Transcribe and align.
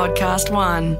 Podcast 0.00 0.50
One. 0.50 0.96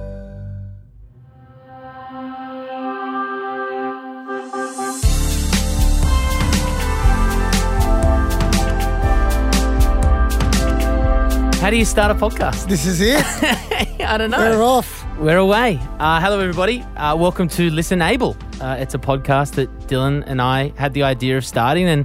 How 11.60 11.70
do 11.70 11.78
you 11.78 11.86
start 11.86 12.10
a 12.10 12.14
podcast? 12.14 12.68
This 12.68 12.84
is 12.84 13.00
it. 13.00 13.24
I 14.00 14.18
don't 14.18 14.30
know. 14.30 14.36
We're 14.36 14.62
off. 14.62 15.06
We're 15.18 15.38
away. 15.38 15.78
Uh, 15.98 16.20
hello, 16.20 16.38
everybody. 16.38 16.82
Uh, 16.98 17.16
welcome 17.16 17.48
to 17.48 17.70
Listen 17.70 18.02
Able. 18.02 18.36
Uh, 18.60 18.76
it's 18.78 18.94
a 18.94 18.98
podcast 18.98 19.54
that 19.54 19.70
Dylan 19.88 20.24
and 20.26 20.42
I 20.42 20.74
had 20.76 20.92
the 20.92 21.04
idea 21.04 21.38
of 21.38 21.46
starting, 21.46 21.88
and 21.88 22.04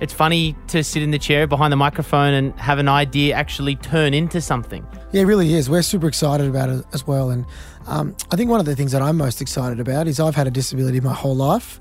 it's 0.00 0.12
funny 0.12 0.56
to 0.68 0.82
sit 0.82 1.02
in 1.02 1.10
the 1.10 1.18
chair 1.18 1.46
behind 1.46 1.72
the 1.72 1.76
microphone 1.76 2.32
and 2.32 2.58
have 2.58 2.78
an 2.78 2.88
idea 2.88 3.34
actually 3.34 3.76
turn 3.76 4.14
into 4.14 4.40
something. 4.40 4.86
Yeah, 5.12 5.22
it 5.22 5.24
really 5.24 5.54
is. 5.54 5.68
We're 5.68 5.82
super 5.82 6.08
excited 6.08 6.46
about 6.46 6.70
it 6.70 6.84
as 6.92 7.06
well. 7.06 7.30
And 7.30 7.44
um, 7.86 8.16
I 8.30 8.36
think 8.36 8.50
one 8.50 8.60
of 8.60 8.66
the 8.66 8.74
things 8.74 8.92
that 8.92 9.02
I'm 9.02 9.16
most 9.16 9.40
excited 9.40 9.78
about 9.78 10.08
is 10.08 10.18
I've 10.18 10.34
had 10.34 10.46
a 10.46 10.50
disability 10.50 11.00
my 11.00 11.12
whole 11.12 11.36
life. 11.36 11.80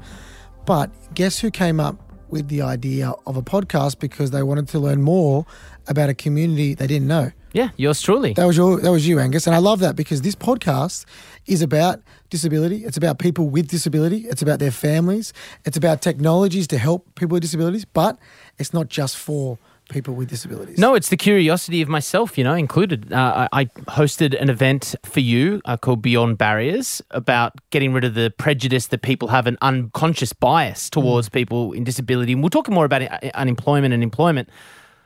But 0.65 0.91
guess 1.13 1.39
who 1.39 1.49
came 1.49 1.79
up 1.79 1.97
with 2.29 2.47
the 2.47 2.61
idea 2.61 3.13
of 3.25 3.37
a 3.37 3.41
podcast 3.41 3.99
because 3.99 4.31
they 4.31 4.43
wanted 4.43 4.67
to 4.69 4.79
learn 4.79 5.01
more 5.01 5.45
about 5.87 6.09
a 6.09 6.13
community 6.13 6.73
they 6.75 6.87
didn't 6.87 7.07
know? 7.07 7.31
Yeah, 7.53 7.69
yours 7.77 8.01
truly. 8.01 8.33
That 8.33 8.45
was 8.45 8.57
your 8.57 8.79
that 8.79 8.91
was 8.91 9.07
you, 9.07 9.17
Angus, 9.19 9.47
and 9.47 9.55
I 9.55 9.59
love 9.59 9.79
that 9.79 9.95
because 9.95 10.21
this 10.21 10.35
podcast 10.35 11.05
is 11.47 11.63
about 11.63 12.01
disability. 12.29 12.85
It's 12.85 12.97
about 12.97 13.19
people 13.19 13.49
with 13.49 13.67
disability. 13.67 14.27
It's 14.27 14.41
about 14.41 14.59
their 14.59 14.71
families. 14.71 15.33
It's 15.65 15.77
about 15.77 16.01
technologies 16.01 16.67
to 16.67 16.77
help 16.77 17.15
people 17.15 17.35
with 17.35 17.41
disabilities, 17.41 17.85
but 17.85 18.17
it's 18.57 18.73
not 18.73 18.89
just 18.89 19.17
for 19.17 19.57
people 19.89 20.13
with 20.13 20.29
disabilities. 20.29 20.77
No, 20.77 20.93
it's 20.93 21.09
the 21.09 21.17
curiosity 21.17 21.81
of 21.81 21.89
myself, 21.89 22.37
you 22.37 22.43
know, 22.43 22.53
included. 22.53 23.11
Uh, 23.11 23.47
I 23.51 23.61
I 23.61 23.65
hosted 23.99 24.39
an 24.39 24.49
event 24.49 24.95
for 25.03 25.19
you 25.19 25.61
uh, 25.65 25.77
called 25.77 26.01
Beyond 26.01 26.37
Barriers 26.37 27.01
about 27.11 27.53
getting 27.71 27.91
rid 27.91 28.03
of 28.03 28.13
the 28.13 28.31
prejudice 28.37 28.87
that 28.87 29.01
people 29.01 29.29
have 29.29 29.47
an 29.47 29.57
unconscious 29.61 30.31
bias 30.31 30.89
towards 30.89 31.27
people 31.27 31.73
in 31.73 31.83
disability. 31.83 32.33
And 32.33 32.43
we're 32.43 32.49
talking 32.49 32.73
more 32.73 32.85
about 32.85 33.01
uh, 33.01 33.19
unemployment 33.33 33.93
and 33.93 34.03
employment. 34.03 34.49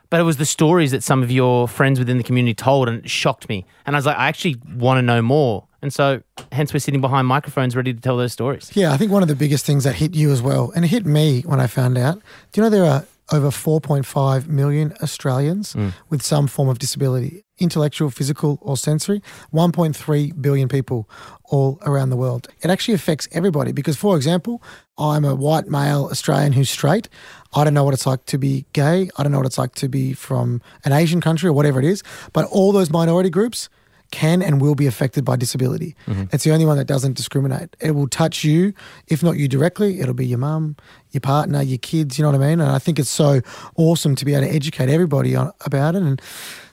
But 0.09 0.19
it 0.19 0.23
was 0.23 0.37
the 0.37 0.45
stories 0.45 0.91
that 0.91 1.01
some 1.01 1.23
of 1.23 1.31
your 1.31 1.67
friends 1.67 1.97
within 1.97 2.17
the 2.19 2.23
community 2.23 2.53
told, 2.53 2.87
and 2.87 3.03
it 3.03 3.09
shocked 3.09 3.49
me. 3.49 3.65
And 3.87 3.95
I 3.95 3.97
was 3.97 4.05
like, 4.05 4.17
I 4.17 4.27
actually 4.27 4.57
want 4.75 4.99
to 4.99 5.01
know 5.01 5.23
more. 5.23 5.65
And 5.83 5.93
so, 5.93 6.23
hence, 6.53 6.73
we're 6.73 6.79
sitting 6.79 7.01
behind 7.01 7.27
microphones 7.27 7.75
ready 7.75 7.93
to 7.93 7.99
tell 7.99 8.15
those 8.15 8.31
stories. 8.31 8.71
Yeah, 8.73 8.93
I 8.93 8.97
think 8.97 9.11
one 9.11 9.21
of 9.21 9.27
the 9.27 9.35
biggest 9.35 9.65
things 9.65 9.83
that 9.83 9.95
hit 9.95 10.15
you 10.15 10.31
as 10.31 10.41
well, 10.41 10.71
and 10.73 10.85
it 10.85 10.87
hit 10.87 11.05
me 11.05 11.41
when 11.41 11.59
I 11.59 11.67
found 11.67 11.97
out. 11.97 12.21
Do 12.53 12.61
you 12.61 12.63
know 12.63 12.69
there 12.69 12.85
are 12.85 13.05
over 13.33 13.49
4.5 13.49 14.47
million 14.47 14.93
Australians 15.01 15.73
mm. 15.73 15.93
with 16.09 16.21
some 16.21 16.47
form 16.47 16.69
of 16.69 16.79
disability, 16.79 17.43
intellectual, 17.57 18.09
physical, 18.09 18.59
or 18.61 18.77
sensory? 18.77 19.21
1.3 19.53 20.41
billion 20.41 20.69
people 20.69 21.09
all 21.43 21.79
around 21.81 22.11
the 22.11 22.17
world. 22.17 22.47
It 22.61 22.69
actually 22.69 22.93
affects 22.93 23.27
everybody 23.33 23.73
because, 23.73 23.97
for 23.97 24.15
example, 24.15 24.63
I'm 24.97 25.25
a 25.25 25.35
white 25.35 25.67
male 25.67 26.05
Australian 26.05 26.53
who's 26.53 26.69
straight. 26.69 27.09
I 27.53 27.65
don't 27.65 27.73
know 27.73 27.83
what 27.83 27.93
it's 27.93 28.05
like 28.05 28.23
to 28.27 28.37
be 28.37 28.65
gay. 28.71 29.09
I 29.17 29.23
don't 29.23 29.33
know 29.33 29.39
what 29.39 29.47
it's 29.47 29.57
like 29.57 29.75
to 29.75 29.89
be 29.89 30.13
from 30.13 30.61
an 30.85 30.93
Asian 30.93 31.19
country 31.19 31.49
or 31.49 31.53
whatever 31.53 31.79
it 31.79 31.85
is. 31.85 32.03
But 32.31 32.45
all 32.45 32.71
those 32.71 32.89
minority 32.89 33.29
groups 33.29 33.67
can 34.13 34.41
and 34.41 34.61
will 34.61 34.75
be 34.75 34.87
affected 34.87 35.25
by 35.25 35.35
disability. 35.35 35.95
It's 36.31 36.45
the 36.45 36.51
only 36.51 36.65
one 36.65 36.77
that 36.77 36.85
doesn't 36.85 37.17
discriminate. 37.17 37.75
It 37.81 37.91
will 37.91 38.07
touch 38.07 38.43
you, 38.45 38.73
if 39.07 39.21
not 39.21 39.37
you 39.37 39.47
directly, 39.47 39.99
it'll 39.99 40.13
be 40.13 40.27
your 40.27 40.37
mum, 40.37 40.77
your 41.11 41.21
partner, 41.21 41.61
your 41.61 41.79
kids, 41.79 42.17
you 42.17 42.23
know 42.23 42.31
what 42.31 42.41
I 42.41 42.47
mean? 42.47 42.61
And 42.61 42.71
I 42.71 42.79
think 42.79 42.99
it's 42.99 43.09
so 43.09 43.41
awesome 43.75 44.15
to 44.15 44.23
be 44.25 44.33
able 44.35 44.47
to 44.47 44.53
educate 44.53 44.89
everybody 44.89 45.35
on, 45.35 45.51
about 45.65 45.95
it. 45.95 46.03
And 46.03 46.21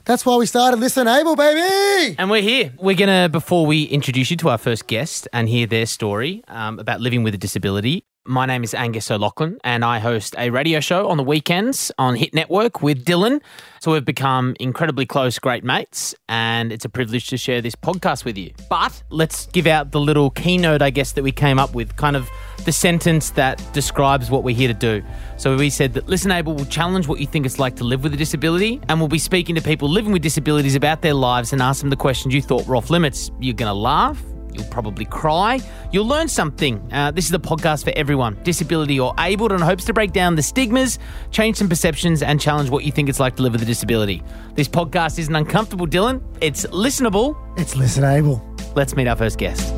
that's 0.05 0.25
why 0.25 0.35
we 0.37 0.45
started 0.45 0.79
Listen 0.79 1.07
Able, 1.07 1.35
baby! 1.35 2.15
And 2.17 2.29
we're 2.29 2.41
here. 2.41 2.73
We're 2.79 2.95
going 2.95 3.23
to, 3.23 3.29
before 3.29 3.65
we 3.65 3.83
introduce 3.83 4.31
you 4.31 4.37
to 4.37 4.49
our 4.49 4.57
first 4.57 4.87
guest 4.87 5.27
and 5.33 5.49
hear 5.49 5.67
their 5.67 5.85
story 5.85 6.43
um, 6.47 6.79
about 6.79 7.01
living 7.01 7.23
with 7.23 7.33
a 7.33 7.37
disability, 7.37 8.05
my 8.25 8.45
name 8.45 8.63
is 8.63 8.73
Angus 8.73 9.09
O'Loughlin, 9.09 9.57
and 9.63 9.83
I 9.83 9.97
host 9.97 10.35
a 10.37 10.51
radio 10.51 10.79
show 10.79 11.09
on 11.09 11.17
the 11.17 11.23
weekends 11.23 11.91
on 11.97 12.15
Hit 12.15 12.33
Network 12.33 12.81
with 12.81 13.03
Dylan. 13.03 13.41
So 13.79 13.93
we've 13.93 14.05
become 14.05 14.55
incredibly 14.59 15.07
close, 15.07 15.39
great 15.39 15.63
mates, 15.63 16.13
and 16.29 16.71
it's 16.71 16.85
a 16.85 16.89
privilege 16.89 17.27
to 17.27 17.37
share 17.37 17.61
this 17.61 17.75
podcast 17.75 18.23
with 18.23 18.37
you. 18.37 18.53
But 18.69 19.01
let's 19.09 19.47
give 19.47 19.65
out 19.65 19.91
the 19.91 19.99
little 19.99 20.29
keynote, 20.29 20.83
I 20.83 20.91
guess, 20.91 21.13
that 21.13 21.23
we 21.23 21.31
came 21.31 21.57
up 21.57 21.73
with, 21.73 21.95
kind 21.95 22.15
of 22.15 22.29
the 22.65 22.71
sentence 22.71 23.31
that 23.31 23.61
describes 23.73 24.29
what 24.29 24.43
we're 24.43 24.55
here 24.55 24.67
to 24.67 24.73
do. 24.73 25.03
So 25.37 25.55
we 25.57 25.71
said 25.71 25.93
that 25.93 26.07
Listen 26.07 26.31
Able 26.31 26.53
will 26.53 26.65
challenge 26.65 27.07
what 27.07 27.19
you 27.19 27.25
think 27.25 27.47
it's 27.47 27.57
like 27.57 27.75
to 27.77 27.83
live 27.83 28.03
with 28.03 28.13
a 28.13 28.17
disability, 28.17 28.79
and 28.87 28.99
we'll 28.99 29.09
be 29.09 29.19
speaking 29.19 29.55
to 29.55 29.61
people 29.61 29.89
living 29.89 30.11
with 30.11 30.21
disabilities 30.21 30.75
about 30.75 31.01
their 31.01 31.15
lives 31.15 31.53
and 31.53 31.61
ask 31.61 31.81
them 31.81 31.89
the 31.89 31.95
questions 31.95 32.35
you 32.35 32.41
thought 32.41 32.67
were 32.67 32.75
off 32.75 32.91
limits. 32.91 33.31
You're 33.39 33.55
going 33.55 33.69
to 33.69 33.73
laugh. 33.73 34.21
You'll 34.53 34.65
probably 34.65 35.05
cry. 35.05 35.59
You'll 35.91 36.07
learn 36.07 36.27
something. 36.27 36.81
Uh, 36.91 37.11
this 37.11 37.25
is 37.25 37.31
the 37.31 37.39
podcast 37.39 37.83
for 37.83 37.91
everyone, 37.95 38.37
disability 38.43 38.99
or 38.99 39.13
able, 39.19 39.51
and 39.51 39.63
hopes 39.63 39.85
to 39.85 39.93
break 39.93 40.11
down 40.11 40.35
the 40.35 40.43
stigmas, 40.43 40.99
change 41.31 41.57
some 41.57 41.69
perceptions, 41.69 42.21
and 42.21 42.39
challenge 42.39 42.69
what 42.69 42.83
you 42.83 42.91
think 42.91 43.09
it's 43.09 43.19
like 43.19 43.35
to 43.37 43.43
live 43.43 43.53
with 43.53 43.61
a 43.61 43.65
disability. 43.65 44.23
This 44.55 44.67
podcast 44.67 45.19
isn't 45.19 45.35
uncomfortable, 45.35 45.87
Dylan. 45.87 46.21
It's 46.41 46.65
listenable. 46.67 47.37
It's 47.57 47.75
Listen 47.75 48.03
Able. 48.03 48.45
Let's 48.75 48.95
meet 48.95 49.07
our 49.07 49.15
first 49.15 49.37
guest. 49.37 49.73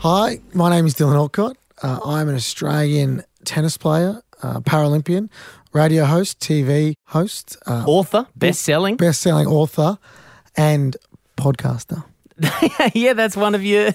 Hi, 0.00 0.38
my 0.54 0.70
name 0.70 0.86
is 0.86 0.94
Dylan 0.94 1.16
Alcott. 1.16 1.56
Uh, 1.82 1.98
I'm 2.04 2.28
an 2.28 2.36
Australian 2.36 3.24
tennis 3.44 3.76
player, 3.76 4.22
uh, 4.42 4.60
Paralympian, 4.60 5.28
radio 5.72 6.04
host, 6.04 6.40
TV 6.40 6.94
host, 7.06 7.56
uh, 7.66 7.84
Author, 7.86 8.26
best 8.36 8.62
selling. 8.62 8.96
best 8.96 9.20
selling 9.20 9.46
author, 9.46 9.98
and 10.56 10.96
podcaster. 11.36 12.04
yeah, 12.94 13.12
that's 13.14 13.36
one 13.36 13.54
of 13.54 13.64
your. 13.64 13.92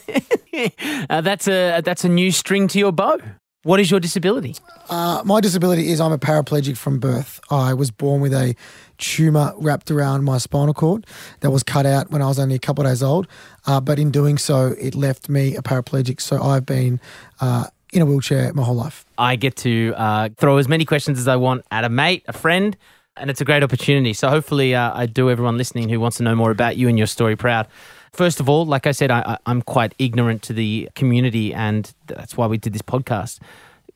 uh, 1.09 1.21
that's 1.21 1.47
a 1.47 1.81
that's 1.81 2.03
a 2.03 2.09
new 2.09 2.31
string 2.31 2.67
to 2.69 2.79
your 2.79 2.91
bow. 2.91 3.17
What 3.63 3.79
is 3.79 3.89
your 3.89 4.01
disability? 4.01 4.57
Uh, 4.89 5.21
my 5.23 5.39
disability 5.39 5.89
is 5.89 6.01
I'm 6.01 6.11
a 6.11 6.17
paraplegic 6.17 6.75
from 6.75 6.99
birth. 6.99 7.39
I 7.49 7.73
was 7.73 7.91
born 7.91 8.19
with 8.19 8.33
a 8.33 8.55
tumour 8.97 9.53
wrapped 9.57 9.89
around 9.89 10.25
my 10.25 10.37
spinal 10.37 10.73
cord 10.73 11.07
that 11.39 11.49
was 11.51 11.63
cut 11.63 11.85
out 11.85 12.11
when 12.11 12.21
I 12.21 12.27
was 12.27 12.39
only 12.39 12.55
a 12.55 12.59
couple 12.59 12.85
of 12.85 12.91
days 12.91 13.01
old. 13.01 13.25
Uh, 13.65 13.79
but 13.79 13.99
in 13.99 14.11
doing 14.11 14.37
so, 14.37 14.75
it 14.77 14.95
left 14.95 15.29
me 15.29 15.55
a 15.55 15.61
paraplegic. 15.61 16.19
So 16.19 16.43
I've 16.43 16.65
been 16.65 16.99
uh, 17.39 17.67
in 17.93 18.01
a 18.01 18.05
wheelchair 18.05 18.53
my 18.53 18.63
whole 18.63 18.75
life. 18.75 19.05
I 19.17 19.35
get 19.35 19.55
to 19.57 19.93
uh, 19.95 20.29
throw 20.37 20.57
as 20.57 20.67
many 20.67 20.85
questions 20.85 21.19
as 21.19 21.27
I 21.27 21.35
want 21.35 21.63
at 21.71 21.83
a 21.83 21.89
mate, 21.89 22.23
a 22.27 22.33
friend, 22.33 22.75
and 23.15 23.29
it's 23.29 23.41
a 23.41 23.45
great 23.45 23.63
opportunity. 23.63 24.13
So 24.13 24.29
hopefully, 24.29 24.75
uh, 24.75 24.91
I 24.93 25.05
do 25.05 25.29
everyone 25.29 25.57
listening 25.57 25.89
who 25.89 25.99
wants 25.99 26.17
to 26.17 26.23
know 26.23 26.35
more 26.35 26.51
about 26.51 26.75
you 26.75 26.89
and 26.89 26.97
your 26.97 27.07
story 27.07 27.35
proud. 27.35 27.67
First 28.11 28.39
of 28.39 28.49
all, 28.49 28.65
like 28.65 28.85
I 28.85 28.91
said, 28.91 29.11
I, 29.11 29.37
I'm 29.45 29.61
quite 29.61 29.95
ignorant 29.97 30.41
to 30.43 30.53
the 30.53 30.89
community, 30.95 31.53
and 31.53 31.91
that's 32.07 32.35
why 32.35 32.47
we 32.47 32.57
did 32.57 32.73
this 32.73 32.81
podcast. 32.81 33.39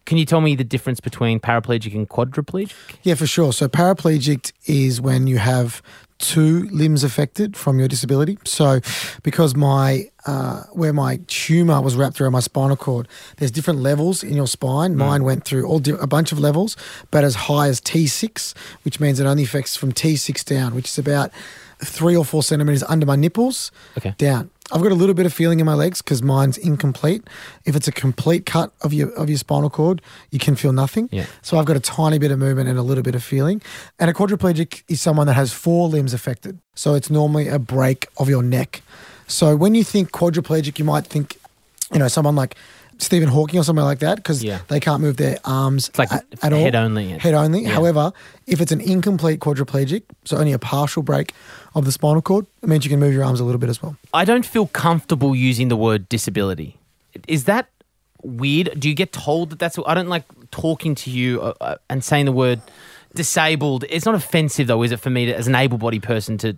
Can 0.06 0.18
you 0.18 0.26
tell 0.26 0.42
me 0.42 0.56
the 0.56 0.64
difference 0.64 1.00
between 1.00 1.40
paraplegic 1.40 1.94
and 1.94 2.08
quadriplegic? 2.08 2.74
Yeah, 3.04 3.16
for 3.16 3.28
sure. 3.28 3.52
So 3.52 3.68
paraplegic 3.68 4.54
is 4.66 5.02
when 5.02 5.28
you 5.28 5.38
have 5.38 5.82
two 6.20 6.68
limbs 6.72 7.04
affected 7.04 7.56
from 7.56 7.78
your 7.80 7.88
disability. 7.88 8.38
So 8.44 8.80
because 9.24 9.56
my 9.56 10.10
uh, 10.26 10.64
where 10.74 10.92
my 10.94 11.20
tumor 11.28 11.80
was 11.82 11.96
wrapped 11.96 12.20
around 12.20 12.34
my 12.34 12.40
spinal 12.42 12.76
cord, 12.76 13.08
there's 13.38 13.52
different 13.52 13.80
levels 13.80 14.24
in 14.24 14.34
your 14.36 14.48
spine. 14.48 14.96
Mine 14.96 15.24
went 15.24 15.46
through 15.46 15.66
all 15.66 15.80
di- 15.80 15.92
a 15.92 16.08
bunch 16.08 16.32
of 16.32 16.40
levels, 16.40 16.76
but 17.12 17.24
as 17.24 17.36
high 17.36 17.68
as 17.70 17.80
T6, 17.80 18.54
which 18.84 19.00
means 19.00 19.20
it 19.20 19.26
only 19.26 19.44
affects 19.44 19.76
from 19.78 19.92
T6 19.94 20.44
down, 20.44 20.76
which 20.76 20.88
is 20.90 20.98
about 20.98 21.32
three 21.80 22.16
or 22.16 22.26
four 22.26 22.42
centimeters 22.42 22.82
under 22.84 23.06
my 23.06 23.16
nipples 23.16 23.72
Okay. 23.98 24.16
down. 24.18 24.50
I've 24.72 24.82
got 24.82 24.92
a 24.92 24.96
little 24.96 25.16
bit 25.16 25.26
of 25.26 25.34
feeling 25.34 25.60
in 25.60 25.66
my 25.66 25.74
legs 25.74 26.02
because 26.02 26.22
mine's 26.22 26.58
incomplete. 26.58 27.24
If 27.66 27.76
it's 27.76 27.88
a 27.88 27.92
complete 27.92 28.46
cut 28.46 28.74
of 28.82 28.94
your 28.94 29.12
of 29.14 29.30
your 29.30 29.38
spinal 29.38 29.70
cord, 29.70 30.02
you 30.32 30.40
can 30.40 30.56
feel 30.56 30.74
nothing. 30.74 31.08
Yeah. 31.12 31.26
So 31.42 31.58
I've 31.58 31.66
got 31.66 31.78
a 31.78 31.82
tiny 31.82 32.18
bit 32.18 32.32
of 32.32 32.40
movement 32.40 32.68
and 32.68 32.78
a 32.78 32.82
little 32.82 33.04
bit 33.04 33.16
of 33.16 33.24
feeling. 33.24 33.62
And 34.00 34.10
a 34.10 34.14
quadriplegic 34.14 34.84
is 34.90 35.02
someone 35.02 35.28
that 35.28 35.36
has 35.36 35.54
four 35.54 35.88
limbs 35.88 36.14
affected. 36.14 36.60
So 36.76 36.96
it's 36.96 37.10
normally 37.10 37.48
a 37.48 37.60
break 37.60 38.08
of 38.18 38.30
your 38.30 38.44
neck. 38.44 38.82
So 39.28 39.56
when 39.56 39.76
you 39.76 39.84
think 39.84 40.12
quadriplegic, 40.12 40.80
you 40.80 40.86
might 40.86 41.06
think, 41.06 41.38
you 41.94 42.00
know, 42.00 42.08
someone 42.08 42.36
like 42.36 42.56
Stephen 43.00 43.30
Hawking 43.30 43.60
or 43.60 43.64
something 43.64 43.86
like 43.86 44.00
that 44.00 44.16
because 44.18 44.44
Yeah. 44.44 44.60
they 44.70 44.80
can't 44.80 45.02
move 45.02 45.18
their 45.18 45.38
arms 45.46 45.90
It's 45.90 46.00
like 46.00 46.12
at, 46.12 46.26
at 46.42 46.54
all. 46.54 46.60
head 46.60 46.76
only. 46.76 47.10
Head 47.10 47.34
only. 47.34 47.64
However, 47.66 48.12
if 48.48 48.60
it's 48.62 48.72
an 48.72 48.82
incomplete 48.82 49.40
quadriplegic, 49.40 50.04
so 50.26 50.38
only 50.38 50.54
a 50.54 50.60
partial 50.60 51.04
break 51.04 51.34
of 51.76 51.86
the 51.86 51.92
spinal 51.92 52.22
cord, 52.22 52.46
it 52.64 52.70
means 52.70 52.84
you 52.86 52.90
can 52.90 53.00
move 53.00 53.14
your 53.14 53.24
arms 53.24 53.40
a 53.40 53.44
little 53.44 53.60
bit 53.60 53.70
as 53.70 53.82
well. 53.82 53.96
I 54.14 54.26
don't 54.26 54.46
feel 54.46 54.68
comfortable 54.68 55.36
using 55.36 55.68
the 55.68 55.76
word 55.78 56.10
disability. 56.10 56.78
Is 57.28 57.44
that 57.46 57.68
weird? 58.24 58.80
Do 58.80 58.90
you 58.90 58.96
get 58.96 59.12
told 59.14 59.52
that 59.52 59.60
that's? 59.60 59.78
I 59.86 59.94
don't 59.94 60.10
like 60.10 60.24
talking 60.52 60.96
to 60.96 61.10
you 61.12 61.42
uh, 61.42 61.54
uh, 61.62 61.76
and 61.90 62.04
saying 62.04 62.26
the 62.26 62.32
word 62.32 62.62
disabled. 63.16 63.86
It's 63.90 64.06
not 64.06 64.16
offensive 64.16 64.68
though, 64.68 64.84
is 64.84 64.92
it 64.92 65.00
for 65.00 65.10
me 65.10 65.26
to, 65.28 65.34
as 65.36 65.48
an 65.48 65.56
able-bodied 65.56 66.04
person 66.04 66.38
to 66.40 66.56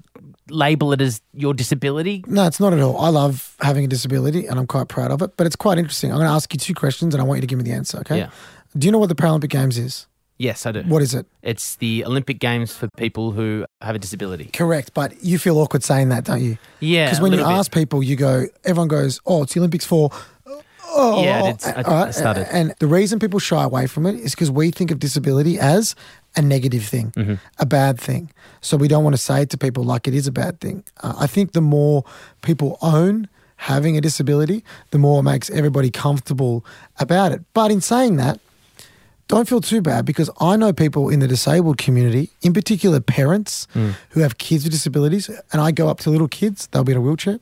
label 0.50 0.92
it 0.94 1.02
as 1.02 1.22
your 1.34 1.54
disability? 1.54 2.24
No, 2.28 2.46
it's 2.48 2.60
not 2.60 2.74
at 2.74 2.80
all. 2.80 3.00
I 3.00 3.10
love 3.10 3.56
having 3.62 3.86
a 3.86 3.88
disability 3.88 4.46
and 4.48 4.60
I'm 4.60 4.68
quite 4.68 4.88
proud 4.88 5.12
of 5.12 5.22
it, 5.22 5.36
but 5.38 5.48
it's 5.48 5.56
quite 5.56 5.78
interesting. 5.78 6.12
I'm 6.12 6.18
going 6.18 6.28
to 6.28 6.34
ask 6.34 6.54
you 6.54 6.60
two 6.60 6.74
questions 6.74 7.14
and 7.14 7.22
I 7.22 7.26
want 7.26 7.38
you 7.38 7.42
to 7.42 7.48
give 7.48 7.58
me 7.58 7.64
the 7.64 7.72
answer, 7.74 8.00
okay? 8.00 8.18
Yeah. 8.20 8.30
Do 8.78 8.86
you 8.86 8.92
know 8.92 9.00
what 9.00 9.10
the 9.10 9.16
Paralympic 9.16 9.50
Games 9.50 9.78
is? 9.78 10.06
Yes, 10.38 10.66
I 10.66 10.72
do. 10.72 10.84
What 10.84 11.02
is 11.02 11.14
it? 11.14 11.26
It's 11.42 11.76
the 11.78 12.06
Olympic 12.06 12.40
Games 12.40 12.74
for 12.74 12.88
people 12.96 13.32
who 13.32 13.66
have 13.82 13.96
a 13.96 14.00
disability. 14.00 14.46
Correct, 14.54 14.94
but 14.94 15.22
you 15.24 15.38
feel 15.38 15.58
awkward 15.58 15.84
saying 15.84 16.10
that, 16.10 16.24
don't 16.24 16.42
you? 16.42 16.58
Yeah, 16.80 17.08
Because 17.08 17.20
when 17.20 17.32
you 17.34 17.40
bit. 17.40 17.46
ask 17.48 17.74
people, 17.74 18.02
you 18.02 18.16
go, 18.16 18.46
everyone 18.64 18.88
goes, 18.88 19.20
"Oh, 19.26 19.44
it's 19.44 19.54
the 19.54 19.60
Olympics 19.60 19.84
for." 19.86 20.12
Oh, 20.92 21.24
Yeah, 21.24 21.50
it's- 21.50 21.66
I- 21.86 22.08
I 22.08 22.12
started. 22.12 22.48
And 22.52 22.74
the 22.80 22.88
reason 22.88 23.20
people 23.20 23.38
shy 23.40 23.64
away 23.64 23.86
from 23.86 24.06
it 24.06 24.16
is 24.16 24.32
because 24.34 24.50
we 24.50 24.72
think 24.72 24.92
of 24.92 24.98
disability 25.00 25.60
as 25.60 25.94
a 26.36 26.42
negative 26.42 26.84
thing, 26.86 27.12
Mm-hmm. 27.16 27.36
a 27.60 27.66
bad 27.66 28.00
thing. 28.00 28.32
So 28.62 28.78
we 28.78 28.88
don't 28.88 29.04
want 29.04 29.16
to 29.16 29.22
say 29.22 29.42
it 29.42 29.50
to 29.52 29.58
people 29.58 29.84
like 29.84 30.08
it 30.08 30.14
is 30.14 30.28
a 30.28 30.32
bad 30.32 30.60
thing. 30.60 30.84
Uh, 31.02 31.14
I 31.20 31.28
think 31.28 31.52
the 31.54 31.62
more 31.62 32.04
people 32.42 32.78
own 32.82 33.28
having 33.58 33.98
a 33.98 34.02
disability, 34.02 34.64
the 34.92 34.98
more 34.98 35.20
it 35.20 35.24
makes 35.24 35.50
everybody 35.50 35.90
comfortable 35.92 36.64
about 37.00 37.32
it. 37.32 37.42
But 37.54 37.72
in 37.72 37.82
saying 37.82 38.16
that, 38.18 38.40
don't 39.28 39.48
feel 39.48 39.62
too 39.62 39.82
bad 39.82 40.06
because 40.06 40.30
I 40.40 40.56
know 40.56 40.74
people 40.74 41.10
in 41.10 41.20
the 41.20 41.28
disabled 41.28 41.78
community, 41.78 42.32
in 42.42 42.54
particular 42.54 43.00
parents 43.00 43.68
who 44.12 44.20
have 44.22 44.38
kids 44.38 44.64
with 44.64 44.72
disabilities, 44.74 45.30
and 45.52 45.62
I 45.62 45.72
go 45.72 45.88
up 45.90 46.00
to 46.00 46.10
little 46.10 46.28
kids, 46.28 46.68
they'll 46.72 46.84
be 46.84 46.94
in 46.94 46.98
a 46.98 47.02
wheelchair, 47.02 47.40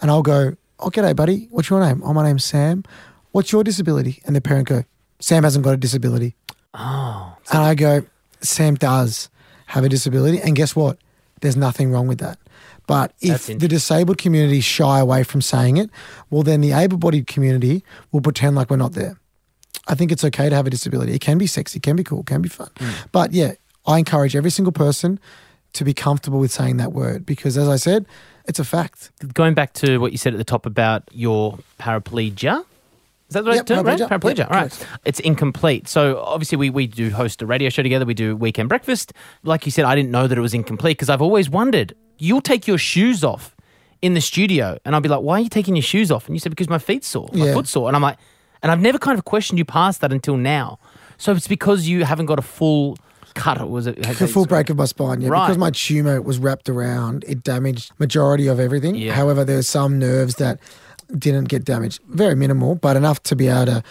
and 0.00 0.10
I'll 0.10 0.22
go, 0.22 0.56
Oh, 0.80 0.90
g'day, 0.90 1.14
buddy. 1.16 1.46
What's 1.50 1.70
your 1.70 1.80
name? 1.80 2.02
Oh, 2.04 2.12
my 2.12 2.24
name's 2.24 2.44
Sam. 2.44 2.84
What's 3.32 3.52
your 3.52 3.64
disability? 3.64 4.20
And 4.26 4.34
the 4.36 4.40
parent 4.40 4.68
go, 4.68 4.84
Sam 5.20 5.44
hasn't 5.44 5.64
got 5.64 5.72
a 5.72 5.76
disability. 5.76 6.34
Oh, 6.74 7.36
And 7.52 7.62
I 7.62 7.74
go, 7.74 8.04
Sam 8.44 8.74
does 8.74 9.28
have 9.66 9.84
a 9.84 9.88
disability. 9.88 10.40
And 10.40 10.54
guess 10.54 10.76
what? 10.76 10.98
There's 11.40 11.56
nothing 11.56 11.90
wrong 11.90 12.06
with 12.06 12.18
that. 12.18 12.38
But 12.86 13.14
if 13.20 13.46
the 13.46 13.68
disabled 13.68 14.18
community 14.18 14.60
shy 14.60 15.00
away 15.00 15.24
from 15.24 15.40
saying 15.40 15.78
it, 15.78 15.90
well, 16.30 16.42
then 16.42 16.60
the 16.60 16.72
able 16.72 16.98
bodied 16.98 17.26
community 17.26 17.82
will 18.12 18.20
pretend 18.20 18.56
like 18.56 18.70
we're 18.70 18.76
not 18.76 18.92
there. 18.92 19.18
I 19.88 19.94
think 19.94 20.12
it's 20.12 20.24
okay 20.24 20.48
to 20.48 20.54
have 20.54 20.66
a 20.66 20.70
disability. 20.70 21.14
It 21.14 21.20
can 21.20 21.38
be 21.38 21.46
sexy, 21.46 21.78
it 21.78 21.82
can 21.82 21.96
be 21.96 22.04
cool, 22.04 22.22
can 22.22 22.42
be 22.42 22.48
fun. 22.48 22.70
Mm. 22.76 23.06
But 23.12 23.32
yeah, 23.32 23.52
I 23.86 23.98
encourage 23.98 24.36
every 24.36 24.50
single 24.50 24.72
person 24.72 25.18
to 25.74 25.84
be 25.84 25.92
comfortable 25.92 26.38
with 26.38 26.52
saying 26.52 26.76
that 26.78 26.92
word 26.92 27.26
because, 27.26 27.58
as 27.58 27.68
I 27.68 27.76
said, 27.76 28.06
it's 28.46 28.58
a 28.58 28.64
fact. 28.64 29.10
going 29.32 29.54
back 29.54 29.72
to 29.74 29.98
what 29.98 30.12
you 30.12 30.18
said 30.18 30.34
at 30.34 30.38
the 30.38 30.44
top 30.44 30.66
about 30.66 31.08
your 31.12 31.58
paraplegia. 31.78 32.64
Is 33.34 33.42
that 33.42 33.42
the 33.44 33.50
right 33.50 33.56
Yep, 33.56 33.66
term? 33.66 33.86
Right? 33.86 33.98
paraplegia. 34.00 34.38
Yep, 34.38 34.50
right. 34.50 34.70
correct. 34.70 34.86
It's 35.04 35.20
incomplete. 35.20 35.88
So 35.88 36.20
obviously 36.20 36.56
we, 36.56 36.70
we 36.70 36.86
do 36.86 37.10
host 37.10 37.42
a 37.42 37.46
radio 37.46 37.68
show 37.68 37.82
together. 37.82 38.04
We 38.04 38.14
do 38.14 38.36
weekend 38.36 38.68
breakfast. 38.68 39.12
Like 39.42 39.66
you 39.66 39.72
said, 39.72 39.84
I 39.84 39.94
didn't 39.94 40.10
know 40.10 40.26
that 40.26 40.36
it 40.38 40.40
was 40.40 40.54
incomplete 40.54 40.96
because 40.96 41.08
I've 41.10 41.22
always 41.22 41.48
wondered, 41.50 41.94
you'll 42.18 42.40
take 42.40 42.66
your 42.66 42.78
shoes 42.78 43.22
off 43.24 43.54
in 44.02 44.14
the 44.14 44.20
studio 44.20 44.78
and 44.84 44.94
I'll 44.94 45.00
be 45.00 45.08
like, 45.08 45.22
why 45.22 45.38
are 45.38 45.40
you 45.40 45.48
taking 45.48 45.74
your 45.76 45.82
shoes 45.82 46.10
off? 46.10 46.26
And 46.26 46.34
you 46.36 46.40
said, 46.40 46.50
because 46.50 46.68
my 46.68 46.78
feet 46.78 47.04
sore, 47.04 47.28
my 47.32 47.46
Yeah. 47.46 47.54
foot's 47.54 47.70
sore. 47.70 47.88
And 47.88 47.96
I'm 47.96 48.02
like, 48.02 48.18
and 48.62 48.70
I've 48.72 48.80
never 48.80 48.98
kind 48.98 49.18
of 49.18 49.24
questioned 49.24 49.58
you 49.58 49.64
past 49.64 50.00
that 50.00 50.12
until 50.12 50.36
now. 50.36 50.78
So 51.18 51.32
it's 51.32 51.48
because 51.48 51.86
you 51.86 52.04
haven't 52.04 52.26
got 52.26 52.38
a 52.38 52.42
full 52.42 52.96
cut. 53.34 53.60
Or 53.60 53.66
was 53.66 53.86
it? 53.86 54.00
The 54.02 54.28
full 54.28 54.46
break 54.46 54.70
of 54.70 54.76
my 54.76 54.84
spine, 54.84 55.20
yeah. 55.20 55.28
Right. 55.28 55.46
Because 55.46 55.58
my 55.58 55.70
tumor 55.70 56.20
was 56.22 56.38
wrapped 56.38 56.68
around, 56.68 57.24
it 57.28 57.42
damaged 57.42 57.92
majority 57.98 58.46
of 58.46 58.58
everything. 58.60 58.94
Yeah. 58.94 59.12
However, 59.12 59.44
there's 59.44 59.68
some 59.68 59.98
nerves 59.98 60.36
that 60.36 60.58
didn't 61.18 61.48
get 61.48 61.64
damaged. 61.64 62.00
Very 62.08 62.34
minimal, 62.34 62.74
but 62.74 62.96
enough 62.96 63.22
to 63.24 63.36
be 63.36 63.48
able 63.48 63.66
to 63.66 63.82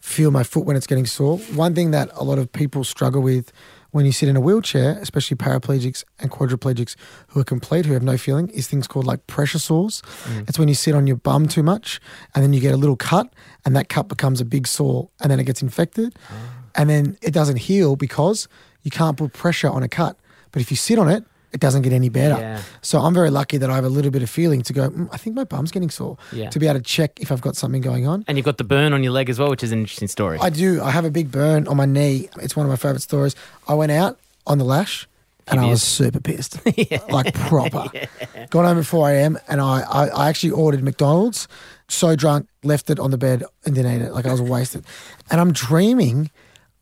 feel 0.00 0.30
my 0.30 0.42
foot 0.42 0.64
when 0.64 0.76
it's 0.76 0.86
getting 0.86 1.06
sore. 1.06 1.38
One 1.54 1.74
thing 1.74 1.92
that 1.92 2.10
a 2.14 2.24
lot 2.24 2.38
of 2.38 2.50
people 2.50 2.82
struggle 2.84 3.22
with 3.22 3.52
when 3.92 4.06
you 4.06 4.12
sit 4.12 4.28
in 4.28 4.36
a 4.36 4.40
wheelchair, 4.40 4.98
especially 5.00 5.36
paraplegics 5.36 6.02
and 6.18 6.30
quadriplegics 6.30 6.96
who 7.28 7.40
are 7.40 7.44
complete, 7.44 7.84
who 7.86 7.92
have 7.92 8.02
no 8.02 8.16
feeling, 8.16 8.48
is 8.48 8.66
things 8.66 8.88
called 8.88 9.06
like 9.06 9.26
pressure 9.26 9.58
sores. 9.58 10.02
Mm. 10.24 10.48
It's 10.48 10.58
when 10.58 10.68
you 10.68 10.74
sit 10.74 10.94
on 10.94 11.06
your 11.06 11.16
bum 11.16 11.46
too 11.46 11.62
much 11.62 12.00
and 12.34 12.42
then 12.42 12.52
you 12.52 12.60
get 12.60 12.74
a 12.74 12.76
little 12.76 12.96
cut 12.96 13.32
and 13.64 13.76
that 13.76 13.88
cut 13.88 14.08
becomes 14.08 14.40
a 14.40 14.44
big 14.44 14.66
sore 14.66 15.08
and 15.20 15.30
then 15.30 15.38
it 15.38 15.44
gets 15.44 15.62
infected 15.62 16.16
ah. 16.30 16.34
and 16.74 16.90
then 16.90 17.16
it 17.22 17.32
doesn't 17.32 17.58
heal 17.58 17.94
because 17.94 18.48
you 18.82 18.90
can't 18.90 19.16
put 19.18 19.32
pressure 19.34 19.68
on 19.68 19.82
a 19.82 19.88
cut. 19.88 20.16
But 20.50 20.62
if 20.62 20.70
you 20.70 20.76
sit 20.76 20.98
on 20.98 21.08
it, 21.08 21.24
it 21.52 21.60
doesn't 21.60 21.82
get 21.82 21.92
any 21.92 22.08
better. 22.08 22.40
Yeah. 22.40 22.62
So 22.80 23.00
I'm 23.00 23.14
very 23.14 23.30
lucky 23.30 23.58
that 23.58 23.70
I 23.70 23.74
have 23.74 23.84
a 23.84 23.88
little 23.88 24.10
bit 24.10 24.22
of 24.22 24.30
feeling 24.30 24.62
to 24.62 24.72
go, 24.72 24.90
"Mm, 24.90 25.08
I 25.12 25.16
think 25.16 25.36
my 25.36 25.44
bum's 25.44 25.70
getting 25.70 25.90
sore. 25.90 26.16
Yeah. 26.32 26.50
To 26.50 26.58
be 26.58 26.66
able 26.66 26.80
to 26.80 26.84
check 26.84 27.20
if 27.20 27.30
I've 27.30 27.40
got 27.42 27.56
something 27.56 27.82
going 27.82 28.06
on. 28.06 28.24
And 28.26 28.38
you've 28.38 28.44
got 28.44 28.58
the 28.58 28.64
burn 28.64 28.92
on 28.92 29.02
your 29.02 29.12
leg 29.12 29.28
as 29.28 29.38
well, 29.38 29.50
which 29.50 29.62
is 29.62 29.72
an 29.72 29.80
interesting 29.80 30.08
story. 30.08 30.38
I 30.40 30.50
do. 30.50 30.82
I 30.82 30.90
have 30.90 31.04
a 31.04 31.10
big 31.10 31.30
burn 31.30 31.68
on 31.68 31.76
my 31.76 31.86
knee. 31.86 32.28
It's 32.40 32.56
one 32.56 32.64
of 32.66 32.70
my 32.70 32.76
favourite 32.76 33.02
stories. 33.02 33.36
I 33.68 33.74
went 33.74 33.92
out 33.92 34.18
on 34.46 34.58
the 34.58 34.64
lash 34.64 35.06
and 35.48 35.60
I 35.60 35.66
was 35.66 35.82
super 35.82 36.20
pissed. 36.20 36.58
Like 37.10 37.34
proper. 37.34 37.90
Got 38.50 38.64
home 38.64 38.78
at 38.78 38.86
4 38.86 39.10
a.m. 39.10 39.38
and 39.48 39.60
I, 39.60 39.80
I, 39.80 40.06
I 40.08 40.28
actually 40.28 40.50
ordered 40.52 40.82
McDonald's. 40.82 41.48
So 41.88 42.16
drunk, 42.16 42.48
left 42.62 42.88
it 42.88 42.98
on 42.98 43.10
the 43.10 43.18
bed 43.18 43.44
and 43.66 43.74
didn't 43.74 44.00
eat 44.00 44.04
it. 44.06 44.12
Like 44.12 44.24
I 44.26 44.30
was 44.32 44.40
wasted. 44.40 44.84
And 45.30 45.40
I'm 45.40 45.52
dreaming 45.52 46.30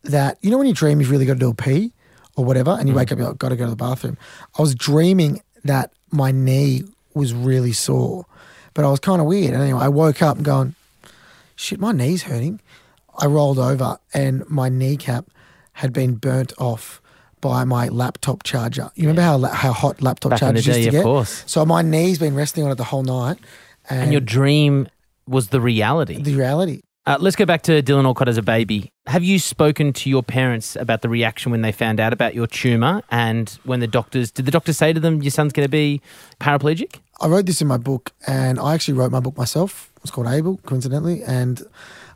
that, 0.05 0.39
you 0.41 0.51
know, 0.51 0.59
when 0.59 0.67
you 0.69 0.75
dream 0.75 1.01
you've 1.01 1.11
really 1.11 1.27
got 1.27 1.35
to 1.35 1.39
do 1.41 1.51
a 1.51 1.55
pee 1.55 1.93
or 2.37 2.45
whatever, 2.45 2.77
and 2.79 2.89
you 2.89 2.95
mm. 2.95 2.99
wake 2.99 3.13
up, 3.13 3.19
you're 3.19 3.29
like, 3.29 3.39
got 3.39 3.51
to 3.51 3.57
go 3.57 3.65
to 3.65 3.71
the 3.71 3.77
bathroom. 3.77 4.17
I 4.59 4.63
was 4.63 4.75
dreaming 4.75 5.43
that 5.65 5.93
my 6.11 6.31
knee 6.31 6.85
was 7.15 7.35
really 7.35 7.73
sore, 7.73 8.27
but 8.75 8.85
I 8.85 8.91
was 8.91 9.01
kind 9.01 9.21
of 9.21 9.27
weird. 9.27 9.53
And 9.53 9.63
anyway, 9.63 9.81
I 9.81 9.89
woke 9.89 10.23
up 10.23 10.37
and 10.37 10.45
going, 10.45 10.75
shit, 11.57 11.81
my 11.81 11.93
knee's 11.93 12.23
hurting. 12.23 12.61
I 13.19 13.27
rolled 13.27 13.59
over 13.59 13.99
and 14.15 14.49
my 14.49 14.69
kneecap 14.69 15.27
had 15.75 15.93
been 15.93 16.15
burnt 16.15 16.53
off 16.59 17.01
by 17.41 17.65
my 17.65 17.89
laptop 17.89 18.43
charger. 18.43 18.91
You 18.95 19.09
remember 19.09 19.23
how 19.23 19.39
how 19.55 19.73
hot 19.73 20.03
laptop 20.03 20.31
Back 20.31 20.43
in 20.43 20.55
the 20.55 20.63
chargers 20.63 20.67
used 20.67 20.79
day, 20.79 20.83
to 20.83 20.89
of 20.89 20.93
get? 20.93 21.03
course. 21.03 21.45
So 21.47 21.65
my 21.65 21.83
knee's 21.83 22.19
been 22.19 22.35
resting 22.35 22.65
on 22.65 22.71
it 22.71 22.77
the 22.77 22.85
whole 22.85 23.03
night. 23.03 23.39
And, 23.89 24.03
and 24.05 24.13
your 24.13 24.21
dream 24.21 24.89
was 25.27 25.49
the 25.49 25.61
reality. 25.61 26.21
the 26.23 26.35
reality. 26.35 26.83
Uh, 27.11 27.19
let's 27.19 27.35
go 27.35 27.45
back 27.45 27.63
to 27.63 27.83
Dylan 27.83 28.05
Alcott 28.05 28.29
as 28.29 28.39
a 28.39 28.43
baby. 28.43 28.93
Have 29.09 29.25
you 29.25 29.41
spoken 29.41 29.93
to 29.95 30.09
your 30.09 30.23
parents 30.23 30.77
about 30.77 31.03
the 31.03 31.09
reaction 31.09 31.51
when 31.51 31.61
they 31.61 31.73
found 31.73 31.99
out 31.99 32.13
about 32.13 32.37
your 32.37 32.47
tumor 32.47 33.03
and 33.11 33.49
when 33.65 33.81
the 33.81 33.89
doctors 33.89 34.31
did 34.31 34.47
the 34.47 34.53
doctor 34.53 34.73
say 34.73 34.93
to 34.93 35.01
them 35.01 35.21
your 35.21 35.33
son's 35.33 35.53
going 35.53 35.65
to 35.65 35.69
be 35.69 36.01
paraplegic? 36.39 37.01
I 37.21 37.27
wrote 37.27 37.47
this 37.47 37.61
in 37.61 37.67
my 37.67 37.79
book, 37.79 38.13
and 38.29 38.61
I 38.61 38.75
actually 38.75 38.95
wrote 38.95 39.11
my 39.11 39.19
book 39.19 39.37
myself. 39.37 39.91
It's 40.03 40.13
called 40.13 40.29
Able, 40.29 40.59
coincidentally, 40.59 41.25
and 41.25 41.61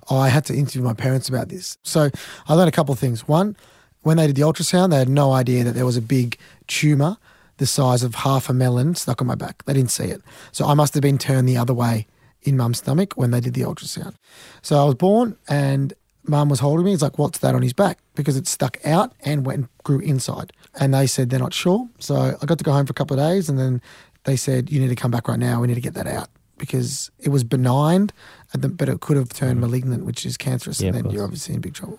I 0.09 0.29
had 0.29 0.45
to 0.45 0.55
interview 0.55 0.83
my 0.83 0.95
parents 0.95 1.29
about 1.29 1.49
this. 1.49 1.77
So 1.83 2.11
I 2.47 2.55
learned 2.55 2.69
a 2.69 2.73
couple 2.73 2.93
of 2.93 3.01
things. 3.01 3.27
One, 3.27 3.57
when 4.03 4.17
they 4.17 4.29
did 4.29 4.37
the 4.37 4.43
ultrasound, 4.43 4.91
they 4.91 4.99
had 4.99 5.09
no 5.09 5.33
idea 5.33 5.65
that 5.65 5.73
there 5.73 5.87
was 5.87 5.97
a 5.97 6.03
big 6.03 6.39
tumor 6.69 7.17
the 7.57 7.67
size 7.67 8.05
of 8.05 8.15
half 8.15 8.49
a 8.49 8.53
melon 8.53 8.95
stuck 8.95 9.21
on 9.21 9.27
my 9.27 9.35
back. 9.35 9.65
They 9.65 9.73
didn't 9.73 9.91
see 9.91 10.05
it. 10.05 10.23
So 10.53 10.67
I 10.67 10.75
must 10.75 10.95
have 10.95 11.03
been 11.03 11.19
turned 11.19 11.49
the 11.49 11.57
other 11.57 11.75
way 11.75 12.07
in 12.45 12.57
mum's 12.57 12.79
stomach 12.79 13.15
when 13.15 13.31
they 13.31 13.41
did 13.41 13.55
the 13.55 13.63
ultrasound. 13.63 14.15
So 14.63 14.81
I 14.81 14.85
was 14.85 14.95
born 14.95 15.37
and 15.49 15.93
mum 16.27 16.49
was 16.49 16.61
holding 16.61 16.85
me. 16.85 16.93
It's 16.93 17.03
like, 17.03 17.19
what's 17.19 17.39
that 17.41 17.55
on 17.55 17.63
his 17.63 17.73
back? 17.73 17.99
Because 18.15 18.37
it 18.37 18.47
stuck 18.47 18.79
out 18.85 19.13
and 19.25 19.45
went 19.45 19.59
and 19.59 19.69
grew 19.83 20.01
inside. 20.01 20.53
And 20.79 20.95
they 20.95 21.07
said 21.07 21.31
they're 21.31 21.39
not 21.41 21.55
sure. 21.55 21.89
So 21.99 22.37
I 22.41 22.47
got 22.47 22.59
to 22.59 22.65
go 22.65 22.73
home 22.73 22.87
for 22.87 22.93
a 22.93 22.95
couple 22.95 23.19
of 23.19 23.27
days 23.27 23.49
and 23.49 23.59
then 23.59 23.83
they 24.25 24.37
said, 24.37 24.71
you 24.71 24.81
need 24.81 24.89
to 24.89 24.95
come 24.95 25.11
back 25.11 25.29
right 25.29 25.39
now. 25.39 25.61
We 25.61 25.67
need 25.67 25.75
to 25.75 25.81
get 25.81 25.95
that 25.95 26.07
out 26.07 26.29
because 26.57 27.11
it 27.19 27.31
was 27.31 27.45
benign, 27.45 28.11
but 28.57 28.89
it 28.89 29.01
could 29.01 29.17
have 29.17 29.31
turned 29.31 29.59
mm. 29.59 29.63
malignant, 29.63 30.05
which 30.05 30.25
is 30.25 30.37
cancerous. 30.37 30.81
Yeah, 30.81 30.89
and 30.89 30.97
then 30.97 31.11
you're 31.11 31.25
obviously 31.25 31.55
in 31.55 31.61
big 31.61 31.75
trouble. 31.75 31.99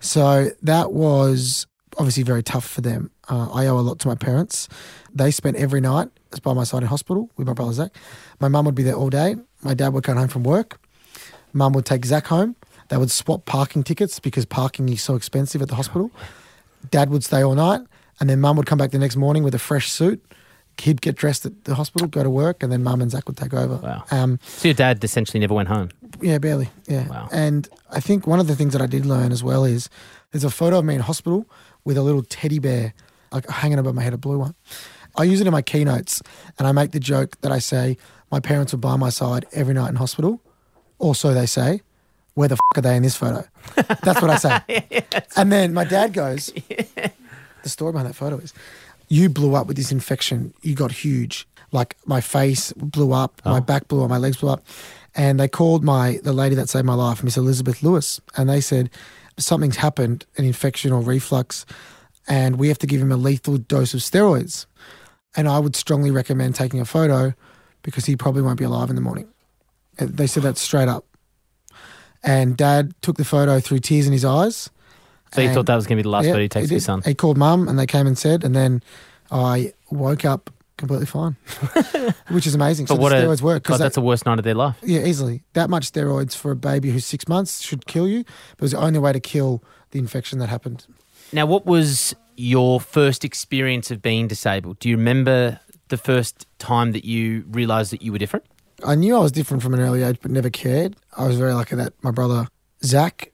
So 0.00 0.50
that 0.62 0.92
was 0.92 1.66
obviously 2.00 2.22
very 2.22 2.42
tough 2.42 2.66
for 2.66 2.80
them. 2.80 3.10
Uh, 3.28 3.50
I 3.52 3.66
owe 3.66 3.78
a 3.78 3.80
lot 3.88 3.98
to 4.00 4.08
my 4.08 4.14
parents. 4.14 4.68
They 5.14 5.30
spent 5.30 5.56
every 5.58 5.80
night 5.80 6.08
by 6.42 6.54
my 6.54 6.64
side 6.64 6.82
in 6.82 6.88
hospital 6.88 7.30
with 7.36 7.46
my 7.46 7.52
brother 7.52 7.72
Zach. 7.74 7.92
My 8.40 8.48
mum 8.48 8.64
would 8.64 8.74
be 8.74 8.82
there 8.82 8.94
all 8.94 9.10
day. 9.10 9.36
My 9.62 9.74
dad 9.74 9.92
would 9.92 10.04
come 10.04 10.16
home 10.16 10.28
from 10.28 10.42
work. 10.44 10.80
Mum 11.52 11.72
would 11.74 11.84
take 11.84 12.04
Zach 12.06 12.26
home. 12.26 12.56
They 12.88 12.96
would 12.96 13.10
swap 13.10 13.44
parking 13.44 13.84
tickets 13.84 14.18
because 14.18 14.46
parking 14.46 14.88
is 14.88 15.02
so 15.02 15.14
expensive 15.14 15.60
at 15.62 15.68
the 15.68 15.74
hospital. 15.76 16.10
Dad 16.90 17.10
would 17.10 17.22
stay 17.22 17.42
all 17.42 17.54
night, 17.54 17.82
and 18.18 18.30
then 18.30 18.40
mum 18.40 18.56
would 18.56 18.66
come 18.66 18.78
back 18.78 18.90
the 18.92 18.98
next 18.98 19.16
morning 19.16 19.42
with 19.44 19.54
a 19.54 19.58
fresh 19.58 19.90
suit. 19.90 20.24
He'd 20.80 21.02
get 21.02 21.14
dressed 21.14 21.44
at 21.44 21.64
the 21.64 21.74
hospital, 21.74 22.08
go 22.08 22.22
to 22.22 22.30
work, 22.30 22.62
and 22.62 22.72
then 22.72 22.82
mum 22.82 23.02
and 23.02 23.10
Zach 23.10 23.28
would 23.28 23.36
take 23.36 23.52
over. 23.52 23.76
Wow. 23.76 24.04
Um, 24.10 24.38
So 24.46 24.68
your 24.68 24.74
dad 24.74 25.04
essentially 25.04 25.38
never 25.38 25.52
went 25.52 25.68
home. 25.68 25.90
yeah, 26.22 26.38
barely. 26.38 26.70
Yeah. 26.88 27.06
Wow. 27.06 27.28
And 27.32 27.68
I 27.90 28.00
think 28.00 28.26
one 28.26 28.40
of 28.40 28.46
the 28.46 28.56
things 28.56 28.72
that 28.72 28.80
I 28.80 28.86
did 28.86 29.04
learn 29.04 29.30
as 29.30 29.44
well 29.44 29.64
is 29.64 29.90
there's 30.32 30.44
a 30.44 30.50
photo 30.50 30.78
of 30.78 30.84
me 30.86 30.94
in 30.94 31.00
hospital 31.02 31.44
with 31.84 31.96
a 31.96 32.02
little 32.02 32.22
teddy 32.22 32.58
bear 32.58 32.94
like 33.32 33.48
hanging 33.48 33.78
above 33.78 33.94
my 33.94 34.02
head, 34.02 34.12
a 34.12 34.18
blue 34.18 34.38
one. 34.38 34.54
I 35.16 35.24
use 35.24 35.40
it 35.40 35.46
in 35.46 35.52
my 35.52 35.62
keynotes 35.62 36.22
and 36.58 36.66
I 36.66 36.72
make 36.72 36.92
the 36.92 37.00
joke 37.00 37.40
that 37.40 37.52
I 37.52 37.58
say 37.58 37.96
my 38.30 38.40
parents 38.40 38.72
were 38.72 38.78
by 38.78 38.96
my 38.96 39.10
side 39.10 39.46
every 39.52 39.74
night 39.74 39.88
in 39.88 39.96
hospital. 39.96 40.40
or 40.98 41.14
so 41.14 41.34
they 41.34 41.46
say, 41.46 41.80
where 42.34 42.48
the 42.48 42.54
f- 42.54 42.78
are 42.78 42.82
they 42.82 42.96
in 42.96 43.02
this 43.02 43.16
photo? 43.16 43.44
That's 43.74 44.22
what 44.22 44.30
I 44.30 44.36
say. 44.36 45.04
and 45.36 45.50
then 45.50 45.74
my 45.74 45.84
dad 45.84 46.12
goes, 46.12 46.46
the 46.68 47.68
story 47.68 47.92
behind 47.92 48.08
that 48.08 48.14
photo 48.14 48.36
is 48.36 48.54
you 49.08 49.28
blew 49.28 49.54
up 49.54 49.66
with 49.66 49.76
this 49.76 49.90
infection. 49.90 50.54
You 50.62 50.74
got 50.74 50.92
huge. 50.92 51.48
Like 51.72 51.96
my 52.06 52.20
face 52.20 52.72
blew 52.74 53.12
up, 53.12 53.40
my 53.44 53.58
oh. 53.58 53.60
back 53.60 53.88
blew 53.88 54.02
up, 54.02 54.10
my 54.10 54.18
legs 54.18 54.38
blew 54.38 54.50
up. 54.50 54.64
And 55.14 55.40
they 55.40 55.48
called 55.48 55.82
my 55.82 56.20
the 56.22 56.32
lady 56.32 56.54
that 56.54 56.68
saved 56.68 56.86
my 56.86 56.94
life, 56.94 57.22
Miss 57.24 57.36
Elizabeth 57.36 57.82
Lewis, 57.82 58.20
and 58.36 58.48
they 58.48 58.60
said 58.60 58.90
something's 59.42 59.76
happened, 59.76 60.26
an 60.36 60.44
infection 60.44 60.92
or 60.92 61.00
reflux, 61.00 61.66
and 62.28 62.58
we 62.58 62.68
have 62.68 62.78
to 62.78 62.86
give 62.86 63.00
him 63.00 63.12
a 63.12 63.16
lethal 63.16 63.58
dose 63.58 63.94
of 63.94 64.00
steroids. 64.00 64.66
And 65.36 65.48
I 65.48 65.58
would 65.58 65.76
strongly 65.76 66.10
recommend 66.10 66.54
taking 66.54 66.80
a 66.80 66.84
photo 66.84 67.34
because 67.82 68.04
he 68.06 68.16
probably 68.16 68.42
won't 68.42 68.58
be 68.58 68.64
alive 68.64 68.90
in 68.90 68.96
the 68.96 69.02
morning. 69.02 69.28
And 69.98 70.16
They 70.16 70.26
said 70.26 70.42
that 70.42 70.58
straight 70.58 70.88
up. 70.88 71.04
And 72.22 72.56
dad 72.56 72.94
took 73.00 73.16
the 73.16 73.24
photo 73.24 73.60
through 73.60 73.78
tears 73.80 74.06
in 74.06 74.12
his 74.12 74.24
eyes. 74.24 74.68
So 75.32 75.40
you 75.40 75.50
thought 75.50 75.66
that 75.66 75.76
was 75.76 75.86
going 75.86 75.96
to 75.96 76.02
be 76.02 76.04
the 76.04 76.10
last 76.10 76.26
Yeah, 76.26 76.32
photo 76.32 76.40
he 76.40 76.64
of 76.64 76.70
your 76.70 76.78
did. 76.78 76.82
son? 76.84 77.02
He 77.02 77.14
called 77.14 77.38
mum 77.38 77.68
and 77.68 77.78
they 77.78 77.86
came 77.86 78.06
and 78.06 78.18
said, 78.18 78.44
and 78.44 78.54
then 78.54 78.82
I 79.30 79.72
woke 79.90 80.24
up 80.24 80.50
completely 80.80 81.06
fine, 81.06 81.36
which 82.30 82.46
is 82.46 82.54
amazing. 82.56 82.88
So 82.88 82.94
But 82.94 82.96
the 82.96 83.02
what 83.02 83.12
a 83.12 83.16
steroids 83.16 83.42
work 83.42 83.62
God, 83.62 83.74
because 83.74 83.78
that's 83.78 83.94
the 83.94 84.00
worst 84.00 84.26
night 84.26 84.38
of 84.38 84.44
their 84.44 84.54
life. 84.54 84.76
yeah, 84.82 85.04
easily 85.04 85.44
that 85.52 85.70
much 85.70 85.92
steroids 85.92 86.34
for 86.34 86.50
a 86.50 86.56
baby 86.56 86.90
who's 86.90 87.06
six 87.06 87.28
months 87.28 87.60
should 87.62 87.86
kill 87.86 88.08
you. 88.08 88.24
But 88.56 88.58
it 88.58 88.62
was 88.62 88.70
the 88.72 88.78
only 88.78 88.98
way 88.98 89.12
to 89.12 89.20
kill 89.20 89.62
the 89.92 89.98
infection 90.00 90.38
that 90.40 90.48
happened. 90.48 90.86
Now, 91.32 91.46
what 91.46 91.64
was 91.66 92.14
your 92.36 92.80
first 92.80 93.24
experience 93.24 93.90
of 93.92 94.02
being 94.02 94.26
disabled? 94.26 94.78
Do 94.80 94.88
you 94.88 94.96
remember 94.96 95.60
the 95.88 95.96
first 95.96 96.46
time 96.58 96.92
that 96.92 97.04
you 97.04 97.44
realised 97.50 97.92
that 97.92 98.02
you 98.02 98.10
were 98.12 98.18
different? 98.18 98.46
I 98.84 98.94
knew 98.94 99.14
I 99.14 99.20
was 99.20 99.30
different 99.32 99.62
from 99.62 99.74
an 99.74 99.80
early 99.80 100.02
age, 100.02 100.18
but 100.22 100.30
never 100.30 100.50
cared. 100.50 100.96
I 101.16 101.26
was 101.26 101.36
very 101.38 101.52
lucky 101.52 101.76
that 101.76 101.92
my 102.02 102.10
brother 102.10 102.48
Zach, 102.82 103.30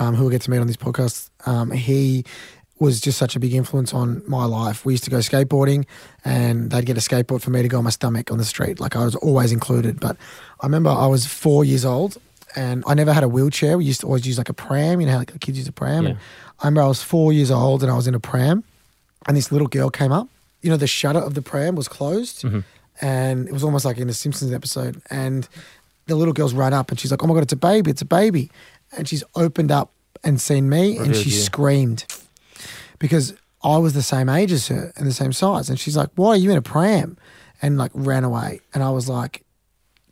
um, 0.00 0.14
who 0.14 0.22
we'll 0.24 0.30
get 0.30 0.42
to 0.42 0.50
meet 0.50 0.58
on 0.58 0.66
this 0.66 0.76
podcast, 0.76 1.30
um, 1.46 1.70
he 1.70 2.24
was 2.80 3.00
just 3.00 3.18
such 3.18 3.36
a 3.36 3.40
big 3.40 3.54
influence 3.54 3.92
on 3.92 4.22
my 4.26 4.44
life. 4.44 4.84
We 4.84 4.92
used 4.92 5.04
to 5.04 5.10
go 5.10 5.18
skateboarding, 5.18 5.86
and 6.24 6.70
they'd 6.70 6.86
get 6.86 6.96
a 6.96 7.00
skateboard 7.00 7.42
for 7.42 7.50
me 7.50 7.62
to 7.62 7.68
go 7.68 7.78
on 7.78 7.84
my 7.84 7.90
stomach 7.90 8.30
on 8.30 8.38
the 8.38 8.44
street. 8.44 8.80
Like 8.80 8.96
I 8.96 9.04
was 9.04 9.14
always 9.16 9.52
included. 9.52 10.00
But 10.00 10.16
I 10.60 10.66
remember 10.66 10.90
I 10.90 11.06
was 11.06 11.26
four 11.26 11.64
years 11.64 11.84
old, 11.84 12.18
and 12.54 12.84
I 12.86 12.94
never 12.94 13.12
had 13.12 13.24
a 13.24 13.28
wheelchair. 13.28 13.78
We 13.78 13.84
used 13.84 14.00
to 14.00 14.06
always 14.06 14.26
use 14.26 14.38
like 14.38 14.48
a 14.48 14.54
pram. 14.54 15.00
You 15.00 15.06
know 15.06 15.12
how 15.12 15.18
like, 15.18 15.38
kids 15.40 15.58
use 15.58 15.68
a 15.68 15.72
pram. 15.72 16.04
Yeah. 16.04 16.10
And 16.10 16.18
I 16.60 16.66
remember 16.66 16.82
I 16.82 16.88
was 16.88 17.02
four 17.02 17.32
years 17.32 17.50
old, 17.50 17.82
and 17.82 17.90
I 17.90 17.96
was 17.96 18.06
in 18.06 18.14
a 18.14 18.20
pram, 18.20 18.64
and 19.26 19.36
this 19.36 19.50
little 19.50 19.68
girl 19.68 19.90
came 19.90 20.12
up. 20.12 20.28
You 20.62 20.70
know, 20.70 20.76
the 20.76 20.86
shutter 20.86 21.20
of 21.20 21.34
the 21.34 21.42
pram 21.42 21.76
was 21.76 21.88
closed, 21.88 22.42
mm-hmm. 22.42 22.60
and 23.00 23.48
it 23.48 23.52
was 23.52 23.64
almost 23.64 23.84
like 23.84 23.98
in 23.98 24.08
a 24.08 24.14
Simpsons 24.14 24.52
episode. 24.52 25.00
And 25.10 25.48
the 26.06 26.14
little 26.14 26.34
girl's 26.34 26.54
run 26.54 26.72
up, 26.72 26.90
and 26.90 26.98
she's 26.98 27.10
like, 27.10 27.22
"Oh 27.22 27.26
my 27.26 27.34
god, 27.34 27.42
it's 27.42 27.52
a 27.52 27.56
baby! 27.56 27.90
It's 27.90 28.02
a 28.02 28.06
baby!" 28.06 28.50
And 28.96 29.08
she's 29.08 29.24
opened 29.34 29.70
up 29.70 29.90
and 30.24 30.40
seen 30.40 30.68
me, 30.68 30.96
and 30.96 31.08
Revealed 31.08 31.24
she 31.24 31.30
you. 31.30 31.36
screamed 31.36 32.06
because 32.98 33.34
I 33.62 33.76
was 33.78 33.92
the 33.92 34.02
same 34.02 34.28
age 34.28 34.52
as 34.52 34.68
her 34.68 34.92
and 34.96 35.06
the 35.06 35.12
same 35.12 35.32
size. 35.32 35.68
And 35.68 35.78
she's 35.78 35.96
like, 35.96 36.10
"Why 36.14 36.28
are 36.30 36.36
you 36.36 36.50
in 36.50 36.56
a 36.56 36.62
pram?" 36.62 37.16
And 37.62 37.76
like 37.78 37.90
ran 37.94 38.24
away. 38.24 38.60
And 38.72 38.82
I 38.84 38.90
was 38.90 39.08
like, 39.08 39.44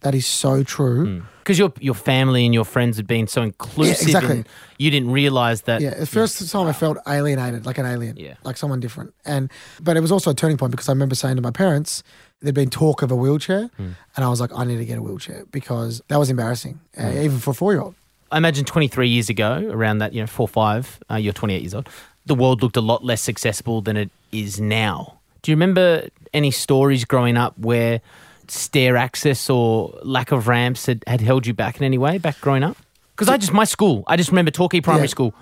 "That 0.00 0.14
is 0.14 0.26
so 0.26 0.62
true." 0.64 1.22
Because 1.38 1.58
your 1.58 1.72
your 1.80 1.94
family 1.94 2.44
and 2.44 2.52
your 2.52 2.64
friends 2.64 2.96
had 2.96 3.06
been 3.06 3.28
so 3.28 3.42
inclusive, 3.42 4.08
Yeah, 4.08 4.18
exactly. 4.18 4.36
and 4.38 4.48
you 4.78 4.90
didn't 4.90 5.12
realise 5.12 5.60
that. 5.62 5.80
Yeah, 5.80 5.94
the 5.94 6.06
first 6.06 6.50
time 6.50 6.66
I 6.66 6.72
felt 6.72 6.98
alienated, 7.06 7.66
like 7.66 7.78
an 7.78 7.86
alien, 7.86 8.16
Yeah. 8.16 8.34
like 8.42 8.56
someone 8.56 8.80
different. 8.80 9.14
And 9.24 9.48
but 9.80 9.96
it 9.96 10.00
was 10.00 10.10
also 10.10 10.30
a 10.30 10.34
turning 10.34 10.56
point 10.56 10.72
because 10.72 10.88
I 10.88 10.92
remember 10.92 11.14
saying 11.14 11.36
to 11.36 11.42
my 11.42 11.52
parents, 11.52 12.02
there'd 12.40 12.54
been 12.54 12.68
talk 12.70 13.02
of 13.02 13.12
a 13.12 13.16
wheelchair, 13.16 13.70
Hmm. 13.76 13.90
and 14.16 14.24
I 14.24 14.28
was 14.28 14.40
like, 14.40 14.50
I 14.56 14.64
need 14.64 14.78
to 14.78 14.84
get 14.84 14.98
a 14.98 15.02
wheelchair 15.02 15.44
because 15.52 16.02
that 16.08 16.18
was 16.18 16.30
embarrassing, 16.30 16.80
uh, 16.98 17.10
Hmm. 17.12 17.18
even 17.18 17.38
for 17.38 17.52
a 17.52 17.54
four 17.54 17.72
year 17.72 17.80
old. 17.82 17.94
I 18.32 18.38
imagine 18.38 18.64
23 18.64 19.08
years 19.08 19.28
ago, 19.28 19.68
around 19.70 19.98
that, 19.98 20.12
you 20.12 20.20
know, 20.20 20.26
four, 20.26 20.48
five, 20.48 20.98
uh, 21.08 21.14
you're 21.14 21.32
28 21.32 21.62
years 21.62 21.74
old, 21.74 21.88
the 22.26 22.34
world 22.34 22.62
looked 22.62 22.76
a 22.76 22.80
lot 22.80 23.04
less 23.04 23.28
accessible 23.28 23.80
than 23.80 23.96
it 23.96 24.10
is 24.32 24.60
now. 24.60 25.18
Do 25.42 25.50
you 25.50 25.56
remember 25.56 26.08
any 26.34 26.50
stories 26.50 27.04
growing 27.04 27.36
up 27.36 27.56
where 27.58 28.00
stair 28.48 28.96
access 28.96 29.48
or 29.48 29.98
lack 30.02 30.32
of 30.32 30.48
ramps 30.48 30.86
had, 30.86 31.02
had 31.06 31.20
held 31.20 31.46
you 31.46 31.54
back 31.54 31.78
in 31.78 31.84
any 31.84 31.98
way 31.98 32.18
back 32.18 32.40
growing 32.40 32.62
up? 32.64 32.76
Because 33.14 33.28
I 33.28 33.36
just, 33.38 33.52
my 33.52 33.64
school, 33.64 34.04
I 34.06 34.16
just 34.16 34.30
remember 34.30 34.50
Torquay 34.50 34.80
Primary 34.80 35.04
Yeah. 35.06 35.10
School, 35.10 35.34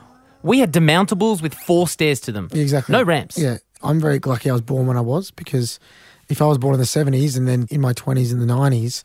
we 0.43 0.59
had 0.61 0.73
demountables 0.73 1.43
with 1.43 1.55
four 1.55 1.89
stairs 1.89 2.21
to 2.21 2.33
them. 2.33 2.49
Exactly. 2.53 2.93
No 2.93 3.03
ramps. 3.03 3.37
Yeah, 3.39 3.59
I'm 3.83 3.99
very 4.01 4.19
lucky 4.19 4.51
I 4.51 4.53
was 4.53 4.63
born 4.63 4.87
when 4.87 4.97
I 4.97 5.01
was 5.01 5.31
because 5.31 5.81
if 6.29 6.41
I 6.41 6.47
was 6.47 6.59
born 6.59 6.75
in 6.75 6.81
the 6.81 6.87
70s 6.87 7.37
and 7.37 7.49
then 7.49 7.67
in 7.71 7.81
my 7.81 7.93
20s 7.95 8.31
and 8.31 8.41
the 8.41 8.47
90s, 8.47 9.03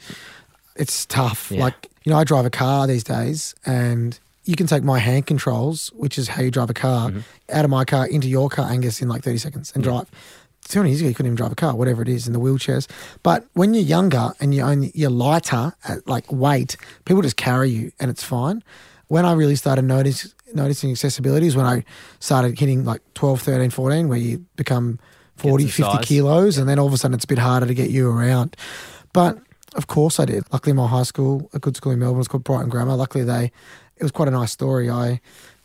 it's 0.76 1.06
tough. 1.06 1.50
Yeah. 1.52 1.62
Like, 1.62 1.90
you 2.04 2.12
know, 2.12 2.18
I 2.20 2.24
drive 2.26 2.46
a 2.46 2.50
car 2.50 2.88
these 2.88 3.04
days 3.04 3.56
and 3.66 4.20
you 4.50 4.56
can 4.56 4.68
take 4.68 4.84
my 4.84 5.00
hand 5.00 5.28
controls, 5.28 5.90
which 6.04 6.18
is 6.18 6.28
how 6.30 6.42
you 6.42 6.52
drive 6.52 6.70
a 6.70 6.74
car, 6.74 7.10
Mm-hmm. 7.10 7.20
out 7.58 7.66
of 7.66 7.72
my 7.72 7.86
car 7.86 8.08
into 8.08 8.28
your 8.28 8.50
car, 8.50 8.66
Angus, 8.70 9.02
in 9.02 9.08
like 9.14 9.24
30 9.24 9.38
seconds 9.38 9.72
and 9.76 9.84
drive. 9.84 10.08
20 10.70 10.90
years 10.90 11.02
ago, 11.02 11.08
you 11.10 11.16
couldn't 11.16 11.28
even 11.32 11.36
drive 11.36 11.52
a 11.52 11.56
car, 11.56 11.76
whatever 11.76 12.02
it 12.02 12.10
is, 12.10 12.28
in 12.28 12.34
the 12.34 12.40
wheelchairs. 12.40 12.88
But 13.24 13.46
when 13.54 13.74
you're 13.74 13.84
younger 13.98 14.32
and 14.40 14.54
you're, 14.54 14.68
only, 14.68 14.92
you're 14.94 15.10
lighter 15.10 15.74
at 15.88 16.08
like 16.08 16.32
weight, 16.32 16.78
people 17.06 17.22
just 17.22 17.38
carry 17.38 17.70
you 17.70 17.92
and 18.00 18.10
it's 18.12 18.24
fine. 18.24 18.64
When 19.08 19.26
I 19.26 19.34
really 19.34 19.56
started 19.56 19.84
notice, 19.86 20.34
noticing 20.54 20.92
accessibility 20.92 21.48
is 21.48 21.56
when 21.56 21.66
I 21.66 21.84
started 22.20 22.60
hitting 22.60 22.86
like 22.86 23.02
12, 23.14 23.42
13, 23.42 23.70
14, 23.72 24.08
where 24.10 24.18
you 24.18 24.46
become 24.56 25.00
40, 25.38 25.66
50 25.68 25.84
size. 25.84 26.06
kilos, 26.06 26.58
and 26.60 26.68
then 26.70 26.78
all 26.80 26.88
of 26.88 26.94
a 26.94 26.98
sudden 26.98 27.16
it's 27.16 27.24
a 27.26 27.28
bit 27.28 27.40
harder 27.40 27.66
to 27.68 27.74
get 27.74 27.90
you 27.90 28.10
around. 28.10 28.56
But 29.14 29.38
of 29.76 29.88
course 29.88 30.20
I 30.20 30.26
did. 30.26 30.44
Luckily, 30.52 30.74
my 30.74 30.88
high 30.88 31.04
school, 31.04 31.50
a 31.54 31.60
good 31.60 31.76
school 31.76 31.92
in 31.92 32.00
Melbourne, 32.00 32.18
was 32.18 32.28
called 32.28 32.44
Brighton 32.44 32.70
Grammar. 32.70 32.96
Luckily, 32.96 33.24
they 33.24 33.52
it 33.98 34.04
was 34.04 34.12
quite 34.12 34.28
a 34.28 34.32
nice 34.32 34.52
story. 34.52 34.90
I 34.90 35.20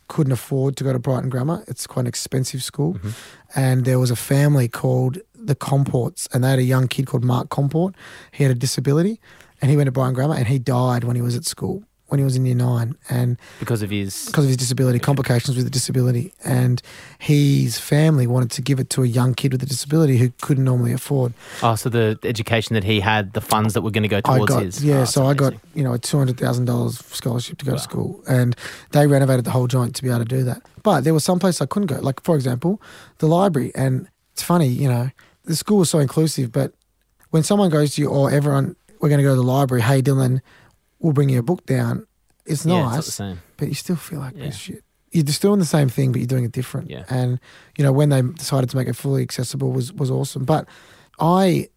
couldn't 0.09 0.33
afford 0.33 0.77
to 0.77 0.85
go 0.85 0.93
to 0.93 0.99
Brighton 0.99 1.31
Grammar. 1.31 1.65
It's 1.67 1.87
quite 1.87 2.03
an 2.03 2.07
expensive 2.07 2.63
school, 2.63 2.95
mm-hmm. 2.95 3.11
and 3.55 3.85
there 3.85 3.99
was 3.99 4.11
a 4.11 4.17
family 4.17 4.69
called 4.69 5.19
the 5.35 5.55
Comports, 5.55 6.29
and 6.33 6.45
they 6.45 6.51
had 6.51 6.59
a 6.59 6.65
young 6.65 6.89
kid 6.89 7.07
called 7.07 7.25
Mark 7.25 7.49
Comport. 7.49 7.95
He 8.33 8.45
had 8.45 8.51
a 8.51 8.59
disability, 8.59 9.21
and 9.61 9.71
he 9.71 9.77
went 9.77 9.87
to 9.87 9.93
Brighton 9.93 10.15
Grammar, 10.15 10.35
and 10.35 10.47
he 10.47 10.59
died 10.59 11.05
when 11.05 11.17
he 11.17 11.23
was 11.23 11.37
at 11.37 11.45
school 11.45 11.85
when 12.15 12.21
he 12.21 12.25
was 12.25 12.37
in 12.37 12.47
year 12.47 12.55
nine, 12.55 12.95
and 13.11 13.37
Because 13.59 13.83
of 13.83 13.91
his. 13.91 14.27
because 14.27 14.45
of 14.45 14.49
his 14.51 14.57
disability, 14.57 15.01
complications 15.01 15.57
with 15.57 15.65
the 15.67 15.71
disability, 15.71 16.33
and 16.45 16.81
his 17.19 17.77
family 17.79 18.27
wanted 18.29 18.53
to 18.53 18.63
give 18.63 18.79
it 18.79 18.89
to 18.91 19.03
a 19.03 19.07
young 19.07 19.35
kid 19.35 19.51
with 19.53 19.63
a 19.63 19.67
disability 19.67 20.17
who 20.17 20.31
couldn't 20.41 20.63
normally 20.65 20.93
afford. 20.93 21.33
Oh, 21.63 21.75
so 21.75 21.89
the 21.89 22.19
education 22.23 22.75
that 22.75 22.85
he 22.85 23.01
had, 23.01 23.33
the 23.33 23.41
funds 23.41 23.75
that 23.75 23.83
were 23.83 23.91
going 23.91 24.03
to 24.05 24.09
go 24.09 24.21
towards 24.21 24.53
got 24.53 24.63
his. 24.63 24.85
yeah, 24.85 25.01
Oh, 25.01 25.05
so 25.05 25.27
that's 25.27 25.31
I 25.31 25.35
got 25.35 25.55
you 25.75 25.83
know 25.83 25.93
a 25.93 25.99
two 25.99 26.17
hundred 26.19 26.39
thousand 26.39 26.67
dollars 26.67 26.99
scholarship 26.99 27.59
to 27.59 27.65
go 27.65 27.73
to 27.73 27.79
school, 27.81 28.23
and 28.29 28.55
they 28.93 29.07
renovated 29.09 29.45
the 29.45 29.51
whole 29.51 29.67
joint 29.67 29.97
to 29.97 30.03
be 30.03 30.09
able 30.09 30.21
to 30.21 30.25
do 30.25 30.45
that. 30.45 30.63
But 30.85 31.03
there 31.03 31.15
was 31.15 31.25
some 31.25 31.39
place 31.41 31.61
I 31.61 31.67
couldn't 31.67 31.89
go, 31.89 31.99
like 32.01 32.23
for 32.23 32.37
example, 32.37 32.81
the 33.19 33.27
library. 33.27 33.73
And 33.75 34.07
it's 34.33 34.43
funny, 34.43 34.69
you 34.69 34.89
know, 34.89 35.11
the 35.45 35.57
school 35.57 35.79
was 35.79 35.91
so 35.91 35.99
inclusive, 35.99 36.53
but 36.53 36.73
when 37.31 37.43
someone 37.43 37.71
goes 37.71 37.95
to 37.95 38.03
you 38.03 38.09
or 38.09 38.31
everyone, 38.31 38.77
we're 39.01 39.09
going 39.09 39.19
to 39.19 39.25
go 39.25 39.31
to 39.31 39.37
the 39.37 39.43
library. 39.43 39.83
Hey, 39.83 40.01
Dylan, 40.03 40.41
we'll 41.05 41.13
bring 41.13 41.29
you 41.29 41.39
a 41.39 41.43
book 41.43 41.65
down. 41.67 42.07
It's 42.47 42.65
Yeah, 42.67 42.87
it's 42.89 42.97
nice 42.97 43.07
the 43.07 43.13
same. 43.13 43.43
but 43.59 43.69
you 43.69 43.75
still 43.75 43.97
feel 43.97 44.19
like 44.21 44.35
oh, 44.35 44.39
Yeah. 44.41 44.47
this 44.47 44.57
shit. 44.57 44.83
You're 45.13 45.23
just 45.25 45.41
doing 45.43 45.61
the 45.61 45.65
same 45.65 45.89
thing, 45.89 46.11
but 46.11 46.19
you're 46.21 46.27
doing 46.27 46.45
it 46.45 46.51
different. 46.53 46.91
Yeah. 46.91 47.05
And 47.09 47.39
you 47.79 47.85
know 47.85 47.93
when 47.93 48.09
they 48.09 48.21
decided 48.23 48.69
to 48.71 48.77
make 48.77 48.89
it 48.89 48.97
fully 48.97 49.23
accessible 49.23 49.71
was 49.71 49.93
was 49.93 50.11
awesome. 50.11 50.45
But 50.45 50.67
I 51.21 51.69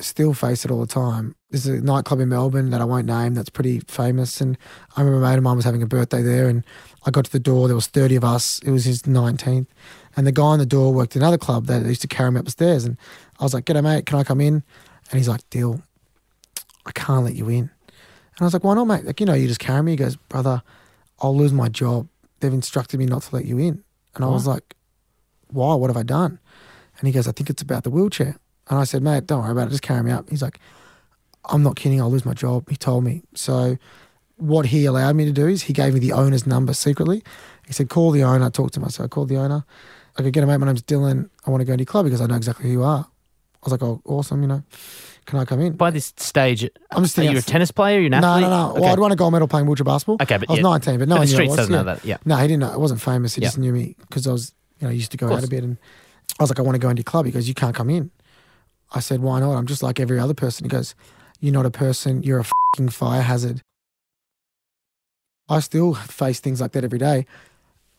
still 0.00 0.34
face 0.34 0.64
it 0.64 0.70
all 0.72 0.80
the 0.80 0.86
time. 0.86 1.34
There's 1.50 1.66
a 1.66 1.80
nightclub 1.80 2.20
in 2.20 2.28
Melbourne 2.28 2.70
that 2.70 2.80
I 2.80 2.84
won't 2.84 3.06
name 3.06 3.34
that's 3.34 3.48
pretty 3.48 3.80
famous, 3.86 4.40
and 4.40 4.58
I 4.96 5.00
remember 5.02 5.24
a 5.24 5.30
mate 5.30 5.38
of 5.38 5.44
mine 5.44 5.56
was 5.56 5.64
having 5.64 5.82
a 5.82 5.86
birthday 5.86 6.20
there, 6.20 6.48
and 6.48 6.64
I 7.06 7.10
got 7.12 7.24
to 7.26 7.32
the 7.32 7.38
door. 7.40 7.68
There 7.68 7.76
was 7.76 7.86
30 7.86 8.16
of 8.16 8.24
us. 8.24 8.58
It 8.66 8.70
was 8.72 8.84
his 8.84 9.02
19th, 9.02 9.68
and 10.16 10.26
the 10.26 10.32
guy 10.32 10.42
on 10.42 10.58
the 10.58 10.66
door 10.66 10.92
worked 10.92 11.14
at 11.16 11.22
another 11.22 11.38
club 11.38 11.66
that 11.66 11.86
used 11.86 12.02
to 12.02 12.08
carry 12.08 12.30
me 12.32 12.38
up 12.40 12.44
the 12.44 12.50
stairs, 12.50 12.84
and 12.84 12.98
I 13.38 13.44
was 13.44 13.54
like, 13.54 13.64
"G'day, 13.66 13.82
mate. 13.82 14.04
Can 14.06 14.18
I 14.18 14.24
come 14.24 14.40
in?" 14.40 14.62
And 15.10 15.18
he's 15.18 15.28
like, 15.28 15.48
"Deal. 15.48 15.80
I 16.86 16.90
can't 16.92 17.24
let 17.24 17.34
you 17.36 17.48
in." 17.48 17.70
And 18.36 18.42
I 18.42 18.44
was 18.44 18.52
like, 18.52 18.64
"Why 18.64 18.74
not, 18.74 18.86
mate? 18.86 19.04
Like, 19.04 19.20
you 19.20 19.26
know, 19.26 19.34
you 19.34 19.46
just 19.48 19.60
carry 19.60 19.82
me." 19.82 19.92
He 19.92 19.96
goes, 19.96 20.16
"Brother." 20.16 20.62
I'll 21.20 21.36
lose 21.36 21.52
my 21.52 21.68
job. 21.68 22.08
They've 22.40 22.52
instructed 22.52 22.98
me 22.98 23.06
not 23.06 23.22
to 23.22 23.34
let 23.36 23.44
you 23.44 23.58
in. 23.58 23.82
And 24.14 24.24
I 24.24 24.28
was 24.28 24.46
like, 24.46 24.76
why? 25.48 25.74
What 25.74 25.88
have 25.88 25.96
I 25.96 26.02
done? 26.02 26.38
And 26.98 27.06
he 27.06 27.12
goes, 27.12 27.26
I 27.26 27.32
think 27.32 27.50
it's 27.50 27.62
about 27.62 27.84
the 27.84 27.90
wheelchair. 27.90 28.36
And 28.68 28.78
I 28.78 28.84
said, 28.84 29.02
mate, 29.02 29.26
don't 29.26 29.42
worry 29.42 29.52
about 29.52 29.68
it. 29.68 29.70
Just 29.70 29.82
carry 29.82 30.02
me 30.02 30.10
up. 30.10 30.28
He's 30.30 30.42
like, 30.42 30.58
I'm 31.46 31.62
not 31.62 31.76
kidding. 31.76 32.00
I'll 32.00 32.10
lose 32.10 32.24
my 32.24 32.34
job. 32.34 32.68
He 32.68 32.76
told 32.76 33.04
me. 33.04 33.22
So 33.34 33.76
what 34.36 34.66
he 34.66 34.84
allowed 34.84 35.16
me 35.16 35.24
to 35.24 35.32
do 35.32 35.46
is 35.46 35.62
he 35.62 35.72
gave 35.72 35.94
me 35.94 36.00
the 36.00 36.12
owner's 36.12 36.46
number 36.46 36.72
secretly. 36.74 37.22
He 37.66 37.72
said, 37.72 37.88
call 37.88 38.10
the 38.10 38.24
owner. 38.24 38.50
Talk 38.50 38.72
to 38.72 38.80
him. 38.80 38.88
So 38.90 39.04
I 39.04 39.08
called 39.08 39.28
the 39.28 39.36
owner. 39.36 39.64
I 40.16 40.22
go, 40.22 40.30
get 40.30 40.42
him, 40.42 40.48
mate. 40.48 40.58
My 40.58 40.66
name's 40.66 40.82
Dylan. 40.82 41.30
I 41.46 41.50
want 41.50 41.60
to 41.60 41.64
go 41.64 41.72
into 41.72 41.82
your 41.82 41.86
club 41.86 42.04
because 42.04 42.20
I 42.20 42.26
know 42.26 42.36
exactly 42.36 42.66
who 42.66 42.72
you 42.72 42.82
are. 42.82 43.06
I 43.64 43.70
was 43.70 43.72
like, 43.72 43.82
oh, 43.82 44.02
awesome. 44.04 44.42
You 44.42 44.48
know, 44.48 44.62
can 45.24 45.38
I 45.38 45.44
come 45.46 45.60
in? 45.60 45.72
By 45.74 45.90
this 45.90 46.12
stage, 46.18 46.68
I'm 46.90 47.02
just 47.02 47.18
are 47.18 47.22
you 47.24 47.38
a 47.38 47.40
tennis 47.40 47.70
player? 47.70 47.98
You're 47.98 48.12
an 48.14 48.20
No, 48.20 48.28
athlete? 48.28 48.42
no, 48.42 48.50
no. 48.50 48.70
Okay. 48.72 48.80
Well, 48.80 48.92
I'd 48.92 48.98
won 48.98 49.12
a 49.12 49.16
gold 49.16 49.32
medal 49.32 49.48
playing 49.48 49.66
wheelchair 49.66 49.84
basketball. 49.84 50.16
Okay, 50.20 50.36
but 50.36 50.50
I 50.50 50.52
was 50.52 50.58
yeah. 50.58 50.62
19, 50.62 50.98
but 50.98 51.08
no 51.08 51.14
But 51.14 51.18
one 51.20 51.26
the 51.26 51.32
knew 51.32 51.36
I 51.36 51.36
streets 51.36 51.50
was. 51.50 51.56
doesn't 51.56 51.72
yeah. 51.72 51.78
know 51.78 51.84
that. 51.84 52.04
Yeah. 52.04 52.16
No, 52.26 52.36
he 52.36 52.46
didn't 52.48 52.60
know. 52.60 52.70
I 52.72 52.76
wasn't 52.76 53.00
famous. 53.00 53.34
He 53.34 53.40
Yeah. 53.42 53.48
just 53.48 53.58
knew 53.58 53.72
me 53.72 53.96
because 54.00 54.26
I 54.26 54.32
was, 54.32 54.52
you 54.80 54.86
know, 54.86 54.90
I 54.90 54.94
used 54.94 55.10
to 55.12 55.16
go 55.16 55.32
out 55.32 55.42
a 55.44 55.48
bit. 55.48 55.64
And 55.64 55.78
I 56.38 56.42
was 56.42 56.50
like, 56.50 56.58
I 56.58 56.62
want 56.62 56.74
to 56.74 56.78
go 56.78 56.90
into 56.90 57.00
your 57.00 57.04
club. 57.04 57.24
He 57.26 57.32
goes, 57.32 57.48
You 57.48 57.54
can't 57.54 57.74
come 57.74 57.88
in. 57.88 58.10
I 58.92 59.00
said, 59.00 59.20
Why 59.20 59.40
not? 59.40 59.52
I'm 59.54 59.66
just 59.66 59.82
like 59.82 59.98
every 59.98 60.18
other 60.20 60.34
person. 60.34 60.64
He 60.66 60.68
goes, 60.68 60.94
You're 61.40 61.54
not 61.54 61.64
a 61.64 61.70
person. 61.70 62.22
You're 62.22 62.40
a 62.40 62.44
fucking 62.74 62.90
fire 62.90 63.22
hazard. 63.22 63.62
I 65.48 65.60
still 65.60 65.94
face 65.94 66.40
things 66.40 66.60
like 66.60 66.72
that 66.72 66.84
every 66.84 66.98
day. 66.98 67.26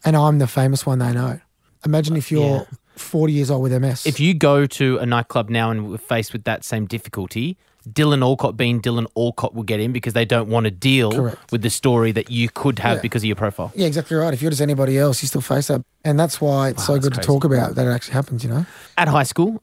And 0.03 0.15
I'm 0.15 0.37
the 0.39 0.47
famous 0.47 0.85
one 0.85 0.99
they 0.99 1.11
know. 1.13 1.39
Imagine 1.85 2.15
if 2.17 2.31
you're 2.31 2.41
Yeah. 2.57 2.65
40 2.95 3.33
years 3.33 3.51
old 3.51 3.63
with 3.63 3.73
MS. 3.73 4.05
If 4.05 4.19
you 4.19 4.33
go 4.33 4.65
to 4.65 4.97
a 4.97 5.05
nightclub 5.05 5.49
now 5.49 5.71
and 5.71 5.89
we're 5.89 5.97
faced 5.97 6.33
with 6.33 6.43
that 6.45 6.63
same 6.63 6.85
difficulty, 6.85 7.57
Dylan 7.87 8.23
Alcott 8.23 8.57
being 8.57 8.81
Dylan 8.81 9.05
Alcott 9.15 9.53
will 9.53 9.63
get 9.63 9.79
in 9.79 9.91
because 9.91 10.13
they 10.13 10.25
don't 10.25 10.49
want 10.49 10.63
to 10.63 10.71
deal 10.71 11.11
Correct. 11.11 11.51
with 11.51 11.61
the 11.61 11.69
story 11.69 12.11
that 12.13 12.31
you 12.31 12.49
could 12.49 12.79
have 12.79 12.97
Yeah. 12.97 13.01
because 13.01 13.21
of 13.21 13.25
your 13.27 13.35
profile. 13.35 13.71
yeah, 13.75 13.85
exactly 13.85 14.17
right. 14.17 14.33
If 14.33 14.41
you're 14.41 14.49
just 14.49 14.61
anybody 14.61 14.97
else, 14.97 15.21
you 15.21 15.27
still 15.27 15.41
face 15.41 15.67
that. 15.67 15.83
And 16.03 16.19
that's 16.19 16.41
why 16.41 16.69
it's 16.69 16.79
Wow, 16.89 16.95
so 16.95 16.99
good 16.99 17.13
crazy. 17.13 17.21
to 17.21 17.27
talk 17.27 17.43
about 17.43 17.75
that 17.75 17.85
it 17.85 17.91
actually 17.91 18.13
happens, 18.15 18.43
you 18.43 18.49
know? 18.49 18.65
At 18.97 19.07
high 19.07 19.23
school, 19.23 19.61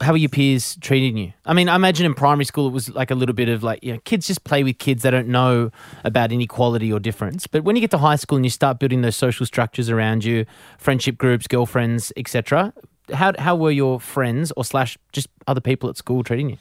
How 0.00 0.12
were 0.12 0.18
your 0.18 0.30
peers 0.30 0.76
treating 0.80 1.16
you? 1.18 1.32
I 1.44 1.52
mean, 1.52 1.68
I 1.68 1.76
imagine 1.76 2.06
in 2.06 2.14
primary 2.14 2.46
school 2.46 2.66
it 2.66 2.72
was 2.72 2.88
like 2.90 3.10
a 3.10 3.14
little 3.14 3.34
bit 3.34 3.48
of 3.48 3.62
like, 3.62 3.84
you 3.84 3.92
know, 3.92 3.98
kids 4.04 4.26
just 4.26 4.44
play 4.44 4.64
with 4.64 4.78
kids. 4.78 5.02
They 5.02 5.10
don't 5.10 5.28
know 5.28 5.70
about 6.04 6.32
inequality 6.32 6.92
or 6.92 6.98
difference. 6.98 7.46
But 7.46 7.64
when 7.64 7.76
you 7.76 7.80
get 7.80 7.90
to 7.90 7.98
high 7.98 8.16
school 8.16 8.36
and 8.36 8.44
you 8.44 8.50
start 8.50 8.78
building 8.78 9.02
those 9.02 9.16
social 9.16 9.44
structures 9.44 9.90
around 9.90 10.24
you, 10.24 10.46
friendship 10.78 11.18
groups, 11.18 11.46
girlfriends, 11.46 12.12
etc., 12.16 12.72
how 13.12 13.32
how 13.38 13.56
were 13.56 13.70
your 13.70 14.00
friends 14.00 14.52
or 14.56 14.64
slash 14.64 14.96
just 15.12 15.28
other 15.46 15.60
people 15.60 15.90
at 15.90 15.96
school 15.96 16.22
treating 16.22 16.50
you? 16.50 16.56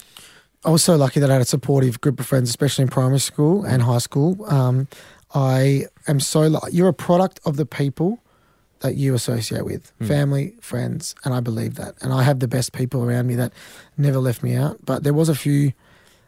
I 0.65 0.71
was 0.71 0.83
so 0.83 0.97
lucky 0.97 1.19
that 1.21 1.29
I 1.29 1.33
had 1.33 1.41
a 1.41 1.45
supportive 1.45 2.01
group 2.01 2.19
of 2.19 2.25
friends, 2.25 2.49
especially 2.49 2.83
in 2.83 2.89
primary 2.89 3.19
school 3.19 3.63
and 3.63 3.83
high 3.83 3.99
school. 3.99 4.45
Um, 4.51 4.87
I 5.33 5.85
am 6.07 6.19
so 6.19 6.47
lu- 6.47 6.59
you're 6.71 6.89
a 6.89 6.93
product 6.93 7.39
of 7.45 7.55
the 7.55 7.65
people 7.65 8.19
that 8.81 8.95
you 8.95 9.13
associate 9.13 9.65
with, 9.65 9.91
hmm. 9.99 10.07
family, 10.07 10.55
friends, 10.61 11.15
and 11.23 11.33
I 11.33 11.39
believe 11.39 11.75
that. 11.75 11.95
And 12.01 12.13
I 12.13 12.23
have 12.23 12.39
the 12.39 12.47
best 12.47 12.73
people 12.73 13.03
around 13.03 13.27
me 13.27 13.35
that 13.35 13.53
never 13.97 14.19
left 14.19 14.41
me 14.41 14.55
out. 14.55 14.77
But 14.85 15.03
there 15.03 15.13
was 15.13 15.29
a 15.29 15.35
few 15.35 15.73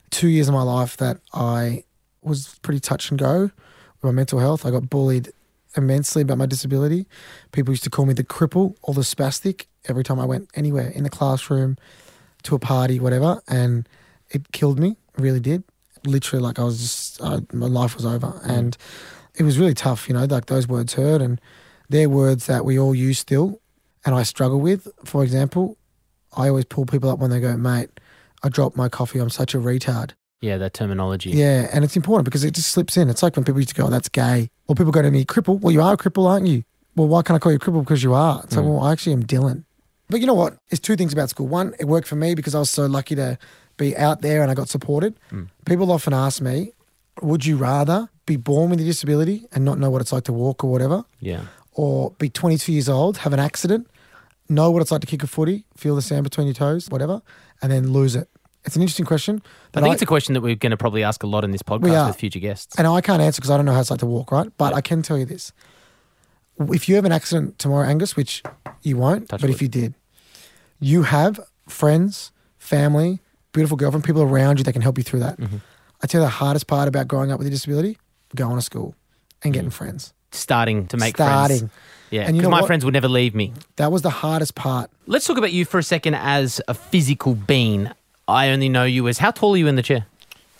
two 0.10 0.28
years 0.28 0.48
of 0.48 0.54
my 0.54 0.64
life 0.64 0.98
that 0.98 1.20
I 1.34 1.84
was 2.22 2.60
pretty 2.62 2.80
touch 2.80 3.10
and 3.10 3.20
go 3.20 3.44
with 3.44 4.04
my 4.04 4.12
mental 4.12 4.40
health. 4.40 4.66
I 4.66 4.72
got 4.72 4.90
bullied 4.90 5.32
immensely 5.78 6.22
about 6.22 6.38
my 6.38 6.46
disability. 6.46 7.08
People 7.52 7.72
used 7.72 7.86
to 7.86 7.90
call 7.90 8.06
me 8.06 8.14
the 8.14 8.24
cripple 8.24 8.76
or 8.82 8.94
the 8.94 9.02
spastic 9.02 9.66
every 9.88 10.04
time 10.04 10.20
I 10.20 10.26
went 10.26 10.50
anywhere 10.54 10.90
in 10.90 11.04
the 11.04 11.10
classroom, 11.10 11.78
to 12.44 12.56
a 12.56 12.60
party, 12.60 13.00
whatever, 13.00 13.42
and 13.48 13.88
it 14.30 14.52
killed 14.52 14.80
me. 14.80 14.98
Really 15.18 15.40
did. 15.40 15.64
Literally, 16.06 16.44
like 16.44 16.60
I 16.60 16.64
was 16.64 16.80
just, 16.80 17.22
my 17.54 17.68
life 17.68 17.96
was 17.96 18.06
over, 18.06 18.28
hmm. 18.28 18.50
and 18.50 18.78
it 19.36 19.44
was 19.44 19.58
really 19.60 19.74
tough. 19.74 20.08
You 20.08 20.16
know, 20.16 20.26
like 20.26 20.48
those 20.48 20.68
words 20.68 20.94
hurt, 20.96 21.22
and 21.22 21.40
they're 21.92 22.10
words 22.10 22.46
that 22.48 22.66
we 22.66 22.80
all 22.80 22.96
use 22.96 23.20
still, 23.20 23.62
and 24.06 24.16
I 24.16 24.24
struggle 24.24 24.60
with. 24.60 24.88
For 25.04 25.24
example, 25.24 25.78
I 26.36 26.48
always 26.48 26.66
pull 26.66 26.86
people 26.86 27.10
up 27.10 27.20
when 27.20 27.30
they 27.30 27.40
go, 27.40 27.56
"Mate, 27.58 27.90
I 28.44 28.50
dropped 28.50 28.76
my 28.76 28.90
coffee. 28.90 29.20
I'm 29.20 29.30
such 29.30 29.54
a 29.54 29.58
retard." 29.58 30.12
Yeah, 30.42 30.58
that 30.58 30.74
terminology. 30.74 31.30
Yeah, 31.32 31.70
and 31.72 31.84
it's 31.84 31.96
important 31.96 32.26
because 32.26 32.44
it 32.44 32.56
just 32.56 32.70
slips 32.70 32.98
in. 32.98 33.10
It's 33.10 33.22
like 33.22 33.36
when 33.36 33.46
people 33.46 33.60
used 33.60 33.70
to 33.70 33.76
go, 33.76 33.86
oh, 33.88 33.90
"That's 33.90 34.10
gay," 34.10 34.50
or 34.68 34.76
people 34.76 34.92
go 34.92 35.02
to 35.02 35.12
me, 35.12 35.26
"Cripple." 35.26 35.60
Well, 35.60 35.72
you 35.72 35.82
are 35.82 35.94
a 35.94 35.98
cripple, 35.98 36.28
aren't 36.28 36.48
you? 36.48 36.64
Well, 36.96 37.08
why 37.08 37.22
can't 37.22 37.36
I 37.36 37.40
call 37.40 37.52
you 37.52 37.58
a 37.58 37.60
cripple? 37.60 37.82
Because 37.82 38.04
you 38.04 38.14
are. 38.14 38.42
It's 38.44 38.56
like, 38.56 38.66
hmm. 38.66 38.72
well, 38.72 38.84
I 38.84 38.92
actually 38.92 39.14
am 39.14 39.24
Dylan. 39.24 39.64
But 40.10 40.20
you 40.20 40.28
know 40.28 40.34
what? 40.34 40.58
There's 40.70 40.80
two 40.80 40.98
things 40.98 41.14
about 41.14 41.30
school. 41.30 41.48
One, 41.48 41.74
it 41.80 41.86
worked 41.86 42.08
for 42.08 42.18
me 42.18 42.36
because 42.36 42.54
I 42.54 42.60
was 42.60 42.70
so 42.70 42.86
lucky 42.86 43.16
to 43.16 43.38
be 43.78 43.96
out 43.96 44.22
there 44.22 44.42
and 44.42 44.52
I 44.52 44.56
got 44.56 44.68
supported. 44.68 45.16
Hmm. 45.30 45.44
People 45.66 45.92
often 45.92 46.14
ask 46.14 46.42
me, 46.42 46.74
"Would 47.22 47.46
you 47.46 47.56
rather 47.56 48.10
be 48.26 48.36
born 48.36 48.70
with 48.70 48.80
a 48.80 48.84
disability 48.84 49.46
and 49.52 49.66
not 49.66 49.78
know 49.78 49.90
what 49.90 50.02
it's 50.02 50.14
like 50.14 50.24
to 50.26 50.34
walk 50.34 50.64
or 50.64 50.72
whatever, 50.72 51.04
Yeah. 51.20 51.42
Or 51.74 52.12
be 52.20 52.30
22 52.30 52.72
years 52.72 52.90
old, 52.90 53.18
have 53.20 53.34
an 53.34 53.40
accident, 53.40 53.88
know 54.50 54.70
what 54.72 54.82
it's 54.82 54.92
like 54.92 55.02
to 55.02 55.08
kick 55.08 55.24
a 55.24 55.28
footy, 55.28 55.66
feel 55.78 55.96
the 55.96 56.02
sand 56.02 56.24
between 56.24 56.48
your 56.48 56.54
toes, 56.54 56.90
whatever, 56.90 57.22
and 57.62 57.72
then 57.72 57.92
lose 57.92 58.16
it?" 58.16 58.30
It's 58.64 58.76
an 58.76 58.82
interesting 58.84 59.06
question. 59.08 59.42
I 59.74 59.82
think 59.82 59.94
it's 59.94 60.04
a 60.04 60.06
question 60.06 60.36
that 60.36 60.42
we're 60.42 60.56
going 60.56 60.70
to 60.72 60.78
probably 60.78 61.04
ask 61.04 61.24
a 61.24 61.28
lot 61.28 61.44
in 61.44 61.50
this 61.52 61.64
podcast 61.64 62.08
with 62.08 62.16
future 62.18 62.40
guests. 62.40 62.76
and 62.78 62.86
I 62.86 63.02
can't 63.02 63.22
answer 63.22 63.40
because 63.42 63.50
I 63.50 63.58
don't 63.58 63.66
know 63.66 63.74
how 63.74 63.80
it's 63.80 63.90
like 63.90 64.02
to 64.02 64.06
walk, 64.06 64.32
right? 64.32 64.52
But 64.58 64.74
I 64.76 64.82
can 64.82 65.02
tell 65.02 65.18
you 65.18 65.26
this: 65.26 65.52
if 66.60 66.88
you 66.88 66.96
have 66.96 67.06
an 67.06 67.12
accident 67.12 67.58
tomorrow, 67.58 67.88
Angus, 67.88 68.16
which 68.16 68.44
you 68.84 68.98
won't, 68.98 69.30
Touch 69.30 69.42
but 69.42 69.50
wood. 69.50 69.56
if 69.56 69.62
you 69.62 69.68
did, 69.68 69.96
you 70.80 71.04
have 71.04 71.40
friends, 71.68 72.32
family, 72.60 73.20
beautiful 73.52 73.78
girlfriend, 73.78 74.04
people 74.04 74.22
around 74.22 74.60
you 74.60 74.64
that 74.66 74.74
can 74.74 74.82
help 74.84 74.98
you 74.98 75.04
through 75.04 75.22
that. 75.22 75.40
Mm-hmm. 75.40 75.58
I 76.04 76.08
tell 76.08 76.22
you 76.22 76.26
the 76.26 76.32
hardest 76.32 76.68
part 76.68 76.88
about 76.88 77.08
growing 77.08 77.32
up 77.32 77.40
with 77.40 77.48
a 77.48 77.52
disability: 77.52 77.98
going 78.36 78.58
to 78.58 78.62
school 78.62 78.94
and 79.44 79.54
getting 79.54 79.72
friends. 79.72 80.14
Starting 80.32 80.88
to 80.88 80.98
make 80.98 81.16
Starting. 81.18 81.58
friends. 81.58 81.72
Yeah, 82.10 82.30
because 82.30 82.50
my 82.50 82.60
what? 82.60 82.68
friends 82.68 82.84
would 82.84 82.94
never 82.94 83.08
leave 83.08 83.34
me. 83.34 83.54
That 83.78 83.92
was 83.92 84.02
the 84.02 84.10
hardest 84.10 84.56
part. 84.56 84.90
Let's 85.08 85.26
talk 85.26 85.38
about 85.38 85.54
you 85.54 85.64
for 85.64 85.78
a 85.80 85.84
second 85.84 86.16
as 86.16 86.62
a 86.68 86.74
physical 86.74 87.36
being. 87.36 87.90
I 88.28 88.50
only 88.50 88.68
know 88.70 88.84
you 88.84 89.08
as 89.08 89.18
how 89.18 89.32
tall 89.32 89.54
are 89.54 89.58
you 89.58 89.68
in 89.68 89.76
the 89.76 89.82
chair? 89.82 90.06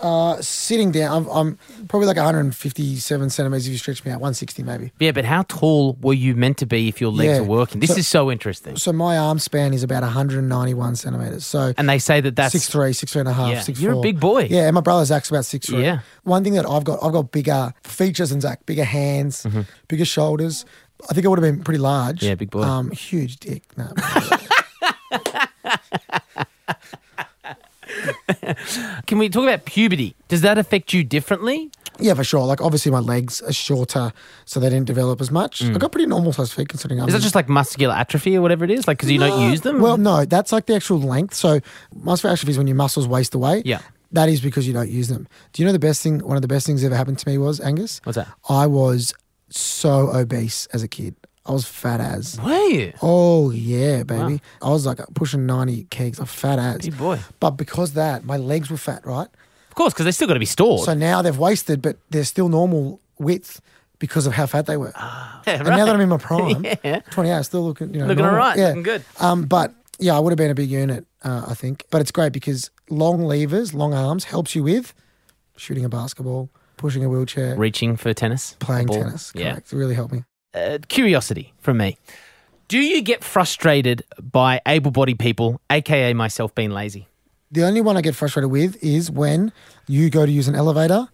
Uh, 0.02 0.42
sitting 0.42 0.92
down, 0.92 1.26
I'm, 1.28 1.28
I'm 1.30 1.88
probably 1.88 2.08
like 2.08 2.18
157 2.18 3.30
centimeters 3.30 3.68
if 3.68 3.72
you 3.72 3.78
stretch 3.78 4.04
me 4.04 4.12
out, 4.12 4.16
160 4.20 4.64
maybe. 4.64 4.92
Yeah, 5.00 5.12
but 5.12 5.26
how 5.26 5.44
tall 5.44 5.94
were 6.02 6.14
you 6.14 6.36
meant 6.36 6.58
to 6.58 6.66
be 6.66 6.88
if 6.88 7.00
your 7.00 7.12
legs 7.12 7.34
Yeah. 7.34 7.38
are 7.40 7.44
working? 7.44 7.80
This 7.82 7.92
So- 7.92 7.98
is 7.98 8.08
so 8.08 8.32
interesting. 8.32 8.78
So 8.78 8.92
my 8.92 9.18
arm 9.18 9.38
span 9.40 9.74
is 9.74 9.84
about 9.84 10.04
191 10.04 10.96
centimeters. 10.96 11.46
So 11.46 11.74
And 11.78 11.88
they 11.88 12.00
say 12.00 12.20
that 12.22 12.36
that's 12.36 12.52
six 12.54 12.68
three, 12.68 12.94
six 12.94 13.12
three 13.14 13.20
and 13.22 13.30
a 13.30 13.34
half, 13.34 13.52
Yeah, 13.52 13.62
six 13.62 13.80
you're 13.80 13.94
a 13.94 14.02
big 14.02 14.20
boy. 14.20 14.48
Yeah, 14.50 14.66
and 14.68 14.74
my 14.76 14.82
brother 14.82 15.06
Zach's 15.06 15.30
about 15.30 15.46
six 15.46 15.68
three. 15.68 15.84
Yeah. 15.84 16.00
One 16.24 16.44
thing 16.44 16.54
that 16.54 16.68
I've 16.68 16.84
got, 16.84 17.00
I've 17.04 17.12
got 17.14 17.32
bigger 17.32 17.74
features 17.84 18.32
than 18.32 18.42
Zach, 18.42 18.66
bigger 18.66 18.84
hands, 18.86 19.44
Mm-hmm. 19.44 19.62
bigger 19.88 20.06
shoulders. 20.06 20.66
I 21.10 21.14
think 21.14 21.26
I 21.26 21.30
would 21.30 21.40
have 21.44 21.54
been 21.56 21.64
pretty 21.64 21.80
large. 21.80 22.22
Yeah, 22.24 22.36
big 22.36 22.50
boy. 22.52 22.62
Um, 22.64 22.92
huge 22.92 23.38
dick. 23.38 23.64
No. 23.78 23.92
Can 29.12 29.18
we 29.18 29.28
talk 29.28 29.44
about 29.44 29.66
puberty? 29.66 30.16
Does 30.30 30.40
that 30.40 30.58
affect 30.58 30.94
you 30.94 31.04
differently? 31.04 31.70
yeah, 32.00 32.14
for 32.14 32.24
sure. 32.24 32.46
Like 32.46 32.62
obviously 32.62 32.94
my 32.94 33.00
legs 33.00 33.42
are 33.42 33.52
shorter, 33.52 34.14
so 34.46 34.62
they 34.62 34.70
didn't 34.70 34.86
develop 34.86 35.20
as 35.20 35.30
much. 35.30 35.62
I 35.62 35.74
got 35.74 35.92
pretty 35.92 36.06
normal 36.08 36.32
sized 36.32 36.54
feet 36.54 36.70
considering 36.70 37.02
I'm 37.02 37.08
Mm. 37.08 37.10
Is 37.10 37.16
that 37.16 37.22
just 37.22 37.36
like 37.36 37.50
muscular 37.50 37.94
atrophy 37.94 38.38
or 38.38 38.42
whatever 38.42 38.64
it 38.64 38.72
is? 38.72 38.88
Like 38.88 39.00
because 39.00 39.12
you 39.12 39.20
don't 39.20 39.52
use 39.52 39.62
them? 39.62 39.82
Well, 39.82 39.98
no, 39.98 40.24
that's 40.24 40.54
like 40.54 40.66
the 40.66 40.76
actual 40.76 40.98
length. 41.02 41.34
So 41.34 41.60
muscular 41.94 42.32
atrophy 42.32 42.52
is 42.52 42.58
when 42.58 42.68
your 42.68 42.78
muscles 42.78 43.06
waste 43.06 43.36
away. 43.36 43.64
Yeah. 43.66 43.82
That 44.14 44.30
is 44.30 44.40
because 44.40 44.66
you 44.66 44.72
don't 44.72 44.90
use 44.90 45.10
them. 45.10 45.28
Do 45.52 45.62
you 45.62 45.66
know 45.66 45.74
the 45.74 45.80
best 45.80 46.02
thing? 46.02 46.20
One 46.20 46.38
of 46.38 46.42
the 46.42 46.48
best 46.48 46.66
things 46.66 46.80
that 46.82 46.88
ever 46.88 46.96
happened 46.96 47.20
to 47.20 47.28
me 47.28 47.38
was 47.38 47.60
Angus. 47.60 48.00
What's 48.06 48.16
that? 48.16 48.30
I 48.48 48.66
was 48.66 49.14
so 49.50 50.16
obese 50.16 50.68
as 50.68 50.84
a 50.84 50.88
kid. 50.88 51.16
I 51.52 51.54
was 51.54 51.66
fat 51.66 52.00
as. 52.00 52.40
were 52.40 52.66
you? 52.68 52.94
Oh 53.02 53.52
yeah, 53.52 54.04
baby. 54.04 54.42
I 54.62 54.70
was 54.70 54.86
like 54.86 55.00
pushing 55.14 55.46
ninety 55.46 55.84
kegs. 55.90 56.18
I'm 56.20 56.26
fat 56.26 56.60
as. 56.60 56.78
Big 56.78 56.98
boy. 56.98 57.20
But 57.42 57.52
because 57.52 57.94
that, 57.94 58.24
my 58.24 58.38
legs 58.38 58.72
were 58.72 58.78
fat, 58.78 59.06
right? 59.06 59.28
Of 59.70 59.76
course, 59.76 59.94
because 59.94 60.06
they 60.06 60.12
still 60.12 60.28
got 60.28 60.36
to 60.36 60.40
be 60.40 60.46
stored. 60.46 60.86
So 60.86 60.94
now 60.94 61.22
they've 61.22 61.38
wasted, 61.38 61.82
but 61.82 61.98
they're 62.10 62.24
still 62.24 62.48
normal 62.50 63.02
width 63.20 63.62
because 64.00 64.26
of 64.28 64.34
how 64.34 64.46
fat 64.46 64.66
they 64.66 64.78
were. 64.78 64.94
yeah, 64.96 65.38
And 65.46 65.68
now 65.68 65.86
that 65.86 65.94
I'm 65.96 66.02
in 66.02 66.10
my 66.10 66.18
prime, 66.18 66.66
Yeah. 66.84 67.02
28, 67.12 67.44
still 67.44 67.64
looking, 67.66 67.94
you 67.94 68.00
know, 68.00 68.08
Looking 68.08 68.26
all 68.26 68.34
right, 68.34 68.58
Yeah. 68.58 68.68
looking 68.70 68.84
good. 68.84 69.04
Um, 69.20 69.44
but 69.46 69.74
yeah, 70.00 70.16
I 70.16 70.20
would 70.20 70.32
have 70.32 70.38
been 70.38 70.50
a 70.52 70.56
big 70.56 70.70
unit, 70.72 71.06
uh, 71.24 71.46
I 71.48 71.54
think. 71.54 71.86
But 71.92 72.02
it's 72.02 72.12
great 72.12 72.34
because 72.34 72.72
long 72.90 73.22
levers, 73.24 73.74
long 73.74 73.94
arms 73.94 74.24
helps 74.26 74.56
you 74.56 74.64
with 74.64 74.94
shooting 75.56 75.86
a 75.86 75.90
basketball, 75.90 76.50
pushing 76.78 77.04
a 77.06 77.10
wheelchair, 77.10 77.56
Reaching 77.56 77.96
for 77.96 78.14
tennis, 78.14 78.56
playing 78.60 78.88
tennis. 78.88 79.32
Yeah. 79.36 79.58
It 79.58 79.72
really 79.72 79.94
helped 79.96 80.14
me. 80.14 80.24
Uh, 80.54 80.80
curiosity 80.88 81.54
from 81.60 81.78
me. 81.78 81.98
Do 82.68 82.80
you 82.80 83.02
get 83.02 83.24
frustrated 83.24 84.04
by 84.22 84.62
able-bodied 84.66 85.20
people, 85.20 85.60
aka 85.70 86.14
myself, 86.14 86.56
being 86.56 86.72
lazy? 86.72 87.08
The 87.52 87.64
only 87.66 87.82
one 87.82 87.98
I 87.98 88.02
get 88.02 88.16
frustrated 88.16 88.50
with 88.50 88.82
is 88.82 89.12
when 89.12 89.52
you 89.88 90.10
go 90.10 90.26
to 90.26 90.32
use 90.32 90.48
an 90.48 90.56
elevator 90.56 91.10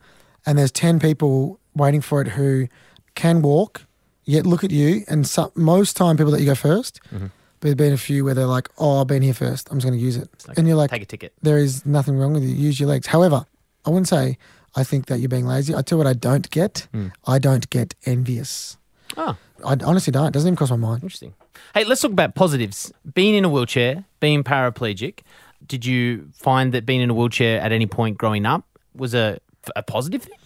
and 0.46 0.58
there's 0.58 0.72
10 0.72 1.00
people 1.00 1.60
waiting 1.76 2.02
for 2.02 2.22
it 2.22 2.28
who 2.30 2.68
can 3.16 3.42
walk, 3.42 3.82
yet 4.24 4.46
look 4.46 4.64
at 4.64 4.70
you. 4.70 5.04
And 5.08 5.26
some, 5.26 5.52
most 5.56 5.98
time, 5.98 6.16
people 6.16 6.32
let 6.32 6.42
you 6.42 6.46
go 6.48 6.54
1st 6.54 7.00
Mm-hmm. 7.14 7.28
But 7.60 7.66
there's 7.70 7.76
been 7.76 7.94
a 7.94 7.98
few 7.98 8.24
where 8.24 8.36
they're 8.36 8.46
like, 8.46 8.70
oh, 8.78 9.02
I've 9.02 9.08
been 9.08 9.24
here 9.24 9.34
first. 9.34 9.68
I'm 9.72 9.78
just 9.80 9.88
going 9.88 9.98
to 9.98 10.06
use 10.06 10.16
it. 10.16 10.30
Like, 10.48 10.60
and 10.60 10.68
you're 10.68 10.78
like, 10.78 10.92
take 10.92 11.02
a 11.02 11.06
ticket. 11.08 11.34
there 11.42 11.58
is 11.58 11.88
nothing 11.88 12.16
wrong 12.16 12.34
with 12.34 12.44
you. 12.44 12.50
Use 12.50 12.80
your 12.80 12.88
legs. 12.88 13.08
However, 13.08 13.48
I 13.84 13.90
wouldn't 13.90 14.08
say 14.08 14.38
I 14.76 14.84
think 14.84 15.08
that 15.08 15.18
you're 15.20 15.28
being 15.28 15.48
lazy. 15.48 15.74
I 15.74 15.82
tell 15.82 15.98
you 15.98 16.04
what 16.04 16.08
I 16.08 16.14
don't 16.14 16.48
get. 16.52 16.88
Hmm. 16.92 17.08
I 17.26 17.40
don't 17.40 17.68
get 17.72 17.96
envious. 18.06 18.78
Oh, 19.16 19.38
I 19.66 19.78
honestly 19.84 20.12
don't. 20.12 20.28
It 20.28 20.34
doesn't 20.34 20.48
even 20.48 20.56
cross 20.56 20.70
my 20.70 20.76
mind. 20.76 21.04
interesting. 21.04 21.34
Hey, 21.74 21.84
let's 21.86 22.02
talk 22.02 22.12
about 22.12 22.36
positives. 22.36 22.92
Being 23.14 23.36
in 23.36 23.46
a 23.46 23.50
wheelchair, 23.50 24.06
being 24.20 24.44
paraplegic. 24.44 25.20
Did 25.66 25.86
you 25.86 26.30
find 26.34 26.74
that 26.74 26.86
being 26.86 27.02
in 27.02 27.10
a 27.10 27.14
wheelchair 27.14 27.60
at 27.62 27.72
any 27.72 27.88
point 27.88 28.18
growing 28.18 28.46
up 28.46 28.66
was 28.96 29.14
a, 29.14 29.40
a 29.76 29.84
positive 29.84 30.24
thing? 30.24 30.38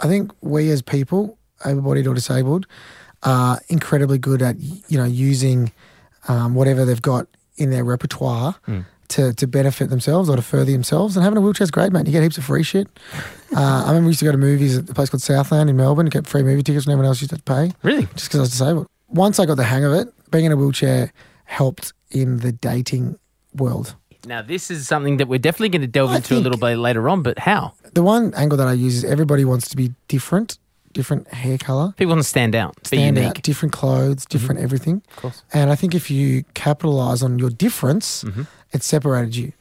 I 0.00 0.06
think 0.08 0.32
we 0.40 0.70
as 0.70 0.82
people, 0.82 1.38
able-bodied 1.64 2.06
or 2.06 2.14
disabled, 2.14 2.66
are 3.22 3.60
incredibly 3.68 4.18
good 4.18 4.42
at 4.42 4.56
you 4.58 4.98
know 4.98 5.04
using 5.04 5.72
um, 6.28 6.54
whatever 6.54 6.84
they've 6.84 7.02
got 7.02 7.26
in 7.56 7.70
their 7.70 7.84
repertoire 7.84 8.56
to, 9.12 9.32
to 9.34 9.46
benefit 9.46 9.90
themselves 9.90 10.28
or 10.28 10.36
to 10.36 10.42
further 10.42 10.70
themselves. 10.72 11.16
And 11.16 11.24
having 11.24 11.36
a 11.38 11.40
wheelchair 11.40 11.64
is 11.64 11.70
great, 11.70 11.92
mate. 11.92 12.06
You 12.06 12.12
get 12.12 12.22
heaps 12.22 12.38
of 12.38 12.44
free 12.44 12.62
shit. 12.62 12.88
uh, 13.56 13.60
I 13.60 13.88
remember 13.88 14.06
we 14.06 14.10
used 14.10 14.20
to 14.20 14.24
go 14.26 14.32
to 14.32 14.38
movies 14.38 14.78
at 14.78 14.88
a 14.88 14.94
place 14.94 15.10
called 15.10 15.22
Southland 15.22 15.70
in 15.70 15.76
Melbourne, 15.76 16.06
and 16.06 16.12
get 16.12 16.26
free 16.26 16.42
movie 16.42 16.62
tickets 16.62 16.86
when 16.86 16.92
everyone 16.92 17.08
else 17.08 17.20
used 17.20 17.34
to 17.34 17.42
pay. 17.42 17.72
Really? 17.82 18.06
just 18.14 18.26
because 18.26 18.36
I 18.38 18.40
was 18.40 18.50
disabled. 18.50 18.86
Once 19.08 19.38
I 19.38 19.46
got 19.46 19.56
the 19.56 19.64
hang 19.64 19.84
of 19.84 19.92
it, 19.92 20.08
being 20.30 20.44
in 20.46 20.52
a 20.52 20.56
wheelchair 20.56 21.12
helped 21.44 21.92
in 22.10 22.38
the 22.38 22.52
dating 22.52 23.18
world. 23.54 23.94
Now, 24.24 24.40
this 24.40 24.70
is 24.70 24.86
something 24.86 25.16
that 25.16 25.26
we're 25.28 25.38
definitely 25.38 25.70
going 25.70 25.82
to 25.82 25.88
delve 25.88 26.10
I 26.12 26.16
into 26.16 26.36
a 26.36 26.38
little 26.38 26.58
bit 26.58 26.76
later 26.78 27.08
on, 27.08 27.22
but 27.22 27.38
how? 27.40 27.74
The 27.92 28.02
one 28.02 28.32
angle 28.34 28.56
that 28.58 28.68
I 28.68 28.72
use 28.72 28.98
is 28.98 29.04
everybody 29.04 29.44
wants 29.44 29.68
to 29.70 29.76
be 29.76 29.92
different, 30.06 30.58
different 30.92 31.26
hair 31.34 31.58
color, 31.58 31.92
People 31.96 32.10
want 32.12 32.22
to 32.22 32.28
stand 32.28 32.54
out, 32.54 32.76
be 32.76 32.86
stand 32.86 33.16
unique. 33.16 33.38
out, 33.38 33.42
different 33.42 33.72
clothes, 33.72 34.24
different 34.24 34.60
everything. 34.60 35.02
Of 35.10 35.16
course. 35.16 35.42
And 35.52 35.70
I 35.70 35.74
think 35.74 35.94
if 35.94 36.10
you 36.10 36.44
capitalize 36.54 37.22
on 37.22 37.38
your 37.38 37.50
difference, 37.50 38.24
it 38.72 38.82
separated 38.82 39.36
you. 39.36 39.52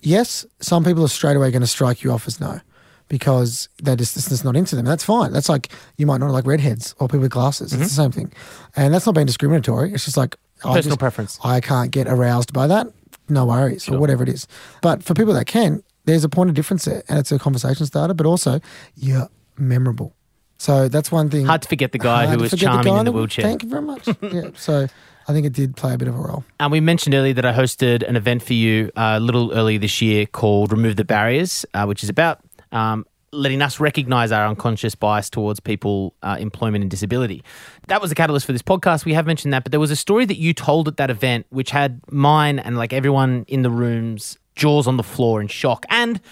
Yes, 0.00 0.46
some 0.60 0.84
people 0.84 1.04
are 1.04 1.08
straight 1.08 1.36
away 1.36 1.50
going 1.50 1.60
to 1.60 1.66
strike 1.66 2.02
you 2.02 2.12
off 2.12 2.26
as 2.26 2.40
no 2.40 2.60
because 3.08 3.68
they're 3.82 3.96
just, 3.96 4.16
it's 4.16 4.28
just 4.28 4.44
not 4.44 4.56
into 4.56 4.76
them. 4.76 4.84
That's 4.84 5.04
fine. 5.04 5.32
That's 5.32 5.48
like 5.48 5.70
you 5.96 6.06
might 6.06 6.18
not 6.18 6.30
like 6.30 6.46
redheads 6.46 6.94
or 6.98 7.08
people 7.08 7.20
with 7.20 7.32
glasses. 7.32 7.72
It's 7.72 7.80
the 7.80 8.02
mm-hmm. 8.02 8.12
same 8.12 8.12
thing. 8.12 8.32
And 8.76 8.94
that's 8.94 9.06
not 9.06 9.14
being 9.14 9.26
discriminatory. 9.26 9.92
It's 9.92 10.04
just 10.04 10.16
like 10.16 10.36
I 10.64 10.74
Personal 10.74 10.96
just- 10.96 10.98
preference. 11.00 11.38
I 11.42 11.60
can't 11.60 11.90
get 11.90 12.06
aroused 12.06 12.52
by 12.52 12.66
that. 12.66 12.88
no 13.28 13.44
worries 13.44 13.88
or 13.88 13.98
whatever 13.98 14.22
it 14.22 14.28
is. 14.28 14.46
But 14.82 15.02
for 15.02 15.14
people 15.14 15.34
that 15.34 15.46
can, 15.46 15.82
there's 16.04 16.24
a 16.24 16.28
point 16.28 16.48
of 16.48 16.56
difference 16.56 16.86
there, 16.86 17.02
and 17.08 17.18
it's 17.18 17.30
a 17.30 17.38
conversation 17.38 17.84
starter. 17.84 18.14
But 18.14 18.26
also, 18.26 18.60
you're 18.96 19.28
memorable. 19.58 20.14
So 20.56 20.88
that's 20.88 21.12
one 21.12 21.30
thing. 21.30 21.46
Hard 21.46 21.62
to 21.62 21.68
forget 21.68 21.92
the 21.92 21.98
guy 21.98 22.26
Hard 22.26 22.30
who 22.30 22.36
to 22.36 22.42
was 22.42 22.50
forget 22.50 22.68
charming 22.68 22.94
guy 22.94 22.98
in 23.00 23.04
the 23.04 23.12
wheelchair. 23.12 23.44
Thank 23.44 23.62
you 23.62 23.68
very 23.68 23.82
much. 23.82 24.08
yeah. 24.22 24.50
So 24.56 24.88
I 25.28 25.34
think 25.34 25.44
it 25.44 25.52
did 25.52 25.76
play 25.76 25.92
a 25.92 25.98
bit 25.98 26.08
of 26.08 26.14
a 26.14 26.18
role. 26.18 26.42
And 26.58 26.72
we 26.72 26.80
mentioned 26.80 27.14
earlier 27.14 27.34
that 27.34 27.44
I 27.44 27.52
hosted 27.52 28.02
an 28.08 28.16
event 28.16 28.42
for 28.42 28.54
you 28.54 28.90
uh, 28.96 29.16
a 29.16 29.20
little 29.20 29.52
earlier 29.52 29.78
this 29.78 30.00
year 30.00 30.24
called 30.24 30.72
Remove 30.72 30.96
the 30.96 31.04
Barriers, 31.04 31.66
uh, 31.74 31.84
which 31.84 32.02
is 32.02 32.08
about 32.08 32.40
um, 32.72 33.04
letting 33.30 33.60
us 33.60 33.78
recognize 33.78 34.32
our 34.32 34.46
unconscious 34.46 34.94
bias 34.94 35.28
towards 35.28 35.60
people, 35.60 36.14
uh, 36.22 36.38
employment, 36.40 36.80
and 36.80 36.90
disability. 36.90 37.44
That 37.88 38.00
was 38.00 38.08
the 38.08 38.14
catalyst 38.14 38.46
for 38.46 38.52
this 38.52 38.62
podcast. 38.62 39.04
We 39.04 39.12
have 39.12 39.26
mentioned 39.26 39.52
that, 39.52 39.64
but 39.64 39.70
there 39.70 39.80
was 39.80 39.90
a 39.90 39.96
story 39.96 40.24
that 40.24 40.38
you 40.38 40.54
told 40.54 40.88
at 40.88 40.96
that 40.96 41.10
event 41.10 41.44
which 41.50 41.70
had 41.70 42.00
mine 42.10 42.58
and 42.58 42.78
like 42.78 42.94
everyone 42.94 43.44
in 43.48 43.60
the 43.60 43.70
room's 43.70 44.38
jaws 44.56 44.86
on 44.86 44.96
the 44.96 45.02
floor 45.02 45.42
in 45.42 45.48
shock 45.48 45.84
and 45.90 46.22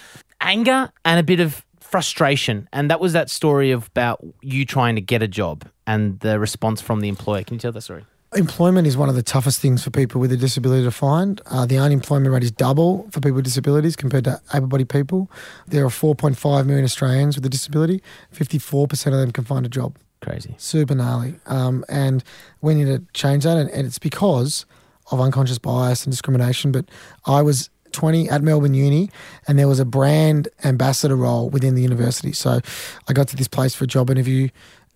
anger 0.41 0.91
and 1.05 1.19
a 1.19 1.23
bit 1.23 1.39
of 1.39 1.63
frustration. 1.79 2.67
And 2.73 2.89
that 2.89 2.99
was 2.99 3.13
that 3.13 3.29
story 3.29 3.71
about 3.71 4.25
you 4.41 4.65
trying 4.65 4.95
to 4.95 5.01
get 5.01 5.21
a 5.21 5.27
job 5.27 5.69
and 5.85 6.19
the 6.21 6.39
response 6.39 6.81
from 6.81 6.99
the 7.01 7.09
employer. 7.09 7.43
Can 7.43 7.55
you 7.55 7.59
tell 7.59 7.71
that 7.71 7.81
story? 7.81 8.05
Employment 8.37 8.85
is 8.85 8.95
one 8.95 9.09
of 9.09 9.15
the 9.15 9.23
toughest 9.23 9.59
things 9.59 9.83
for 9.83 9.89
people 9.89 10.21
with 10.21 10.31
a 10.31 10.37
disability 10.37 10.83
to 10.83 10.91
find. 10.91 11.41
Uh, 11.47 11.65
the 11.65 11.79
unemployment 11.79 12.31
rate 12.31 12.43
is 12.43 12.51
double 12.51 13.07
for 13.09 13.19
people 13.19 13.33
with 13.33 13.45
disabilities 13.45 13.95
compared 13.95 14.25
to 14.25 14.39
able-bodied 14.53 14.89
people. 14.89 15.31
There 15.65 15.83
are 15.83 15.89
4.5 15.89 16.67
million 16.67 16.85
Australians 16.85 17.35
with 17.35 17.43
a 17.47 17.49
disability. 17.49 18.03
54% 18.31 19.07
of 19.07 19.13
them 19.13 19.31
can 19.31 19.43
find 19.43 19.65
a 19.65 19.69
job. 19.69 19.97
Crazy. 20.21 20.53
Super 20.59 20.93
gnarly. 20.93 21.39
Um, 21.47 21.83
and 21.89 22.23
we 22.61 22.75
need 22.75 22.85
to 22.85 23.03
change 23.13 23.43
that. 23.43 23.57
And, 23.57 23.71
and 23.71 23.87
it's 23.87 23.97
because 23.97 24.67
of 25.09 25.19
unconscious 25.19 25.57
bias 25.57 26.05
and 26.05 26.13
discrimination. 26.13 26.71
But 26.71 26.85
I 27.25 27.41
was 27.41 27.71
20 27.91 28.29
at 28.29 28.43
Melbourne 28.43 28.75
Uni 28.75 29.09
and 29.47 29.57
there 29.57 29.67
was 29.67 29.79
a 29.79 29.85
brand 29.85 30.47
ambassador 30.63 31.15
role 31.15 31.49
within 31.49 31.73
the 31.73 31.81
university. 31.81 32.33
So 32.33 32.59
I 33.07 33.13
got 33.13 33.29
to 33.29 33.35
this 33.35 33.47
place 33.47 33.73
for 33.73 33.85
a 33.85 33.87
job 33.87 34.11
interview 34.11 34.49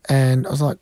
and 0.08 0.46
I 0.46 0.52
was 0.52 0.62
like, 0.62 0.78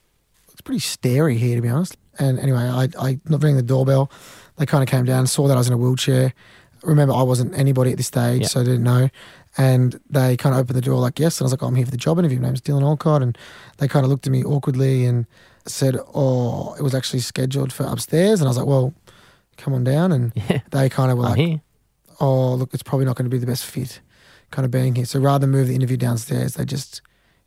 it's 0.52 0.62
pretty 0.62 0.80
scary 0.80 1.38
here, 1.38 1.56
to 1.56 1.62
be 1.62 1.70
honest. 1.70 1.96
And 2.20 2.38
anyway, 2.40 2.60
I, 2.60 2.90
I 3.00 3.20
not 3.28 3.42
ringing 3.42 3.56
the 3.58 3.64
doorbell. 3.64 4.12
They 4.58 4.66
kind 4.66 4.84
of 4.84 4.90
came 4.90 5.06
down, 5.06 5.26
saw 5.28 5.48
that 5.48 5.54
I 5.56 5.58
was 5.58 5.68
in 5.68 5.74
a 5.74 5.78
wheelchair. 5.78 6.34
Remember, 6.84 7.14
I 7.14 7.24
wasn't 7.24 7.58
anybody 7.58 7.92
at 7.92 7.98
this 7.98 8.08
stage, 8.08 8.42
Yeah. 8.42 8.48
so 8.48 8.62
I 8.62 8.64
didn't 8.64 8.84
know. 8.84 9.10
And 9.58 10.00
they 10.10 10.38
kind 10.38 10.54
of 10.54 10.60
opened 10.62 10.78
the 10.78 10.82
door 10.82 11.00
like, 11.00 11.20
yes. 11.20 11.40
And 11.40 11.46
I 11.46 11.48
was 11.48 11.52
like, 11.54 11.64
oh, 11.64 11.68
I'm 11.68 11.76
here 11.76 11.86
for 11.86 11.92
the 11.92 11.98
job 11.98 12.20
interview. 12.20 12.40
My 12.40 12.48
name's 12.48 12.62
Dylan 12.62 12.84
Alcott. 12.84 13.22
And 13.22 13.38
they 13.78 13.88
kind 13.88 14.06
of 14.06 14.10
looked 14.10 14.28
at 14.28 14.32
me 14.32 14.44
awkwardly 14.44 15.06
and 15.06 15.26
said, 15.66 15.98
oh, 16.14 16.76
it 16.76 16.82
was 16.82 16.94
actually 16.96 17.20
scheduled 17.20 17.74
for 17.74 17.84
upstairs. 17.86 18.40
And 18.42 18.48
I 18.48 18.50
was 18.50 18.58
like, 18.58 18.68
well, 18.68 18.94
come 19.58 19.74
on 19.74 19.84
down. 19.84 20.12
And 20.12 20.32
Yeah. 20.50 20.60
they 20.72 20.88
kind 20.90 21.12
of 21.12 21.18
were 21.18 21.26
I'm 21.26 21.30
like, 21.32 21.40
here. 21.40 21.62
oh, 22.20 22.54
look, 22.56 22.74
it's 22.74 22.84
probably 22.84 23.06
not 23.06 23.16
going 23.16 23.30
to 23.30 23.34
be 23.34 23.40
the 23.40 23.48
best 23.48 23.66
fit 23.66 24.00
kind 24.52 24.66
of 24.66 24.72
being 24.72 24.96
here. 24.96 25.06
So 25.06 25.20
rather 25.20 25.40
than 25.42 25.52
move 25.52 25.68
the 25.68 25.76
interview 25.76 25.98
downstairs, 25.98 26.54
they 26.56 26.64
just 26.66 27.02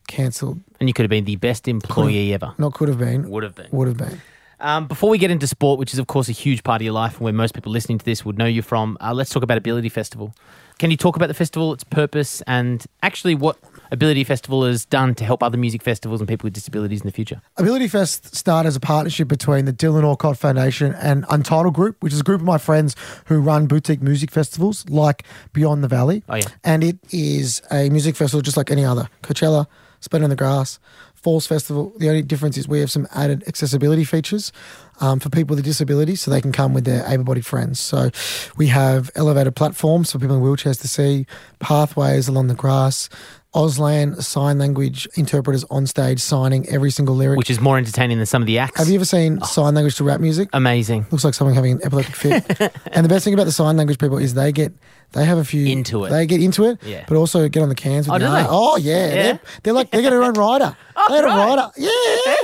cancelled. 0.09 0.61
And 0.81 0.89
you 0.89 0.93
could 0.95 1.05
have 1.05 1.11
been 1.11 1.25
the 1.25 1.37
best 1.37 1.69
employee 1.69 2.35
ever. 2.35 2.55
Not 2.59 2.75
could 2.75 2.89
have 2.89 2.99
been, 2.99 3.29
Would 3.31 3.43
have 3.45 3.55
been. 3.55 3.69
would 3.71 3.89
have 3.89 3.97
been. 3.97 4.21
Um, 4.63 4.87
before 4.87 5.11
we 5.11 5.19
get 5.19 5.33
into 5.33 5.49
sport, 5.49 5.81
which 5.81 5.93
is 5.93 5.99
of 5.99 6.07
course 6.07 6.29
a 6.29 6.33
huge 6.33 6.63
part 6.63 6.81
of 6.81 6.85
your 6.85 6.95
life 6.95 7.15
and 7.15 7.23
where 7.23 7.33
most 7.33 7.53
people 7.53 7.73
listening 7.73 7.99
to 7.99 8.05
this 8.05 8.25
would 8.25 8.39
know 8.39 8.47
you 8.47 8.63
from, 8.63 8.97
uh, 9.01 9.13
let's 9.13 9.31
talk 9.31 9.43
about 9.43 9.59
Ability 9.59 9.89
Festival. 9.89 10.35
Can 10.79 10.93
you 10.93 10.97
talk 10.97 11.17
about 11.17 11.27
the 11.27 11.35
festival, 11.35 11.73
its 11.73 11.83
purpose, 11.83 12.43
and 12.43 12.87
actually 13.03 13.35
what 13.35 13.59
Ability 13.91 14.23
Festival 14.23 14.65
has 14.65 14.85
done 14.85 15.17
to 15.17 15.25
help 15.25 15.43
other 15.43 15.59
music 15.59 15.83
festivals 15.83 16.21
and 16.21 16.29
people 16.29 16.47
with 16.47 16.55
disabilities 16.55 17.01
in 17.01 17.07
the 17.07 17.13
future? 17.13 17.43
Ability 17.57 17.89
Fest 17.89 18.37
started 18.37 18.69
as 18.69 18.77
a 18.77 18.81
partnership 18.81 19.27
between 19.27 19.65
the 19.65 19.73
Dylan 19.73 20.05
Alcott 20.05 20.39
Foundation 20.39 20.95
and 20.95 21.25
Untitled 21.29 21.75
Group, 21.75 21.97
which 22.01 22.13
is 22.13 22.21
a 22.21 22.25
group 22.25 22.41
of 22.41 22.47
my 22.47 22.59
friends 22.59 22.95
who 23.27 23.41
run 23.41 23.67
boutique 23.67 24.01
music 24.01 24.31
festivals 24.31 24.89
like 24.89 25.25
Beyond 25.53 25.83
the 25.83 25.89
Valley. 25.89 26.23
Oh, 26.29 26.37
yeah. 26.37 26.45
And 26.63 26.85
it 26.85 26.99
is 27.11 27.63
a 27.73 27.91
music 27.91 28.15
festival 28.15 28.43
just 28.43 28.57
like 28.57 28.71
any 28.71 28.85
other. 28.85 29.09
Coachella, 29.25 29.67
Splendour 30.01 30.25
in 30.25 30.31
the 30.31 30.37
Grass, 30.37 30.79
Falls 31.23 31.47
Festival. 31.47 31.93
The 31.99 32.09
only 32.09 32.23
difference 32.23 32.59
is 32.59 32.67
we 32.67 32.81
have 32.81 32.91
some 32.91 33.07
added 33.15 33.45
accessibility 33.47 34.05
features 34.05 34.53
um, 35.01 35.21
for 35.21 35.31
people 35.31 35.55
with 35.55 35.65
disabilities 35.65 36.21
so 36.21 36.31
they 36.31 36.41
can 36.41 36.53
come 36.53 36.75
with 36.75 36.85
their 36.85 37.07
able 37.07 37.25
bodied 37.25 37.47
friends. 37.47 37.79
So 37.79 38.11
we 38.57 38.67
have 38.69 39.11
elevated 39.15 39.55
platforms 39.55 40.11
for 40.11 40.19
people 40.19 40.37
in 40.37 40.43
wheelchairs 40.43 40.81
to 40.81 40.89
see, 40.89 41.27
pathways 41.61 42.27
along 42.27 42.49
the 42.49 42.55
grass. 42.55 43.09
Auslan 43.55 44.23
sign 44.23 44.59
language 44.59 45.07
interpreters 45.15 45.63
on 45.71 45.87
stage 45.87 46.21
signing 46.21 46.67
every 46.69 46.91
single 46.91 47.15
lyric. 47.15 47.37
Which 47.37 47.51
is 47.51 47.61
more 47.61 47.77
entertaining 47.77 48.17
than 48.17 48.27
some 48.27 48.43
of 48.43 48.47
the 48.47 48.59
acts. 48.59 48.79
Have 48.79 48.89
you 48.89 48.95
ever 48.95 49.05
seen 49.05 49.41
sign 49.43 49.75
language 49.75 49.97
to 49.97 50.05
rap 50.05 50.21
music? 50.21 50.49
Amazing. 50.55 51.07
Looks 51.11 51.23
like 51.25 51.35
someone 51.35 51.55
having 51.55 51.73
an 51.73 51.81
epileptic 51.85 52.17
fit. 52.17 52.73
and 52.93 53.05
the 53.05 53.09
best 53.11 53.25
thing 53.25 53.35
about 53.35 53.45
the 53.45 53.53
sign 53.53 53.77
language 53.77 53.99
people 53.99 54.17
is 54.19 54.35
they 54.35 54.53
get 54.53 54.73
they 55.13 55.27
have 55.27 55.37
a 55.37 55.45
few 55.45 55.67
Into 55.67 56.05
it. 56.05 56.11
They 56.11 56.25
get 56.27 56.41
into 56.43 56.65
it, 56.65 56.83
Yeah. 56.83 57.05
but 57.07 57.17
also 57.19 57.47
get 57.51 57.63
on 57.63 57.69
the 57.69 57.75
cans 57.75 58.07
with 58.09 58.15
Oh, 58.15 58.19
the 58.19 58.25
do 58.27 58.33
they? 58.33 58.47
Oh 58.49 58.77
yeah, 58.79 59.07
Yeah? 59.09 59.13
They're, 59.23 59.41
they're 59.65 59.73
like 59.75 59.91
they 59.91 60.01
get 60.01 60.11
their 60.11 60.23
own 60.23 60.33
rider. 60.49 60.75
they 61.09 61.17
had 61.17 61.25
right. 61.25 61.35
a 61.35 61.57
rider. 61.57 61.71
Yeah. 61.77 62.35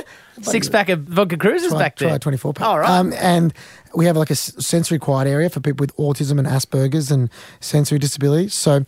Six 0.41 0.69
pack 0.69 0.87
of 0.89 0.99
vodka 1.01 1.35
cruisers 1.37 1.71
Try, 1.71 1.79
back 1.79 1.97
there. 1.97 2.09
try 2.09 2.15
a 2.15 2.19
24 2.19 2.53
pack. 2.53 2.65
All 2.67 2.79
right. 2.79 2.89
Um, 2.89 3.11
and 3.13 3.53
we 3.95 4.05
have 4.05 4.15
like 4.15 4.29
a 4.29 4.35
sensory 4.35 4.97
quiet 4.99 5.27
area 5.27 5.49
for 5.49 5.59
people 5.59 5.83
with 5.83 5.93
autism 5.97 6.37
and 6.39 6.47
Asperger's 6.47 7.11
and 7.11 7.29
sensory 7.59 7.99
disabilities. 7.99 8.53
So 8.53 8.85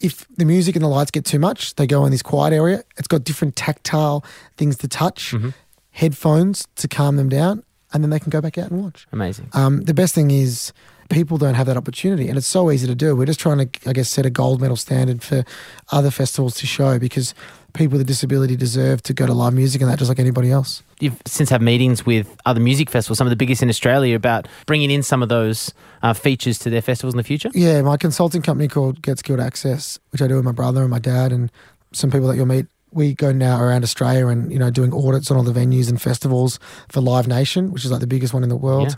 if 0.00 0.26
the 0.36 0.44
music 0.44 0.74
and 0.76 0.84
the 0.84 0.88
lights 0.88 1.10
get 1.10 1.24
too 1.24 1.38
much, 1.38 1.74
they 1.76 1.86
go 1.86 2.04
in 2.04 2.10
this 2.10 2.22
quiet 2.22 2.52
area. 2.52 2.82
It's 2.96 3.08
got 3.08 3.24
different 3.24 3.56
tactile 3.56 4.24
things 4.56 4.76
to 4.78 4.88
touch, 4.88 5.32
Mm-hmm. 5.32 5.50
headphones 5.92 6.66
to 6.76 6.88
calm 6.88 7.16
them 7.16 7.28
down, 7.28 7.62
and 7.92 8.02
then 8.02 8.10
they 8.10 8.18
can 8.18 8.30
go 8.30 8.40
back 8.40 8.58
out 8.58 8.70
and 8.70 8.82
watch. 8.82 9.06
Amazing. 9.12 9.48
Um, 9.52 9.82
the 9.82 9.94
best 9.94 10.14
thing 10.14 10.30
is 10.30 10.72
people 11.08 11.38
don't 11.38 11.54
have 11.54 11.66
that 11.66 11.76
opportunity, 11.76 12.28
and 12.28 12.38
it's 12.38 12.46
so 12.46 12.70
easy 12.70 12.86
to 12.86 12.94
do. 12.94 13.14
We're 13.16 13.26
just 13.26 13.40
trying 13.40 13.68
to, 13.68 13.88
I 13.88 13.92
guess, 13.92 14.08
set 14.08 14.26
a 14.26 14.30
gold 14.30 14.60
medal 14.60 14.76
standard 14.76 15.22
for 15.22 15.44
other 15.92 16.10
festivals 16.10 16.54
to 16.56 16.66
show 16.66 16.98
because 16.98 17.34
people 17.74 17.98
with 17.98 18.00
a 18.02 18.04
disability 18.04 18.56
deserve 18.56 19.02
to 19.02 19.12
go 19.12 19.26
to 19.26 19.34
live 19.34 19.52
music 19.52 19.80
and 19.82 19.90
that 19.90 19.98
just 19.98 20.08
like 20.08 20.20
anybody 20.20 20.50
else. 20.50 20.82
You've 21.00 21.20
since 21.26 21.50
had 21.50 21.60
meetings 21.60 22.06
with 22.06 22.36
other 22.46 22.60
music 22.60 22.88
festivals, 22.88 23.18
some 23.18 23.26
of 23.26 23.30
the 23.30 23.36
biggest 23.36 23.62
in 23.62 23.68
Australia, 23.68 24.14
about 24.14 24.46
bringing 24.66 24.90
in 24.90 25.02
some 25.02 25.22
of 25.22 25.28
those 25.28 25.74
uh, 26.02 26.12
features 26.12 26.58
to 26.60 26.70
their 26.70 26.82
festivals 26.82 27.14
in 27.14 27.18
the 27.18 27.24
future. 27.24 27.50
Yeah, 27.52 27.82
my 27.82 27.96
consulting 27.96 28.42
company 28.42 28.68
called 28.68 29.02
Get 29.02 29.18
Skilled 29.18 29.40
Access, 29.40 29.98
which 30.10 30.22
I 30.22 30.28
do 30.28 30.36
with 30.36 30.44
my 30.44 30.52
brother 30.52 30.82
and 30.82 30.90
my 30.90 31.00
dad 31.00 31.32
and 31.32 31.50
some 31.92 32.10
people 32.10 32.28
that 32.28 32.36
you'll 32.36 32.46
meet. 32.46 32.66
We 32.94 33.14
go 33.14 33.32
now 33.32 33.60
around 33.60 33.82
Australia 33.82 34.28
and 34.28 34.52
you 34.52 34.58
know 34.58 34.70
doing 34.70 34.92
audits 34.92 35.30
on 35.30 35.36
all 35.36 35.42
the 35.42 35.52
venues 35.52 35.88
and 35.88 36.00
festivals 36.00 36.58
for 36.88 37.00
Live 37.00 37.26
Nation, 37.26 37.72
which 37.72 37.84
is 37.84 37.90
like 37.90 38.00
the 38.00 38.06
biggest 38.06 38.32
one 38.32 38.42
in 38.42 38.48
the 38.48 38.56
world. 38.56 38.96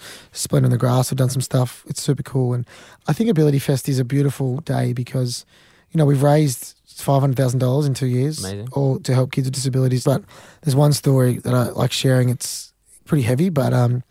Yeah. 0.53 0.59
In 0.59 0.71
the 0.71 0.79
Grass, 0.79 1.11
we've 1.11 1.19
done 1.19 1.31
some 1.31 1.41
stuff. 1.43 1.85
It's 1.87 2.03
super 2.03 2.23
cool, 2.23 2.53
and 2.55 2.67
I 3.09 3.13
think 3.13 3.31
Ability 3.31 3.59
Fest 3.59 3.89
is 3.89 3.99
a 3.99 4.05
beautiful 4.05 4.59
day 4.61 4.93
because 4.93 5.45
you 5.91 5.99
know 5.99 6.05
we've 6.05 6.23
raised 6.23 6.75
five 6.87 7.21
hundred 7.21 7.37
thousand 7.37 7.61
dollars 7.61 7.87
in 7.87 7.95
two 7.95 8.07
years, 8.07 8.45
Amazing. 8.45 8.69
all 8.73 8.99
to 9.01 9.15
help 9.15 9.33
kids 9.33 9.47
with 9.47 9.55
disabilities. 9.55 10.05
But 10.05 10.23
there's 10.63 10.77
one 10.77 10.93
story 10.93 11.39
that 11.39 11.55
I 11.55 11.71
like 11.71 11.93
sharing. 11.93 12.29
It's 12.29 12.73
pretty 13.05 13.23
heavy, 13.23 13.49
but 13.49 13.73
um, 13.73 14.03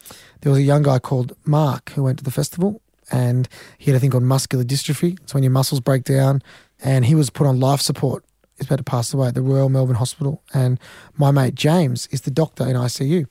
there 0.42 0.52
was 0.52 0.60
a 0.60 0.64
young 0.64 0.84
guy 0.84 1.00
called 1.00 1.36
Mark 1.46 1.92
who 1.92 2.04
went 2.04 2.18
to 2.20 2.24
the 2.24 2.32
festival 2.32 2.82
and 3.12 3.48
he 3.78 3.92
had 3.92 3.98
a 3.98 4.00
thing 4.00 4.12
called 4.12 4.24
muscular 4.24 4.64
dystrophy. 4.64 5.20
It's 5.22 5.34
when 5.34 5.44
your 5.44 5.52
muscles 5.52 5.80
break 5.80 6.04
down, 6.04 6.42
and 6.84 7.06
he 7.06 7.16
was 7.16 7.30
put 7.30 7.48
on 7.48 7.60
life 7.60 7.82
support. 7.82 8.24
He's 8.58 8.68
about 8.68 8.78
to 8.78 8.84
pass 8.84 9.14
away 9.14 9.28
at 9.30 9.34
the 9.36 9.42
Royal 9.42 9.70
Melbourne 9.70 9.96
Hospital, 9.98 10.42
and 10.54 10.80
my 11.18 11.32
mate 11.32 11.56
James 11.56 12.08
is 12.08 12.22
the 12.22 12.32
doctor 12.32 12.66
in 12.66 12.76
ICU. 12.76 13.28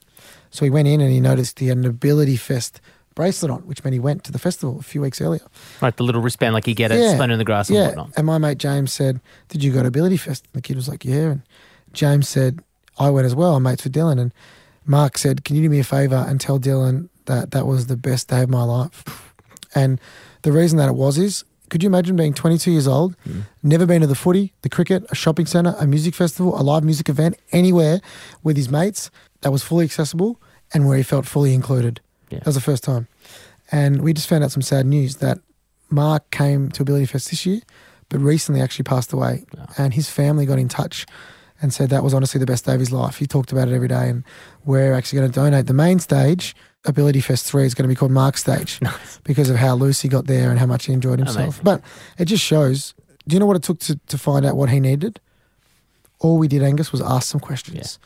So 0.51 0.65
he 0.65 0.71
went 0.71 0.87
in 0.89 1.01
and 1.01 1.11
he 1.11 1.21
noticed 1.21 1.59
he 1.59 1.69
had 1.69 1.79
an 1.79 1.87
Ability 1.87 2.37
Fest 2.37 2.81
bracelet 3.15 3.51
on, 3.51 3.61
which 3.63 3.83
meant 3.85 3.95
he 3.95 4.01
went 4.01 4.25
to 4.25 4.33
the 4.33 4.39
festival 4.39 4.79
a 4.79 4.83
few 4.83 5.01
weeks 5.01 5.21
earlier. 5.21 5.41
Like 5.81 5.97
the 5.97 6.03
little 6.03 6.21
wristband, 6.21 6.53
like 6.55 6.67
you 6.67 6.75
get 6.75 6.91
at 6.93 6.99
Yeah. 6.99 7.15
Splendour 7.15 7.35
in 7.35 7.39
the 7.39 7.45
Grass 7.45 7.69
and 7.69 7.79
yeah. 7.79 7.87
whatnot. 7.87 8.11
And 8.17 8.27
my 8.27 8.39
mate 8.39 8.59
James 8.59 8.93
said, 8.93 9.21
Did 9.49 9.63
you 9.65 9.73
go 9.73 9.83
to 9.83 9.89
Ability 9.89 10.17
Fest? 10.17 10.45
And 10.53 10.63
the 10.63 10.67
kid 10.67 10.77
was 10.77 10.89
like, 10.89 11.05
Yeah. 11.05 11.31
And 11.31 11.43
James 11.93 12.29
said, 12.29 12.61
I 12.99 13.11
went 13.11 13.25
as 13.27 13.35
well. 13.35 13.57
I'm 13.57 13.63
mates 13.63 13.85
with 13.85 13.95
Dylan. 13.95 14.21
And 14.21 14.33
Mark 14.85 15.17
said, 15.17 15.45
Can 15.45 15.57
you 15.57 15.63
do 15.63 15.71
me 15.71 15.79
a 15.81 15.85
favor 15.85 16.25
and 16.29 16.41
tell 16.41 16.59
Dylan 16.61 17.09
that 17.27 17.53
that 17.53 17.67
was 17.67 17.87
the 17.87 17.97
best 17.97 18.29
day 18.29 18.43
of 18.43 18.51
my 18.51 18.63
life? 18.65 19.33
And 19.77 20.01
the 20.43 20.53
reason 20.53 20.79
that 20.79 20.89
it 20.89 20.95
was 20.95 21.19
is, 21.19 21.45
could 21.71 21.83
you 21.83 21.89
imagine 21.89 22.17
being 22.17 22.35
22 22.35 22.71
years 22.71 22.87
old, 22.87 23.17
mm. 23.27 23.43
never 23.63 23.87
been 23.87 24.01
to 24.01 24.07
the 24.07 24.15
footy, 24.15 24.53
the 24.63 24.69
cricket, 24.69 25.05
a 25.11 25.15
shopping 25.15 25.47
centre, 25.47 25.75
a 25.79 25.87
music 25.87 26.15
festival, 26.15 26.59
a 26.61 26.63
live 26.63 26.85
music 26.85 27.09
event, 27.09 27.37
anywhere 27.53 28.01
with 28.43 28.57
his 28.57 28.69
mates 28.69 29.11
that 29.41 29.51
was 29.51 29.63
fully 29.63 29.85
accessible 29.85 30.41
and 30.73 30.87
where 30.87 30.97
he 30.97 31.03
felt 31.03 31.27
fully 31.27 31.55
included? 31.55 32.01
Yeah. 32.31 32.39
That 32.41 32.47
was 32.47 32.55
the 32.55 32.61
first 32.61 32.85
time. 32.85 33.09
And 33.73 34.03
we 34.03 34.13
just 34.13 34.29
found 34.29 34.45
out 34.45 34.53
some 34.53 34.63
sad 34.63 34.87
news 34.87 35.17
that 35.17 35.39
Mark 35.91 36.31
came 36.31 36.71
to 36.71 36.83
Ability 36.83 37.07
Fest 37.07 37.31
this 37.31 37.47
year, 37.47 37.61
but 38.09 38.21
recently 38.21 38.61
actually 38.61 38.85
passed 38.85 39.13
away. 39.13 39.45
And 39.79 39.95
his 39.95 40.11
family 40.11 40.47
got 40.47 40.59
in 40.59 40.69
touch 40.69 41.07
and 41.63 41.73
said 41.73 41.91
that 41.91 42.03
was 42.03 42.13
honestly 42.13 42.39
the 42.39 42.47
best 42.47 42.67
day 42.67 42.75
of 42.75 42.81
his 42.81 42.93
life. 42.93 43.17
He 43.17 43.27
talked 43.27 43.53
about 43.53 43.69
it 43.69 43.75
every 43.75 43.89
day. 43.89 44.11
And 44.11 44.25
we're 44.65 44.93
actually 44.93 45.21
going 45.21 45.31
to 45.31 45.35
donate 45.35 45.67
the 45.67 45.75
main 45.75 45.99
stage. 45.99 46.55
Ability 46.87 47.21
Fest 47.21 47.47
3 47.47 47.65
is 47.65 47.75
going 47.75 47.85
to 47.85 47.89
be 47.89 47.95
called 47.95 48.13
Mark 48.13 48.37
Stage 48.37 48.81
because 49.25 49.51
of 49.51 49.57
how 49.57 49.75
loose 49.75 50.03
he 50.03 50.09
got 50.09 50.27
there 50.27 50.51
and 50.51 50.59
how 50.59 50.67
much 50.67 50.87
he 50.87 50.93
enjoyed 50.93 51.19
himself. 51.19 51.61
Amazing. 51.61 51.65
But 51.65 51.81
it 52.19 52.27
just 52.27 52.45
shows 52.45 52.95
do 53.27 53.35
you 53.35 53.41
know 53.41 53.47
what 53.47 53.57
it 53.57 53.63
took 53.63 53.79
to, 53.81 53.99
to 54.07 54.19
find 54.19 54.45
out 54.45 54.57
what 54.57 54.71
he 54.71 54.81
needed? 54.81 55.21
All 56.21 56.39
we 56.39 56.49
did, 56.49 56.63
Angus, 56.63 56.93
was 56.93 57.01
ask 57.01 57.31
some 57.31 57.41
questions. 57.41 57.99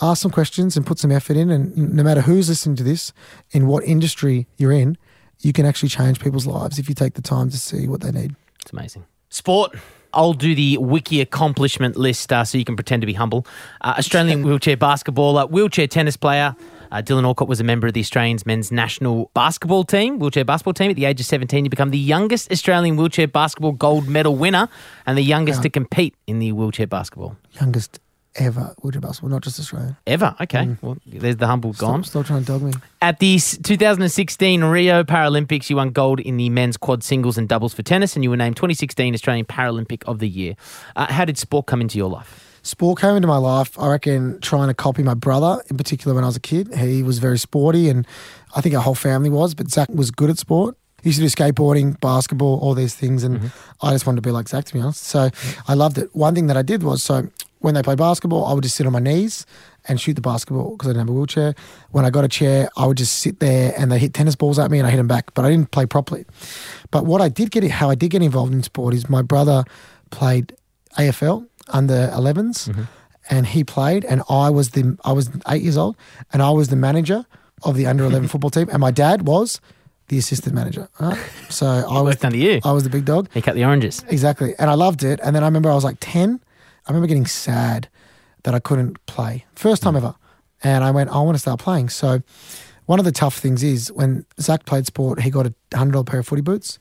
Ask 0.00 0.22
some 0.22 0.30
questions 0.30 0.76
and 0.76 0.86
put 0.86 0.98
some 0.98 1.10
effort 1.10 1.36
in. 1.36 1.50
And 1.50 1.76
no 1.94 2.02
matter 2.02 2.22
who's 2.22 2.48
listening 2.48 2.76
to 2.76 2.84
this, 2.84 3.12
in 3.50 3.66
what 3.66 3.84
industry 3.84 4.46
you're 4.56 4.72
in, 4.72 4.96
you 5.40 5.52
can 5.52 5.66
actually 5.66 5.88
change 5.88 6.20
people's 6.20 6.46
lives 6.46 6.78
if 6.78 6.88
you 6.88 6.94
take 6.94 7.14
the 7.14 7.22
time 7.22 7.50
to 7.50 7.58
see 7.58 7.88
what 7.88 8.00
they 8.00 8.12
need. 8.12 8.34
It's 8.62 8.72
amazing. 8.72 9.04
Sport. 9.28 9.76
I'll 10.12 10.32
do 10.32 10.54
the 10.56 10.76
wiki 10.78 11.20
accomplishment 11.20 11.96
list 11.96 12.32
uh, 12.32 12.44
so 12.44 12.58
you 12.58 12.64
can 12.64 12.74
pretend 12.74 13.02
to 13.02 13.06
be 13.06 13.12
humble. 13.12 13.46
Uh, 13.80 13.94
Australian 13.98 14.42
wheelchair 14.46 14.76
basketballer, 14.76 15.48
wheelchair 15.50 15.86
tennis 15.86 16.16
player. 16.16 16.56
Uh, 16.90 17.02
Dylan 17.02 17.24
Alcott 17.24 17.48
was 17.48 17.60
a 17.60 17.64
member 17.64 17.86
of 17.86 17.94
the 17.94 18.00
Australians 18.00 18.44
men's 18.44 18.72
national 18.72 19.30
basketball 19.34 19.84
team, 19.84 20.18
wheelchair 20.18 20.44
basketball 20.44 20.74
team. 20.74 20.90
At 20.90 20.96
the 20.96 21.04
age 21.04 21.20
of 21.20 21.26
17, 21.26 21.64
you 21.64 21.70
become 21.70 21.90
the 21.90 21.98
youngest 21.98 22.50
Australian 22.50 22.96
wheelchair 22.96 23.28
basketball 23.28 23.72
gold 23.72 24.08
medal 24.08 24.36
winner 24.36 24.68
and 25.06 25.16
the 25.16 25.22
youngest 25.22 25.62
to 25.62 25.70
compete 25.70 26.14
in 26.26 26.38
the 26.38 26.52
wheelchair 26.52 26.86
basketball. 26.86 27.36
Youngest 27.60 28.00
ever 28.36 28.74
wheelchair 28.80 29.00
basketball, 29.00 29.30
not 29.30 29.42
just 29.42 29.58
Australian. 29.58 29.96
Ever. 30.06 30.34
Okay. 30.40 30.76
Well, 30.80 30.96
there's 31.06 31.36
the 31.36 31.46
humble 31.46 31.72
gone. 31.72 32.04
Stop, 32.04 32.24
stop 32.24 32.26
trying 32.26 32.44
to 32.44 32.46
dog 32.46 32.62
me. 32.62 32.72
At 33.02 33.18
the 33.18 33.38
2016 33.38 34.64
Rio 34.64 35.04
Paralympics, 35.04 35.70
you 35.70 35.76
won 35.76 35.90
gold 35.90 36.20
in 36.20 36.36
the 36.36 36.48
men's 36.50 36.76
quad 36.76 37.02
singles 37.02 37.38
and 37.38 37.48
doubles 37.48 37.74
for 37.74 37.82
tennis, 37.82 38.14
and 38.14 38.24
you 38.24 38.30
were 38.30 38.36
named 38.36 38.56
2016 38.56 39.14
Australian 39.14 39.46
Paralympic 39.46 40.02
of 40.04 40.18
the 40.18 40.28
Year. 40.28 40.54
Uh, 40.96 41.12
how 41.12 41.24
did 41.24 41.38
sport 41.38 41.66
come 41.66 41.80
into 41.80 41.98
your 41.98 42.08
life? 42.10 42.49
Sport 42.62 43.00
came 43.00 43.16
into 43.16 43.28
my 43.28 43.36
life, 43.36 43.78
I 43.78 43.88
reckon, 43.88 44.40
trying 44.40 44.68
to 44.68 44.74
copy 44.74 45.02
my 45.02 45.14
brother, 45.14 45.62
in 45.70 45.76
particular 45.76 46.14
when 46.14 46.24
I 46.24 46.26
was 46.26 46.36
a 46.36 46.40
kid. 46.40 46.74
He 46.74 47.02
was 47.02 47.18
very 47.18 47.38
sporty, 47.38 47.88
and 47.88 48.06
I 48.54 48.60
think 48.60 48.74
our 48.74 48.82
whole 48.82 48.94
family 48.94 49.30
was, 49.30 49.54
but 49.54 49.70
Zach 49.70 49.88
was 49.88 50.10
good 50.10 50.30
at 50.30 50.38
sport. 50.38 50.76
He 51.02 51.08
used 51.08 51.18
to 51.20 51.26
do 51.26 51.30
skateboarding, 51.30 51.98
basketball, 52.00 52.58
all 52.60 52.74
these 52.74 52.94
things, 52.94 53.24
and 53.24 53.38
mm-hmm. 53.38 53.86
I 53.86 53.92
just 53.92 54.06
wanted 54.06 54.16
to 54.16 54.22
be 54.22 54.30
like 54.30 54.48
Zach, 54.48 54.66
to 54.66 54.74
be 54.74 54.80
honest. 54.80 55.04
So 55.04 55.30
I 55.66 55.74
loved 55.74 55.98
it. 55.98 56.14
One 56.14 56.34
thing 56.34 56.48
that 56.48 56.56
I 56.56 56.62
did 56.62 56.82
was, 56.82 57.02
so 57.02 57.28
when 57.60 57.74
they 57.74 57.82
played 57.82 57.98
basketball, 57.98 58.46
I 58.46 58.52
would 58.52 58.62
just 58.62 58.76
sit 58.76 58.86
on 58.86 58.92
my 58.92 59.00
knees 59.00 59.46
and 59.88 60.00
shoot 60.00 60.14
the 60.14 60.20
basketball 60.20 60.72
because 60.72 60.88
I 60.88 60.92
didn't 60.92 61.08
have 61.08 61.08
a 61.10 61.12
wheelchair. 61.12 61.54
When 61.90 62.04
I 62.04 62.10
got 62.10 62.24
a 62.24 62.28
chair, 62.28 62.68
I 62.76 62.86
would 62.86 62.96
just 62.96 63.18
sit 63.18 63.40
there 63.40 63.74
and 63.78 63.90
they 63.90 63.98
hit 63.98 64.14
tennis 64.14 64.34
balls 64.34 64.58
at 64.58 64.70
me 64.70 64.78
and 64.78 64.86
I 64.86 64.90
hit 64.90 64.96
them 64.96 65.06
back, 65.06 65.32
but 65.34 65.44
I 65.44 65.50
didn't 65.50 65.70
play 65.70 65.86
properly. 65.86 66.24
But 66.90 67.06
what 67.06 67.20
I 67.20 67.28
did 67.28 67.50
get, 67.50 67.64
how 67.70 67.90
I 67.90 67.94
did 67.94 68.10
get 68.10 68.22
involved 68.22 68.52
in 68.52 68.62
sport 68.62 68.94
is 68.94 69.08
my 69.08 69.22
brother 69.22 69.64
played 70.10 70.54
AFL 70.98 71.46
under 71.72 72.08
11s 72.08 72.68
mm-hmm. 72.68 72.82
and 73.28 73.46
he 73.46 73.64
played 73.64 74.04
and 74.04 74.22
I 74.28 74.50
was 74.50 74.70
the 74.70 74.96
I 75.04 75.12
was 75.12 75.30
8 75.48 75.62
years 75.62 75.76
old 75.76 75.96
and 76.32 76.42
I 76.42 76.50
was 76.50 76.68
the 76.68 76.76
manager 76.76 77.26
of 77.62 77.76
the 77.76 77.86
under 77.86 78.04
11 78.04 78.28
football 78.32 78.50
team 78.50 78.68
and 78.70 78.80
my 78.80 78.90
dad 78.90 79.26
was 79.26 79.60
the 80.10 80.18
assistant 80.18 80.54
manager. 80.54 80.88
right? 80.98 81.18
So 81.48 81.66
I 81.88 82.00
was 82.02 82.14
worked 82.14 82.24
under 82.24 82.36
you. 82.36 82.60
I 82.64 82.72
was 82.72 82.82
the 82.82 82.90
big 82.90 83.04
dog. 83.04 83.28
He 83.32 83.40
cut 83.40 83.54
the 83.54 83.64
oranges. 83.64 84.04
Exactly. 84.08 84.54
And 84.58 84.68
I 84.68 84.74
loved 84.74 85.04
it. 85.04 85.20
And 85.22 85.34
then 85.34 85.44
I 85.44 85.46
remember 85.46 85.70
I 85.70 85.74
was 85.74 85.84
like 85.84 85.98
10. 86.00 86.40
I 86.86 86.90
remember 86.90 87.06
getting 87.06 87.26
sad 87.26 87.88
that 88.42 88.54
I 88.54 88.58
couldn't 88.58 89.04
play. 89.06 89.46
First 89.54 89.82
time 89.82 89.94
mm. 89.94 89.98
ever. 89.98 90.14
And 90.62 90.84
I 90.84 90.90
went, 90.90 91.10
I 91.10 91.20
want 91.20 91.36
to 91.36 91.38
start 91.38 91.60
playing. 91.60 91.90
So 91.90 92.22
one 92.86 92.98
of 92.98 93.04
the 93.04 93.12
tough 93.12 93.38
things 93.38 93.62
is 93.62 93.92
when 93.92 94.26
Zach 94.40 94.64
played 94.66 94.84
sport, 94.84 95.20
he 95.20 95.30
got 95.30 95.46
a 95.46 95.54
$100 95.70 96.04
pair 96.06 96.20
of 96.20 96.26
footy 96.26 96.42
boots. 96.42 96.78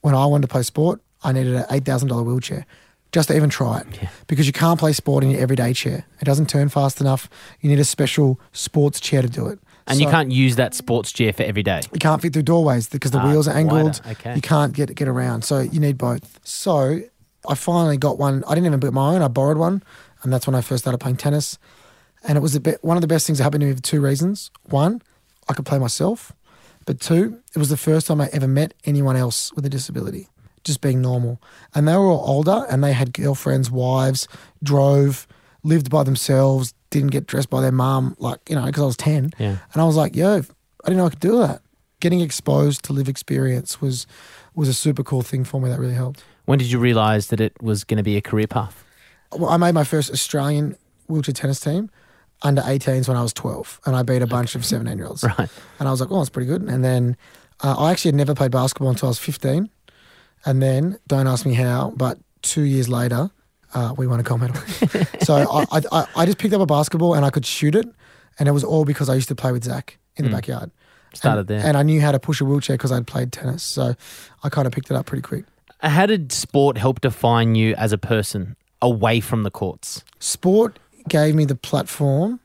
When 0.00 0.14
I 0.14 0.26
wanted 0.26 0.42
to 0.42 0.48
play 0.48 0.62
sport, 0.62 1.00
I 1.22 1.30
needed 1.30 1.54
an 1.54 1.64
$8,000 1.64 2.24
wheelchair 2.24 2.66
just 3.12 3.28
to 3.28 3.36
even 3.36 3.50
try 3.50 3.80
it. 3.80 3.86
Because 4.26 4.46
you 4.46 4.52
can't 4.52 4.78
play 4.80 4.92
sport 4.92 5.22
in 5.24 5.30
your 5.30 5.40
everyday 5.40 5.72
chair. 5.72 6.04
It 6.20 6.24
doesn't 6.24 6.48
turn 6.48 6.68
fast 6.70 7.00
enough. 7.00 7.28
You 7.60 7.68
need 7.70 7.78
a 7.78 7.84
special 7.84 8.40
sports 8.52 9.00
chair 9.00 9.22
to 9.22 9.28
do 9.28 9.46
it. 9.48 9.58
And 9.86 10.00
you 10.00 10.06
can't 10.08 10.30
use 10.30 10.56
that 10.56 10.74
sports 10.74 11.12
chair 11.12 11.32
for 11.32 11.42
every 11.42 11.62
day. 11.62 11.80
you 11.92 11.98
can't 11.98 12.22
fit 12.22 12.32
through 12.32 12.42
doorways 12.44 12.88
because 12.88 13.10
the 13.10 13.18
Ah, 13.18 13.28
wheels 13.28 13.48
are 13.48 13.54
wider. 13.54 13.58
angled. 13.76 14.00
Okay. 14.08 14.34
You 14.34 14.40
can't 14.40 14.72
get 14.72 14.94
get 14.94 15.08
around. 15.08 15.42
So 15.44 15.58
you 15.60 15.80
need 15.80 15.98
both. 15.98 16.38
So 16.44 17.00
I 17.48 17.54
finally 17.54 17.96
got 17.96 18.16
one. 18.18 18.44
I 18.46 18.54
didn't 18.54 18.66
even 18.66 18.78
get 18.80 18.92
my 18.92 19.14
own. 19.14 19.22
I 19.22 19.28
borrowed 19.28 19.58
one, 19.58 19.82
and 20.22 20.32
that's 20.32 20.46
when 20.46 20.54
I 20.54 20.60
first 20.60 20.84
started 20.84 20.98
playing 20.98 21.16
tennis. 21.16 21.58
And 22.24 22.38
it 22.38 22.40
was 22.40 22.54
a 22.54 22.60
bit, 22.60 22.78
one 22.84 22.96
of 22.96 23.00
the 23.00 23.08
best 23.08 23.26
things 23.26 23.38
that 23.38 23.44
happened 23.44 23.62
to 23.62 23.66
me 23.66 23.74
for 23.74 23.82
two 23.82 24.00
reasons. 24.00 24.52
One, 24.70 25.02
I 25.48 25.52
could 25.54 25.66
play 25.66 25.80
myself, 25.80 26.32
but 26.86 27.00
two, 27.00 27.40
it 27.52 27.58
was 27.58 27.68
the 27.68 27.76
first 27.76 28.06
time 28.06 28.20
I 28.20 28.28
ever 28.32 28.46
met 28.46 28.74
anyone 28.84 29.16
else 29.16 29.52
with 29.54 29.66
a 29.66 29.68
disability, 29.68 30.28
just 30.64 30.80
being 30.80 31.00
normal. 31.00 31.40
And 31.74 31.86
they 31.86 31.94
were 31.94 32.06
all 32.06 32.24
older, 32.26 32.66
and 32.70 32.82
they 32.82 32.92
had 32.92 33.12
girlfriends, 33.12 33.70
wives, 33.70 34.28
drove, 34.62 35.26
lived 35.62 35.90
by 35.90 36.02
themselves, 36.02 36.74
didn't 36.90 37.10
get 37.10 37.26
dressed 37.26 37.50
by 37.50 37.60
their 37.60 37.72
mum, 37.72 38.16
like 38.18 38.40
you 38.48 38.56
know, 38.56 38.64
because 38.66 38.82
I 38.82 38.86
was 38.86 38.96
ten. 38.96 39.32
Yeah. 39.38 39.58
And 39.72 39.82
I 39.82 39.84
was 39.84 39.96
like, 39.96 40.14
yo, 40.16 40.38
I 40.38 40.40
didn't 40.84 40.98
know 40.98 41.06
I 41.06 41.10
could 41.10 41.20
do 41.20 41.38
that. 41.38 41.62
Getting 42.00 42.20
exposed 42.20 42.84
to 42.84 42.92
live 42.92 43.08
experience 43.08 43.80
was 43.80 44.06
was 44.54 44.68
a 44.68 44.74
super 44.74 45.02
cool 45.02 45.22
thing 45.22 45.44
for 45.44 45.60
me 45.60 45.70
that 45.70 45.78
really 45.78 45.94
helped. 45.94 46.24
When 46.44 46.58
did 46.58 46.70
you 46.70 46.78
realise 46.78 47.26
that 47.28 47.40
it 47.40 47.60
was 47.62 47.84
going 47.84 47.98
to 47.98 48.02
be 48.02 48.16
a 48.16 48.20
career 48.20 48.46
path? 48.46 48.84
Well, 49.32 49.50
I 49.50 49.56
made 49.56 49.72
my 49.72 49.84
first 49.84 50.10
Australian 50.10 50.76
wheelchair 51.08 51.32
tennis 51.32 51.60
team 51.60 51.90
under 52.42 52.60
18s 52.62 53.08
when 53.08 53.16
I 53.16 53.22
was 53.22 53.32
12, 53.32 53.80
and 53.86 53.94
I 53.94 54.02
beat 54.02 54.20
a 54.20 54.26
bunch 54.26 54.54
of 54.54 54.64
17 54.64 54.98
year 54.98 55.06
olds. 55.06 55.24
Right. 55.38 55.48
And 55.78 55.88
I 55.88 55.90
was 55.90 56.00
like, 56.00 56.10
oh, 56.10 56.18
that's 56.18 56.30
pretty 56.30 56.48
good. 56.48 56.62
And 56.62 56.84
then 56.84 57.16
uh, 57.62 57.76
I 57.78 57.92
actually 57.92 58.10
had 58.10 58.16
never 58.16 58.34
played 58.34 58.50
basketball 58.50 58.90
until 58.90 59.08
I 59.08 59.10
was 59.10 59.18
15. 59.18 59.70
And 60.44 60.62
then, 60.62 60.98
don't 61.06 61.26
ask 61.26 61.46
me 61.46 61.54
how, 61.54 61.92
but 61.96 62.18
two 62.42 62.62
years 62.62 62.88
later, 62.88 63.30
uh, 63.74 63.94
we 63.96 64.06
won 64.06 64.20
a 64.20 64.22
gold 64.22 64.40
medal. 64.40 64.56
so 65.22 65.34
I, 65.70 65.80
I, 65.92 66.06
I- 66.16 66.26
just 66.26 66.38
picked 66.38 66.54
up 66.54 66.60
a 66.60 66.66
basketball 66.66 67.14
and 67.14 67.24
I 67.24 67.30
could 67.30 67.46
shoot 67.46 67.74
it. 67.74 67.88
And 68.38 68.48
it 68.48 68.52
was 68.52 68.64
all 68.64 68.84
because 68.84 69.08
I 69.08 69.14
used 69.14 69.28
to 69.28 69.34
play 69.34 69.52
with 69.52 69.64
Zach 69.64 69.98
in 70.16 70.24
the 70.24 70.30
backyard. 70.30 70.70
Started 71.14 71.40
and, 71.40 71.48
there. 71.48 71.66
And 71.66 71.76
I 71.76 71.82
knew 71.82 72.00
how 72.00 72.12
to 72.12 72.18
push 72.18 72.40
a 72.40 72.44
wheelchair 72.44 72.76
because 72.76 72.90
I'd 72.90 73.06
played 73.06 73.32
tennis. 73.32 73.62
So 73.62 73.94
I 74.42 74.48
kind 74.48 74.66
of 74.66 74.72
picked 74.72 74.90
it 74.90 74.96
up 74.96 75.06
pretty 75.06 75.22
quick. 75.22 75.44
Uh, 75.80 75.90
How 75.90 76.06
did 76.06 76.32
sport 76.32 76.78
help 76.78 77.00
define 77.02 77.54
you 77.54 77.74
as 77.74 77.92
a 77.92 77.98
person 77.98 78.56
away 78.80 79.20
from 79.20 79.42
the 79.42 79.50
courts? 79.50 80.02
Sport 80.18 80.78
gave 81.08 81.34
me 81.34 81.44
the 81.44 81.54
platform 81.54 82.40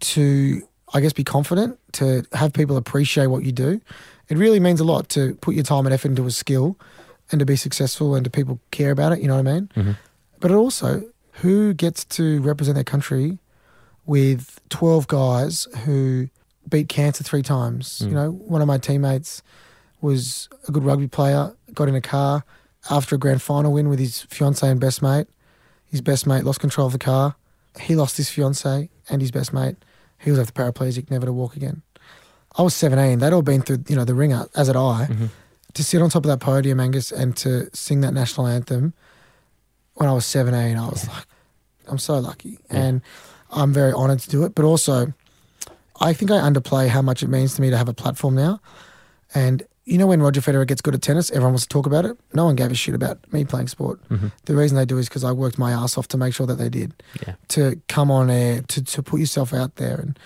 to, 0.00 0.66
I 0.92 1.00
guess, 1.00 1.12
be 1.12 1.24
confident, 1.24 1.78
to 1.92 2.24
have 2.32 2.52
people 2.52 2.76
appreciate 2.76 3.26
what 3.26 3.44
you 3.44 3.52
do. 3.52 3.80
It 4.28 4.38
really 4.38 4.60
means 4.60 4.80
a 4.80 4.84
lot 4.84 5.08
to 5.10 5.34
put 5.36 5.54
your 5.54 5.64
time 5.64 5.86
and 5.86 5.94
effort 5.94 6.08
into 6.08 6.26
a 6.26 6.30
skill 6.30 6.78
and 7.30 7.38
to 7.38 7.46
be 7.46 7.56
successful 7.56 8.14
and 8.14 8.24
to 8.24 8.30
people 8.30 8.60
care 8.70 8.90
about 8.90 9.12
it. 9.12 9.20
You 9.20 9.28
know 9.28 9.36
what 9.36 9.48
I 9.48 9.52
mean? 9.52 9.70
Mm-hmm. 9.76 9.92
But 10.40 10.50
it 10.50 10.54
also, 10.54 11.02
who 11.34 11.72
gets 11.74 12.04
to 12.04 12.40
represent 12.42 12.74
their 12.74 12.84
country 12.84 13.38
with 14.06 14.60
12 14.68 15.06
guys 15.06 15.68
who 15.84 16.28
beat 16.68 16.88
cancer 16.88 17.24
three 17.24 17.42
times? 17.42 18.00
Mm. 18.00 18.08
You 18.08 18.14
know, 18.14 18.30
one 18.30 18.60
of 18.60 18.66
my 18.66 18.78
teammates 18.78 19.42
was 20.00 20.48
a 20.68 20.72
good 20.72 20.84
rugby 20.84 21.08
player, 21.08 21.54
got 21.72 21.88
in 21.88 21.94
a 21.94 22.00
car 22.00 22.44
after 22.90 23.14
a 23.14 23.18
grand 23.18 23.40
final 23.40 23.72
win 23.72 23.88
with 23.88 23.98
his 23.98 24.22
fiance 24.22 24.68
and 24.68 24.80
best 24.80 25.00
mate. 25.00 25.28
His 25.86 26.00
best 26.00 26.26
mate 26.26 26.44
lost 26.44 26.60
control 26.60 26.86
of 26.86 26.92
the 26.92 26.98
car. 26.98 27.36
He 27.80 27.94
lost 27.94 28.16
his 28.16 28.28
fiance 28.28 28.90
and 29.08 29.20
his 29.20 29.30
best 29.30 29.52
mate. 29.52 29.76
He 30.18 30.30
was 30.30 30.38
left 30.38 30.54
paraplegic, 30.54 31.10
never 31.10 31.26
to 31.26 31.32
walk 31.32 31.56
again. 31.56 31.82
I 32.56 32.62
was 32.62 32.74
17. 32.74 33.18
They'd 33.18 33.32
all 33.32 33.42
been 33.42 33.62
through, 33.62 33.84
you 33.88 33.96
know, 33.96 34.04
the 34.04 34.14
ringer, 34.14 34.46
as 34.54 34.66
had 34.66 34.76
I. 34.76 35.06
Mm-hmm. 35.08 35.26
To 35.74 35.84
sit 35.84 36.02
on 36.02 36.10
top 36.10 36.24
of 36.24 36.28
that 36.28 36.40
podium, 36.40 36.80
Angus, 36.80 37.12
and 37.12 37.36
to 37.38 37.74
sing 37.74 38.02
that 38.02 38.12
national 38.12 38.46
anthem 38.46 38.92
when 39.94 40.08
I 40.08 40.12
was 40.12 40.26
17, 40.26 40.76
I 40.76 40.88
was 40.88 41.08
like, 41.08 41.26
I'm 41.88 41.98
so 41.98 42.18
lucky. 42.18 42.58
And 42.70 43.02
I'm 43.50 43.72
very 43.72 43.92
honoured 43.92 44.20
to 44.20 44.30
do 44.30 44.44
it. 44.44 44.54
But 44.54 44.64
also, 44.64 45.12
I 46.00 46.12
think 46.12 46.30
I 46.30 46.38
underplay 46.38 46.88
how 46.88 47.02
much 47.02 47.22
it 47.22 47.28
means 47.28 47.54
to 47.54 47.62
me 47.62 47.70
to 47.70 47.76
have 47.76 47.88
a 47.88 47.94
platform 47.94 48.34
now. 48.34 48.60
And 49.34 49.66
you 49.84 49.98
know, 49.98 50.06
when 50.06 50.22
Roger 50.22 50.40
Federer 50.40 50.66
gets 50.66 50.80
good 50.80 50.94
at 50.94 51.02
tennis, 51.02 51.30
everyone 51.30 51.52
wants 51.52 51.64
to 51.64 51.68
talk 51.68 51.86
about 51.86 52.04
it. 52.04 52.16
No 52.32 52.44
one 52.44 52.54
gave 52.54 52.70
a 52.70 52.74
shit 52.74 52.94
about 52.94 53.20
me 53.32 53.44
playing 53.44 53.68
sport. 53.68 54.00
Mm-hmm. 54.08 54.28
The 54.44 54.54
reason 54.54 54.76
they 54.76 54.84
do 54.84 54.98
is 54.98 55.08
because 55.08 55.24
I 55.24 55.32
worked 55.32 55.58
my 55.58 55.72
ass 55.72 55.98
off 55.98 56.06
to 56.08 56.16
make 56.16 56.34
sure 56.34 56.46
that 56.46 56.54
they 56.54 56.68
did. 56.68 57.02
Yeah. 57.26 57.34
To 57.48 57.80
come 57.88 58.10
on 58.10 58.30
air, 58.30 58.62
to, 58.62 58.84
to 58.84 59.02
put 59.02 59.18
yourself 59.18 59.52
out 59.52 59.76
there. 59.76 59.98
And 59.98 60.18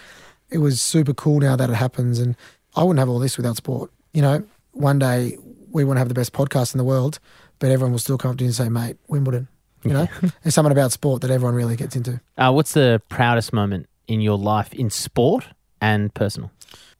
it 0.50 0.58
was 0.58 0.82
super 0.82 1.14
cool 1.14 1.40
now 1.40 1.56
that 1.56 1.70
it 1.70 1.74
happens. 1.74 2.18
And 2.18 2.36
I 2.74 2.82
wouldn't 2.82 2.98
have 2.98 3.08
all 3.08 3.18
this 3.18 3.38
without 3.38 3.56
sport. 3.56 3.90
You 4.12 4.22
know, 4.22 4.44
one 4.76 4.98
day 4.98 5.36
we 5.70 5.84
want 5.84 5.96
to 5.96 6.00
have 6.00 6.08
the 6.08 6.14
best 6.14 6.32
podcast 6.32 6.74
in 6.74 6.78
the 6.78 6.84
world, 6.84 7.18
but 7.58 7.70
everyone 7.70 7.92
will 7.92 7.98
still 7.98 8.18
come 8.18 8.30
up 8.30 8.38
to 8.38 8.44
you 8.44 8.48
and 8.48 8.54
say, 8.54 8.68
mate, 8.68 8.96
Wimbledon. 9.08 9.48
You 9.84 9.92
know, 9.92 10.08
there's 10.42 10.54
something 10.54 10.72
about 10.72 10.90
sport 10.90 11.22
that 11.22 11.30
everyone 11.30 11.54
really 11.54 11.76
gets 11.76 11.94
into. 11.94 12.20
Uh, 12.36 12.50
what's 12.52 12.72
the 12.72 13.00
proudest 13.08 13.52
moment 13.52 13.88
in 14.08 14.20
your 14.20 14.36
life 14.36 14.72
in 14.74 14.90
sport 14.90 15.46
and 15.80 16.12
personal? 16.12 16.50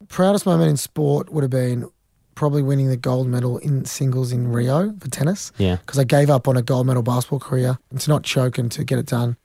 proudest 0.08 0.46
moment 0.46 0.70
in 0.70 0.76
sport 0.76 1.32
would 1.32 1.42
have 1.42 1.50
been 1.50 1.88
probably 2.34 2.62
winning 2.62 2.88
the 2.88 2.96
gold 2.96 3.26
medal 3.26 3.58
in 3.58 3.84
singles 3.84 4.30
in 4.30 4.48
Rio 4.48 4.94
for 5.00 5.08
tennis. 5.08 5.52
Yeah. 5.58 5.76
Because 5.76 5.98
I 5.98 6.04
gave 6.04 6.28
up 6.28 6.46
on 6.46 6.56
a 6.56 6.62
gold 6.62 6.86
medal 6.86 7.02
basketball 7.02 7.40
career 7.40 7.78
and 7.90 8.00
to 8.00 8.10
not 8.10 8.22
choke 8.22 8.58
and 8.58 8.70
to 8.72 8.84
get 8.84 8.98
it 8.98 9.06
done. 9.06 9.36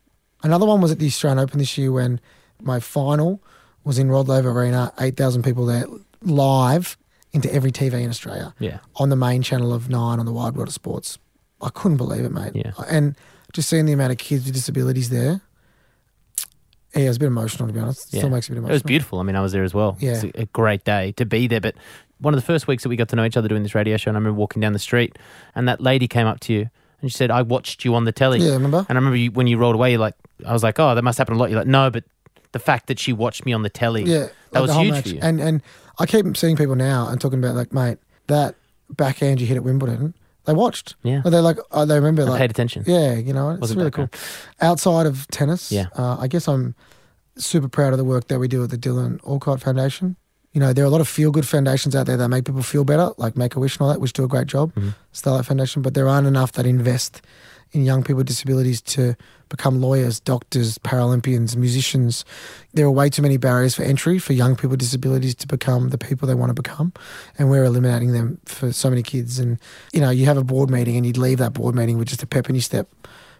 Another 0.43 0.65
one 0.65 0.81
was 0.81 0.91
at 0.91 0.99
the 0.99 1.07
Australian 1.07 1.39
Open 1.39 1.59
this 1.59 1.77
year 1.77 1.91
when 1.91 2.19
my 2.61 2.79
final 2.79 3.41
was 3.83 3.97
in 3.97 4.09
Rod 4.09 4.27
Laver 4.27 4.51
Arena, 4.51 4.91
8,000 4.99 5.43
people 5.43 5.65
there 5.65 5.85
live 6.21 6.97
into 7.33 7.53
every 7.53 7.71
TV 7.71 7.93
in 8.03 8.09
Australia 8.09 8.53
Yeah. 8.59 8.79
on 8.97 9.09
the 9.09 9.15
main 9.15 9.41
channel 9.41 9.73
of 9.73 9.89
Nine 9.89 10.19
on 10.19 10.25
the 10.25 10.33
Wide 10.33 10.55
World 10.55 10.67
of 10.67 10.73
Sports. 10.73 11.17
I 11.61 11.69
couldn't 11.69 11.97
believe 11.97 12.25
it, 12.25 12.31
mate. 12.31 12.51
Yeah. 12.55 12.71
And 12.89 13.15
just 13.53 13.69
seeing 13.69 13.85
the 13.85 13.93
amount 13.93 14.11
of 14.11 14.17
kids 14.17 14.45
with 14.45 14.53
disabilities 14.53 15.09
there, 15.09 15.41
yeah, 16.95 17.03
it 17.03 17.07
was 17.07 17.17
a 17.17 17.19
bit 17.21 17.27
emotional 17.27 17.67
to 17.67 17.73
be 17.73 17.79
honest. 17.79 18.13
It 18.13 18.17
still 18.17 18.29
makes 18.29 18.49
me 18.49 18.53
a 18.53 18.55
bit 18.55 18.59
emotional. 18.59 18.71
It 18.71 18.75
was 18.75 18.83
beautiful. 18.83 19.19
I 19.19 19.23
mean, 19.23 19.35
I 19.35 19.41
was 19.41 19.51
there 19.53 19.63
as 19.63 19.73
well. 19.73 19.95
Yeah. 19.99 20.13
It's 20.13 20.23
a, 20.23 20.41
a 20.41 20.45
great 20.47 20.83
day 20.83 21.13
to 21.13 21.25
be 21.25 21.47
there. 21.47 21.61
But 21.61 21.75
one 22.19 22.33
of 22.33 22.39
the 22.39 22.45
first 22.45 22.67
weeks 22.67 22.83
that 22.83 22.89
we 22.89 22.95
got 22.97 23.07
to 23.09 23.15
know 23.15 23.23
each 23.23 23.37
other 23.37 23.47
doing 23.47 23.63
this 23.63 23.73
radio 23.75 23.95
show, 23.97 24.09
and 24.09 24.17
I 24.17 24.19
remember 24.19 24.37
walking 24.37 24.59
down 24.61 24.73
the 24.73 24.79
street, 24.79 25.17
and 25.55 25.67
that 25.67 25.79
lady 25.81 26.07
came 26.07 26.27
up 26.27 26.39
to 26.41 26.53
you 26.53 26.69
and 27.01 27.09
she 27.11 27.17
said, 27.17 27.31
"I 27.31 27.41
watched 27.43 27.85
you 27.85 27.95
on 27.95 28.03
the 28.05 28.11
telly." 28.11 28.39
Yeah, 28.39 28.51
remember? 28.53 28.85
And 28.89 28.97
I 28.97 28.99
remember 28.99 29.15
you, 29.15 29.31
when 29.31 29.47
you 29.47 29.57
rolled 29.57 29.75
away, 29.75 29.95
like, 29.97 30.15
I 30.45 30.51
was 30.53 30.63
like, 30.63 30.79
"Oh, 30.79 30.93
that 30.95 31.01
must 31.01 31.17
happen 31.17 31.35
a 31.35 31.37
lot." 31.37 31.49
You're 31.49 31.59
like, 31.59 31.67
"No, 31.67 31.89
but 31.89 32.03
the 32.51 32.59
fact 32.59 32.87
that 32.87 32.99
she 32.99 33.13
watched 33.13 33.45
me 33.45 33.53
on 33.53 33.63
the 33.63 33.69
telly, 33.69 34.03
Yeah, 34.03 34.27
that 34.51 34.59
like 34.59 34.67
was 34.67 34.75
huge 34.75 34.91
match. 34.91 35.03
for 35.03 35.09
you." 35.09 35.19
And 35.21 35.39
and 35.39 35.61
I 35.99 36.05
keep 36.05 36.35
seeing 36.37 36.55
people 36.55 36.75
now 36.75 37.07
and 37.07 37.19
talking 37.19 37.39
about 37.39 37.55
like, 37.55 37.73
mate, 37.73 37.97
that 38.27 38.55
backhand 38.89 39.39
you 39.41 39.47
hit 39.47 39.57
at 39.57 39.63
Wimbledon, 39.63 40.13
they 40.45 40.53
watched. 40.53 40.95
Yeah. 41.03 41.21
They're 41.23 41.41
like, 41.41 41.57
oh, 41.71 41.85
they 41.85 41.95
remember 41.95 42.23
I 42.23 42.25
like, 42.25 42.39
paid 42.39 42.49
attention. 42.51 42.83
yeah, 42.87 43.13
you 43.13 43.33
know, 43.33 43.51
it's 43.51 43.61
Wasn't 43.61 43.77
really 43.77 43.91
cool. 43.91 44.09
Outside 44.59 45.05
of 45.05 45.27
tennis, 45.27 45.71
Yeah. 45.71 45.87
uh, 45.97 46.17
I 46.19 46.27
guess 46.27 46.47
I'm 46.47 46.75
super 47.37 47.67
proud 47.69 47.93
of 47.93 47.97
the 47.97 48.03
work 48.05 48.27
that 48.27 48.39
we 48.39 48.47
do 48.47 48.63
at 48.63 48.69
the 48.69 48.77
Dylan 48.77 49.19
Alcott 49.27 49.61
Foundation. 49.61 50.15
You 50.53 50.59
know, 50.59 50.73
there 50.73 50.83
are 50.83 50.87
a 50.87 50.89
lot 50.89 50.99
of 51.01 51.07
feel 51.07 51.31
good 51.31 51.47
foundations 51.47 51.95
out 51.95 52.07
there 52.07 52.17
that 52.17 52.27
make 52.27 52.43
people 52.45 52.63
feel 52.63 52.83
better, 52.83 53.11
like 53.17 53.37
Make 53.37 53.55
a 53.55 53.59
Wish 53.59 53.77
and 53.77 53.83
all 53.85 53.89
that, 53.93 54.01
which 54.01 54.11
do 54.13 54.23
a 54.23 54.27
great 54.27 54.47
job, 54.47 54.73
Mm-hmm. 54.75 54.89
Starlight 55.13 55.45
Foundation, 55.45 55.81
but 55.81 55.93
there 55.93 56.07
aren't 56.09 56.27
enough 56.27 56.51
that 56.53 56.65
invest 56.65 57.21
in 57.71 57.85
young 57.85 58.03
people 58.03 58.17
with 58.17 58.27
disabilities 58.27 58.81
to 58.81 59.15
become 59.49 59.81
lawyers, 59.81 60.19
doctors, 60.19 60.77
Paralympians, 60.79 61.55
musicians. 61.55 62.25
There 62.73 62.85
are 62.85 62.91
way 62.91 63.09
too 63.09 63.21
many 63.21 63.37
barriers 63.37 63.75
for 63.75 63.83
entry 63.83 64.17
for 64.17 64.33
young 64.33 64.55
people 64.55 64.71
with 64.71 64.79
disabilities 64.79 65.35
to 65.35 65.47
become 65.47 65.89
the 65.89 65.97
people 65.97 66.27
they 66.27 66.35
want 66.35 66.49
to 66.49 66.61
become. 66.61 66.93
And 67.37 67.49
we're 67.49 67.65
eliminating 67.65 68.13
them 68.13 68.39
for 68.45 68.71
so 68.71 68.89
many 68.89 69.03
kids. 69.03 69.39
And, 69.39 69.59
you 69.93 69.99
know, 69.99 70.09
you 70.09 70.25
have 70.25 70.37
a 70.37 70.43
board 70.43 70.69
meeting 70.69 70.95
and 70.95 71.05
you'd 71.05 71.17
leave 71.17 71.37
that 71.39 71.53
board 71.53 71.75
meeting 71.75 71.97
with 71.97 72.07
just 72.07 72.23
a 72.23 72.27
pep 72.27 72.49
in 72.49 72.55
your 72.55 72.61
step. 72.61 72.89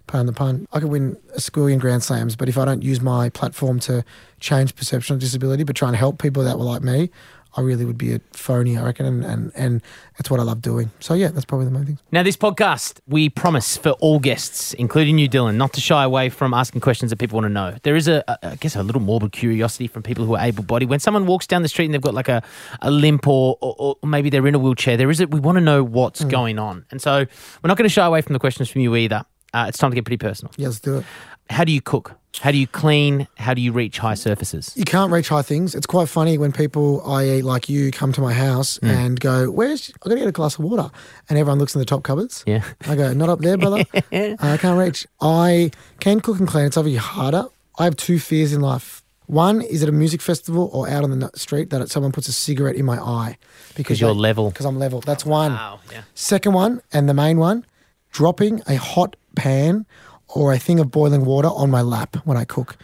Pardon 0.08 0.26
the 0.26 0.34
pun. 0.34 0.68
I 0.74 0.80
could 0.80 0.90
win 0.90 1.16
a 1.36 1.40
squillion 1.40 1.80
Grand 1.80 2.04
Slams, 2.04 2.36
but 2.36 2.50
if 2.50 2.58
I 2.58 2.66
don't 2.66 2.84
use 2.84 3.00
my 3.00 3.30
platform 3.30 3.80
to 3.82 4.04
change 4.40 4.76
perception 4.76 5.14
of 5.14 5.22
disability, 5.22 5.64
but 5.64 5.76
try 5.76 5.88
and 5.88 5.96
help 5.96 6.22
people 6.22 6.44
that 6.44 6.58
were 6.58 6.66
like 6.66 6.82
me, 6.82 7.12
I 7.56 7.62
really 7.62 7.84
would 7.84 7.98
be 7.98 8.14
a 8.14 8.22
phony, 8.32 8.78
I 8.78 8.84
reckon. 8.84 9.06
And, 9.06 9.26
and, 9.26 9.52
and 9.56 9.82
that's 10.18 10.30
what 10.30 10.40
I 10.40 10.44
love 10.44 10.62
doing. 10.62 10.92
So, 11.00 11.14
yeah, 11.14 11.28
that's 11.28 11.46
probably 11.46 11.66
the 11.66 11.72
main 11.72 11.86
thing. 11.86 12.00
Now, 12.12 12.24
this 12.24 12.38
podcast, 12.38 13.00
we 13.08 13.30
promise 13.30 13.76
for 13.76 13.92
all 14.00 14.20
guests, 14.20 14.74
including 14.76 15.18
you, 15.18 15.28
Dylan, 15.28 15.56
not 15.56 15.74
to 15.74 15.82
shy 15.82 16.04
away 16.04 16.30
from 16.30 16.54
asking 16.54 16.82
questions 16.82 17.10
that 17.10 17.18
people 17.18 17.36
want 17.36 17.46
to 17.46 17.50
know. 17.50 17.76
There 17.84 17.96
is 17.96 18.08
a, 18.08 18.24
a 18.28 18.52
I 18.52 18.56
guess, 18.56 18.76
a 18.76 18.84
little 18.84 19.02
morbid 19.02 19.34
curiosity 19.34 19.88
from 19.88 20.02
people 20.02 20.26
who 20.26 20.36
are 20.36 20.46
able-bodied. 20.46 20.90
When 20.90 21.00
someone 21.00 21.26
walks 21.26 21.46
down 21.46 21.62
the 21.62 21.68
street 21.68 21.86
and 21.86 21.94
they've 21.94 22.02
got 22.02 22.14
like 22.14 22.30
a, 22.30 22.42
a 22.82 22.90
limp 22.90 23.28
or, 23.28 23.58
or, 23.62 23.98
or 24.02 24.08
maybe 24.08 24.30
they're 24.30 24.48
in 24.48 24.56
a 24.56 24.60
wheelchair, 24.60 24.96
there 24.96 25.10
is 25.10 25.20
a, 25.20 25.28
we 25.28 25.40
want 25.40 25.58
to 25.58 25.62
know 25.62 25.84
what's 25.84 26.24
going 26.24 26.58
on. 26.60 26.86
And 26.92 27.02
so 27.02 27.18
we're 27.18 27.68
not 27.68 27.78
going 27.78 27.90
to 27.90 27.94
shy 27.94 28.06
away 28.06 28.22
from 28.22 28.34
the 28.34 28.40
questions 28.40 28.70
from 28.70 28.82
you 28.82 28.96
either. 28.96 29.26
Uh, 29.54 29.66
it's 29.68 29.78
time 29.78 29.92
to 29.92 29.96
get 29.96 30.06
pretty 30.06 30.18
personal. 30.18 30.54
Yeah, 30.56 30.68
let's 30.68 30.80
do 30.80 31.00
it. 31.00 31.06
How 31.50 31.66
do 31.66 31.74
you 31.74 31.82
cook? 31.82 32.16
How 32.40 32.52
do 32.52 32.58
you 32.58 32.68
clean? 32.68 33.28
How 33.38 33.54
do 33.54 33.62
you 33.62 33.72
reach 33.72 34.00
high 34.00 34.14
surfaces? 34.14 34.74
You 34.76 34.86
can't 34.86 35.12
reach 35.12 35.30
high 35.30 35.42
things. 35.42 35.76
It's 35.76 35.86
quite 35.86 36.08
funny 36.08 36.38
when 36.38 36.52
people, 36.52 37.02
i.e., 37.12 37.42
like 37.42 37.68
you, 37.70 37.92
come 37.92 38.14
to 38.14 38.22
my 38.22 38.34
house 38.34 38.78
hmm. 38.78 38.88
and 38.88 39.20
go, 39.20 39.52
"Where's? 39.52 39.92
I 40.04 40.10
got 40.10 40.16
to 40.16 40.20
get 40.20 40.28
a 40.28 40.32
glass 40.32 40.58
of 40.58 40.66
water," 40.66 40.90
and 41.30 41.38
everyone 41.38 41.60
looks 41.60 41.76
in 41.76 41.80
the 41.80 41.86
top 41.86 42.04
cupboards. 42.04 42.44
Yeah. 42.48 42.64
I 42.88 42.96
go, 42.96 43.14
"Not 43.14 43.30
up 43.30 43.40
there, 43.40 43.58
brother. 43.58 43.84
I 44.12 44.58
can't 44.58 44.80
reach." 44.80 45.06
I 45.20 45.72
can 46.00 46.22
cook 46.22 46.40
and 46.40 46.48
clean. 46.48 46.66
It's 46.66 46.78
obviously 46.78 47.00
harder. 47.00 47.46
I 47.78 47.84
have 47.84 47.96
two 47.98 48.18
fears 48.18 48.54
in 48.54 48.62
life. 48.62 49.04
One 49.28 49.62
is 49.62 49.82
at 49.82 49.88
a 49.88 49.94
music 49.94 50.22
festival 50.22 50.70
or 50.74 50.90
out 50.90 51.04
on 51.04 51.18
the 51.18 51.32
street 51.36 51.70
that 51.70 51.90
someone 51.90 52.12
puts 52.12 52.28
a 52.28 52.34
cigarette 52.34 52.76
in 52.76 52.84
my 52.84 52.98
eye 52.98 53.38
Because 53.76 54.02
you're 54.02 54.14
they- 54.14 54.20
level. 54.20 54.50
Because 54.50 54.66
I'm 54.66 54.78
level. 54.78 55.00
That's 55.00 55.26
one. 55.26 55.54
Wow. 55.54 55.80
Yeah. 55.92 56.02
Second 56.16 56.54
one, 56.54 56.82
and 56.92 57.08
the 57.08 57.14
main 57.14 57.38
one, 57.38 57.66
dropping 58.12 58.62
a 58.68 58.76
hot 58.76 59.16
pan 59.36 59.86
or 60.34 60.54
a 60.54 60.60
thing 60.60 60.80
of 60.80 60.90
boiling 60.92 61.26
water 61.26 61.50
on 61.50 61.70
my 61.70 61.82
lap 61.82 62.16
when 62.26 62.38
I 62.38 62.46
cook 62.46 62.78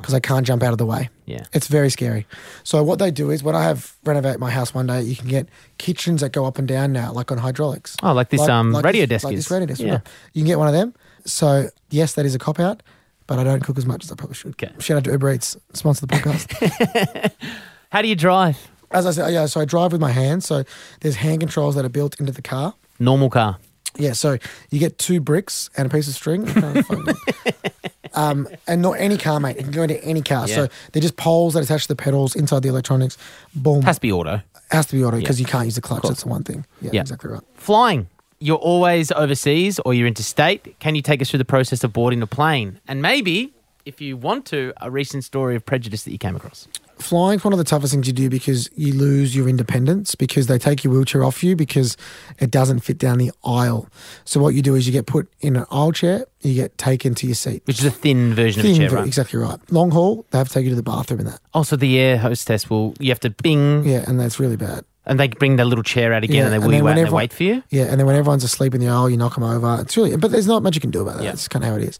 because 0.00 0.14
I 0.14 0.20
can't 0.20 0.46
jump 0.46 0.62
out 0.62 0.72
of 0.72 0.78
the 0.78 0.86
way. 0.86 1.08
Ah. 1.10 1.14
Yeah. 1.26 1.44
It's 1.52 1.68
very 1.68 1.90
scary. 1.90 2.26
So 2.64 2.82
what 2.82 2.98
they 2.98 3.10
do 3.10 3.30
is 3.30 3.42
when 3.42 3.54
I 3.54 3.62
have 3.62 3.96
renovate 4.04 4.38
my 4.38 4.50
house 4.50 4.74
one 4.74 4.86
day, 4.86 5.02
you 5.02 5.16
can 5.16 5.28
get 5.28 5.48
kitchens 5.78 6.20
that 6.20 6.32
go 6.32 6.44
up 6.44 6.58
and 6.58 6.68
down 6.68 6.92
now, 6.92 7.12
like 7.12 7.32
on 7.32 7.38
hydraulics. 7.38 7.96
Oh, 8.02 8.12
like 8.12 8.28
this, 8.28 8.46
um, 8.48 8.74
radio 8.76 9.02
this, 9.02 9.08
desk 9.22 9.24
like 9.24 9.34
is. 9.34 9.44
this 9.44 9.50
radio 9.50 9.66
desk. 9.66 9.80
Yeah. 9.80 9.86
Yeah. 9.86 10.00
You 10.32 10.42
can 10.42 10.46
get 10.46 10.58
one 10.58 10.68
of 10.68 10.74
them. 10.74 10.94
So 11.24 11.68
yes, 11.90 12.14
that 12.14 12.26
is 12.26 12.34
a 12.34 12.38
cop 12.38 12.58
out, 12.60 12.82
but 13.26 13.38
I 13.38 13.44
don't 13.44 13.62
cook 13.62 13.78
as 13.78 13.86
much 13.86 14.04
as 14.04 14.12
I 14.12 14.16
probably 14.16 14.34
should. 14.34 14.52
Okay. 14.52 14.72
Shout 14.78 14.98
out 14.98 15.04
to 15.04 15.12
Uber 15.12 15.32
Eats, 15.32 15.56
sponsor 15.72 16.06
the 16.06 16.14
podcast. 16.14 17.32
How 17.90 18.02
do 18.02 18.08
you 18.08 18.16
drive? 18.16 18.58
As 18.90 19.06
I 19.06 19.10
said, 19.12 19.32
yeah. 19.32 19.46
So 19.46 19.60
I 19.60 19.64
drive 19.64 19.92
with 19.92 20.00
my 20.00 20.10
hands. 20.10 20.46
So 20.46 20.64
there's 21.00 21.16
hand 21.16 21.40
controls 21.40 21.74
that 21.74 21.84
are 21.84 21.90
built 21.90 22.20
into 22.20 22.32
the 22.32 22.42
car. 22.42 22.74
Normal 22.98 23.30
car. 23.30 23.58
Yeah, 23.96 24.12
so 24.12 24.38
you 24.70 24.78
get 24.80 24.98
two 24.98 25.20
bricks 25.20 25.70
and 25.76 25.86
a 25.86 25.90
piece 25.90 26.08
of 26.08 26.14
string. 26.14 26.48
um, 28.14 28.48
and 28.66 28.82
not 28.82 28.92
any 28.92 29.16
car, 29.18 29.40
mate. 29.40 29.56
It 29.56 29.62
can 29.64 29.72
go 29.72 29.82
into 29.82 30.02
any 30.04 30.22
car. 30.22 30.48
Yeah. 30.48 30.54
So 30.54 30.68
they're 30.92 31.02
just 31.02 31.16
poles 31.16 31.54
that 31.54 31.62
attach 31.62 31.82
to 31.82 31.88
the 31.88 31.96
pedals 31.96 32.34
inside 32.36 32.62
the 32.62 32.68
electronics. 32.68 33.16
Boom. 33.54 33.82
Has 33.82 33.96
to 33.96 34.00
be 34.00 34.12
auto. 34.12 34.40
Has 34.70 34.86
to 34.86 34.96
be 34.96 35.04
auto 35.04 35.18
because 35.18 35.38
Yeah. 35.40 35.46
you 35.46 35.50
can't 35.50 35.64
use 35.66 35.74
the 35.76 35.80
clutch. 35.80 36.02
That's 36.02 36.22
the 36.22 36.28
one 36.28 36.42
thing. 36.44 36.64
Yeah, 36.80 36.90
Yeah. 36.94 37.00
exactly 37.02 37.30
right. 37.30 37.42
Flying. 37.54 38.08
You're 38.40 38.56
always 38.58 39.10
overseas 39.12 39.78
or 39.80 39.94
you're 39.94 40.08
interstate. 40.08 40.78
Can 40.80 40.94
you 40.94 41.02
take 41.02 41.22
us 41.22 41.30
through 41.30 41.38
the 41.38 41.44
process 41.44 41.84
of 41.84 41.92
boarding 41.92 42.20
a 42.22 42.26
plane? 42.26 42.80
And 42.88 43.00
maybe, 43.00 43.52
if 43.86 44.00
you 44.00 44.16
want 44.16 44.44
to, 44.46 44.72
a 44.80 44.90
recent 44.90 45.24
story 45.24 45.56
of 45.56 45.64
prejudice 45.64 46.02
that 46.04 46.10
you 46.10 46.18
came 46.18 46.36
across. 46.36 46.66
Flying's 47.04 47.44
one 47.44 47.52
of 47.52 47.58
the 47.58 47.64
toughest 47.64 47.92
things 47.92 48.06
you 48.06 48.12
do 48.14 48.30
because 48.30 48.70
you 48.76 48.94
lose 48.94 49.36
your 49.36 49.48
independence 49.48 50.14
because 50.14 50.46
they 50.46 50.58
take 50.58 50.82
your 50.84 50.92
wheelchair 50.94 51.22
off 51.22 51.44
you 51.44 51.54
because 51.54 51.96
it 52.38 52.50
doesn't 52.50 52.80
fit 52.80 52.96
down 52.98 53.18
the 53.18 53.30
aisle. 53.44 53.88
So 54.24 54.40
what 54.40 54.54
you 54.54 54.62
do 54.62 54.74
is 54.74 54.86
you 54.86 54.92
get 54.92 55.06
put 55.06 55.30
in 55.40 55.56
an 55.56 55.66
aisle 55.70 55.92
chair, 55.92 56.24
you 56.40 56.54
get 56.54 56.78
taken 56.78 57.14
to 57.16 57.26
your 57.26 57.34
seat. 57.34 57.62
Which 57.66 57.78
is 57.80 57.84
a 57.84 57.90
thin 57.90 58.32
version 58.34 58.60
of 58.60 58.66
Thin 58.66 58.74
a 58.74 58.78
chair, 58.78 58.88
ver- 58.90 58.96
right? 58.96 59.06
Exactly 59.06 59.38
right. 59.38 59.58
Long 59.70 59.90
haul, 59.90 60.24
they 60.30 60.38
have 60.38 60.48
to 60.48 60.54
take 60.54 60.64
you 60.64 60.70
to 60.70 60.76
the 60.76 60.82
bathroom 60.82 61.20
in 61.20 61.26
that. 61.26 61.40
Also, 61.52 61.76
the 61.76 61.98
air 61.98 62.16
hostess 62.18 62.70
will, 62.70 62.94
you 62.98 63.10
have 63.10 63.20
to 63.20 63.30
bing, 63.30 63.84
Yeah, 63.84 64.04
and 64.08 64.18
that's 64.18 64.40
really 64.40 64.56
bad. 64.56 64.84
and 65.06 65.20
they 65.20 65.28
bring 65.28 65.56
their 65.56 65.66
little 65.66 65.84
chair 65.84 66.14
out 66.14 66.24
again 66.24 66.36
Yeah, 66.36 66.42
and 66.44 66.52
they 66.52 66.56
and 66.56 66.64
wheel 66.64 66.70
then 66.70 66.82
you 66.84 66.88
out 66.88 66.98
and 66.98 67.06
they 67.08 67.12
wait 67.12 67.32
for 67.34 67.42
you. 67.42 67.62
Yeah, 67.70 67.84
and 67.84 68.00
then 68.00 68.06
when 68.06 68.16
everyone's 68.16 68.44
asleep 68.44 68.74
in 68.74 68.80
the 68.80 68.88
aisle, 68.88 69.10
you 69.10 69.18
knock 69.18 69.34
them 69.34 69.44
over. 69.44 69.78
It's 69.82 69.94
really, 69.96 70.16
but 70.16 70.30
there's 70.30 70.46
not 70.46 70.62
much 70.62 70.74
you 70.74 70.80
can 70.80 70.90
do 70.90 71.02
about 71.02 71.18
that. 71.18 71.24
Yeah. 71.24 71.30
That's 71.32 71.48
kind 71.48 71.62
of 71.64 71.70
how 71.70 71.76
it 71.76 71.82
is. 71.82 71.98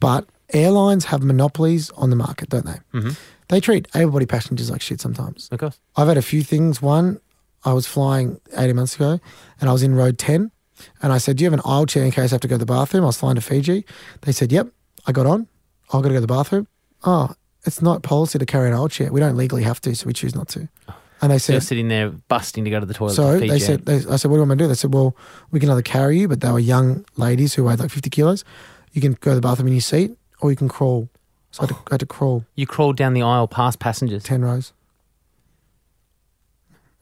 But 0.00 0.26
airlines 0.52 1.04
have 1.06 1.22
monopolies 1.22 1.90
on 1.90 2.10
the 2.10 2.16
market, 2.16 2.48
don't 2.48 2.66
they? 2.66 2.78
Mm-hmm. 2.98 3.10
They 3.50 3.60
treat 3.60 3.88
able-bodied 3.94 4.28
passengers 4.28 4.70
like 4.70 4.80
shit 4.80 5.00
sometimes. 5.00 5.48
Of 5.52 5.58
course. 5.58 5.78
I've 5.96 6.08
had 6.08 6.16
a 6.16 6.22
few 6.22 6.42
things. 6.42 6.80
One, 6.80 7.20
I 7.64 7.72
was 7.72 7.86
flying 7.86 8.40
18 8.56 8.74
months 8.76 8.94
ago, 8.94 9.20
and 9.60 9.68
I 9.68 9.72
was 9.72 9.82
in 9.82 9.94
road 9.94 10.18
10, 10.18 10.50
and 11.02 11.12
I 11.12 11.18
said, 11.18 11.36
"Do 11.36 11.44
you 11.44 11.50
have 11.50 11.58
an 11.58 11.64
aisle 11.64 11.84
chair 11.86 12.04
in 12.04 12.10
case 12.10 12.32
I 12.32 12.34
have 12.36 12.40
to 12.42 12.48
go 12.48 12.54
to 12.54 12.58
the 12.58 12.66
bathroom?" 12.66 13.02
I 13.04 13.06
was 13.08 13.18
flying 13.18 13.34
to 13.34 13.40
Fiji. 13.42 13.84
They 14.22 14.32
said, 14.32 14.50
"Yep." 14.52 14.68
I 15.06 15.12
got 15.12 15.26
on. 15.26 15.48
I've 15.88 16.02
got 16.02 16.08
to 16.08 16.08
go 16.10 16.14
to 16.14 16.20
the 16.20 16.26
bathroom. 16.26 16.66
Oh, 17.04 17.34
it's 17.64 17.82
not 17.82 18.02
policy 18.02 18.38
to 18.38 18.46
carry 18.46 18.68
an 18.68 18.74
aisle 18.74 18.88
chair. 18.88 19.10
We 19.12 19.20
don't 19.20 19.36
legally 19.36 19.62
have 19.62 19.80
to, 19.82 19.94
so 19.94 20.06
we 20.06 20.12
choose 20.12 20.34
not 20.34 20.48
to. 20.48 20.68
And 21.22 21.30
they 21.32 21.38
said, 21.38 21.62
sitting 21.62 21.88
there 21.88 22.10
busting 22.10 22.64
to 22.64 22.70
go 22.70 22.80
to 22.80 22.86
the 22.86 22.94
toilet. 22.94 23.14
so 23.14 23.38
they 23.38 23.58
said, 23.58 23.84
they, 23.84 23.96
I 23.96 24.16
said, 24.16 24.30
what 24.30 24.36
do 24.36 24.42
you 24.42 24.46
want 24.46 24.50
to 24.58 24.64
do? 24.64 24.68
They 24.68 24.74
said, 24.74 24.94
well, 24.94 25.14
we 25.50 25.60
can 25.60 25.68
either 25.68 25.82
carry 25.82 26.18
you, 26.18 26.28
but 26.28 26.40
they 26.40 26.50
were 26.50 26.58
young 26.58 27.04
ladies 27.16 27.54
who 27.54 27.64
weighed 27.64 27.78
like 27.78 27.90
50 27.90 28.08
kilos. 28.08 28.44
You 28.92 29.02
can 29.02 29.12
go 29.20 29.32
to 29.32 29.34
the 29.34 29.40
bathroom 29.42 29.66
in 29.68 29.74
your 29.74 29.82
seat, 29.82 30.12
or 30.40 30.50
you 30.50 30.56
can 30.56 30.68
crawl. 30.68 31.08
So 31.50 31.62
I, 31.62 31.66
had 31.66 31.68
to, 31.70 31.76
I 31.76 31.94
had 31.94 32.00
to 32.00 32.06
crawl 32.06 32.44
you 32.54 32.66
crawled 32.66 32.96
down 32.96 33.14
the 33.14 33.22
aisle 33.22 33.48
past 33.48 33.78
passengers. 33.78 34.22
10 34.22 34.42
rows. 34.42 34.72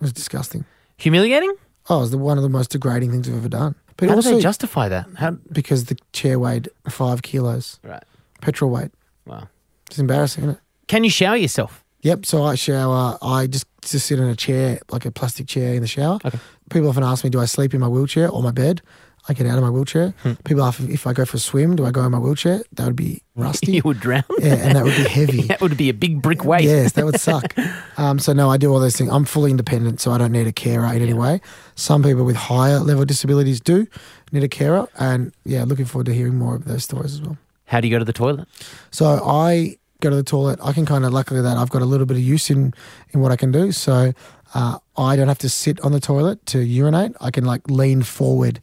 It 0.00 0.02
was 0.02 0.12
disgusting. 0.12 0.64
Humiliating? 0.96 1.54
Oh, 1.90 1.98
it 1.98 2.00
was 2.00 2.10
the, 2.10 2.18
one 2.18 2.36
of 2.36 2.42
the 2.42 2.48
most 2.48 2.70
degrading 2.70 3.10
things 3.10 3.28
I've 3.28 3.36
ever 3.36 3.48
done. 3.48 3.74
But 3.96 4.08
How 4.08 4.16
also 4.16 4.30
do 4.30 4.36
they 4.36 4.42
justify 4.42 4.88
that? 4.88 5.06
How, 5.16 5.32
because 5.52 5.86
the 5.86 5.96
chair 6.12 6.38
weighed 6.38 6.68
five 6.88 7.22
kilos, 7.22 7.80
right. 7.82 8.02
petrol 8.40 8.70
weight. 8.70 8.90
Wow. 9.26 9.48
It's 9.88 9.98
embarrassing, 9.98 10.44
isn't 10.44 10.56
it? 10.56 10.60
Can 10.86 11.04
you 11.04 11.10
shower 11.10 11.36
yourself? 11.36 11.84
Yep. 12.02 12.26
So 12.26 12.44
I 12.44 12.54
shower. 12.54 13.18
I 13.20 13.46
just 13.48 13.66
just 13.82 14.06
sit 14.06 14.18
in 14.18 14.26
a 14.26 14.36
chair, 14.36 14.80
like 14.90 15.04
a 15.04 15.10
plastic 15.10 15.46
chair 15.46 15.74
in 15.74 15.80
the 15.80 15.88
shower. 15.88 16.18
Okay. 16.24 16.38
People 16.70 16.88
often 16.88 17.02
ask 17.02 17.24
me, 17.24 17.30
do 17.30 17.40
I 17.40 17.46
sleep 17.46 17.74
in 17.74 17.80
my 17.80 17.88
wheelchair 17.88 18.28
or 18.28 18.42
my 18.42 18.50
bed? 18.50 18.82
I 19.28 19.34
get 19.34 19.46
out 19.46 19.58
of 19.58 19.62
my 19.64 19.70
wheelchair. 19.70 20.14
Hmm. 20.22 20.32
People 20.44 20.62
ask 20.64 20.80
if 20.80 21.06
I 21.06 21.12
go 21.12 21.24
for 21.24 21.36
a 21.36 21.40
swim, 21.40 21.76
do 21.76 21.84
I 21.84 21.90
go 21.90 22.02
in 22.04 22.10
my 22.12 22.18
wheelchair? 22.18 22.62
That 22.72 22.86
would 22.86 22.96
be 22.96 23.22
rusty. 23.36 23.72
You 23.72 23.82
would 23.84 24.00
drown. 24.00 24.24
yeah, 24.38 24.54
and 24.54 24.74
that 24.76 24.84
would 24.84 24.96
be 24.96 25.02
heavy. 25.08 25.42
that 25.42 25.60
would 25.60 25.76
be 25.76 25.88
a 25.90 25.94
big 25.94 26.22
brick 26.22 26.44
weight. 26.44 26.64
Yes, 26.64 26.92
that 26.92 27.04
would 27.04 27.20
suck. 27.28 27.54
Um, 27.98 28.18
so 28.18 28.32
no, 28.32 28.50
I 28.50 28.56
do 28.56 28.72
all 28.72 28.80
those 28.80 28.96
things. 28.96 29.10
I'm 29.10 29.24
fully 29.24 29.50
independent, 29.50 30.00
so 30.00 30.12
I 30.12 30.18
don't 30.18 30.32
need 30.32 30.46
a 30.46 30.52
carer 30.52 30.86
in 30.94 31.02
any 31.02 31.12
way. 31.14 31.40
Some 31.74 32.02
people 32.02 32.24
with 32.24 32.36
higher 32.36 32.78
level 32.78 33.04
disabilities 33.04 33.60
do 33.60 33.86
need 34.32 34.44
a 34.44 34.48
carer, 34.48 34.88
and 34.98 35.32
yeah, 35.44 35.64
looking 35.64 35.84
forward 35.84 36.06
to 36.06 36.14
hearing 36.14 36.36
more 36.36 36.54
of 36.56 36.64
those 36.64 36.84
stories 36.84 37.14
as 37.14 37.22
well. 37.22 37.36
How 37.66 37.80
do 37.80 37.88
you 37.88 37.94
go 37.94 37.98
to 37.98 38.04
the 38.04 38.12
toilet? 38.14 38.48
So 38.90 39.22
I 39.26 39.76
go 40.00 40.08
to 40.10 40.16
the 40.16 40.22
toilet. 40.22 40.58
I 40.62 40.72
can 40.72 40.86
kind 40.86 41.04
of 41.04 41.12
luckily 41.12 41.42
that 41.42 41.56
I've 41.58 41.70
got 41.70 41.82
a 41.82 41.84
little 41.84 42.06
bit 42.06 42.16
of 42.16 42.22
use 42.22 42.48
in 42.50 42.72
in 43.10 43.20
what 43.20 43.30
I 43.32 43.36
can 43.36 43.52
do. 43.52 43.72
So 43.72 44.14
uh, 44.54 44.78
I 44.96 45.16
don't 45.16 45.28
have 45.28 45.38
to 45.38 45.50
sit 45.50 45.78
on 45.82 45.92
the 45.92 46.00
toilet 46.00 46.44
to 46.46 46.60
urinate. 46.60 47.12
I 47.20 47.30
can 47.30 47.44
like 47.44 47.68
lean 47.68 48.02
forward 48.02 48.60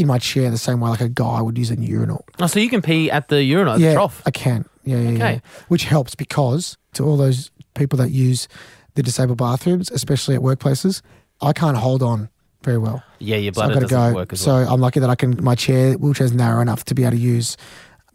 in 0.00 0.06
my 0.06 0.18
chair 0.18 0.50
the 0.50 0.58
same 0.58 0.80
way 0.80 0.90
like 0.90 1.00
a 1.00 1.08
guy 1.08 1.40
would 1.42 1.58
use 1.58 1.70
a 1.70 1.76
urinal. 1.76 2.24
Oh, 2.40 2.46
so 2.46 2.58
you 2.58 2.68
can 2.70 2.82
pee 2.82 3.10
at 3.10 3.28
the 3.28 3.42
urinal, 3.42 3.78
yeah, 3.78 3.88
the 3.90 3.94
trough. 3.94 4.22
I 4.26 4.30
can. 4.30 4.64
Yeah, 4.84 4.98
yeah, 4.98 5.10
yeah. 5.10 5.38
Which 5.68 5.84
helps 5.84 6.14
because 6.14 6.76
to 6.94 7.04
all 7.04 7.16
those 7.16 7.50
people 7.74 7.96
that 7.98 8.10
use 8.10 8.48
the 8.94 9.02
disabled 9.02 9.38
bathrooms, 9.38 9.90
especially 9.90 10.34
at 10.34 10.40
workplaces, 10.40 11.02
I 11.40 11.52
can't 11.52 11.76
hold 11.76 12.02
on 12.02 12.28
very 12.64 12.78
well. 12.78 13.02
Yeah, 13.18 13.36
your 13.36 13.52
So 13.52 13.60
I've 13.62 13.68
bladder 13.68 13.80
got 13.82 13.88
to 13.88 13.94
doesn't 13.94 14.12
go. 14.12 14.16
work 14.16 14.32
as 14.32 14.40
so 14.40 14.52
well. 14.54 14.74
I'm 14.74 14.80
lucky 14.80 15.00
that 15.00 15.10
I 15.10 15.14
can. 15.14 15.42
My 15.42 15.54
chair 15.54 15.94
wheelchair's 15.94 16.32
narrow 16.32 16.60
enough 16.60 16.84
to 16.86 16.94
be 16.94 17.02
able 17.02 17.12
to 17.12 17.18
use 17.18 17.56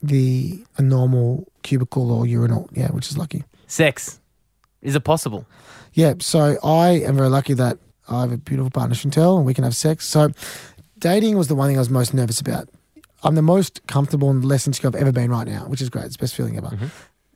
the 0.04 0.64
a 0.78 0.82
normal 0.82 1.48
cubicle 1.64 2.12
or 2.12 2.26
urinal. 2.28 2.70
Yeah, 2.74 2.90
which 2.90 3.10
is 3.10 3.18
lucky. 3.18 3.44
Sex. 3.68 4.20
Is 4.82 4.96
it 4.96 5.04
possible? 5.04 5.46
Yeah, 5.94 6.16
so 6.20 6.58
I 6.64 6.90
am 7.08 7.16
very 7.16 7.30
lucky 7.30 7.54
that 7.54 7.78
I 8.08 8.22
have 8.22 8.32
a 8.32 8.38
beautiful 8.38 8.70
partner, 8.70 8.96
Chantelle, 8.96 9.38
and 9.38 9.46
we 9.46 9.54
can 9.54 9.64
have 9.64 9.76
sex. 9.76 10.06
So 10.08 10.30
dating 10.98 11.38
was 11.38 11.48
the 11.48 11.56
one 11.56 11.70
thing 11.70 11.78
I 11.78 11.80
was 11.80 11.90
most 11.90 12.14
nervous 12.14 12.40
about. 12.40 12.70
I'm 13.24 13.36
the 13.36 13.42
most 13.42 13.86
comfortable 13.88 14.30
and 14.30 14.46
less 14.46 14.68
insecure 14.68 14.90
I've 14.90 14.96
ever 14.96 15.12
been 15.12 15.32
right 15.32 15.48
now, 15.48 15.66
which 15.68 15.82
is 15.82 15.90
great. 15.90 16.06
It's 16.06 16.18
the 16.18 16.22
best 16.22 16.36
feeling 16.36 16.58
ever. 16.58 16.68
Mm-hmm. 16.68 16.86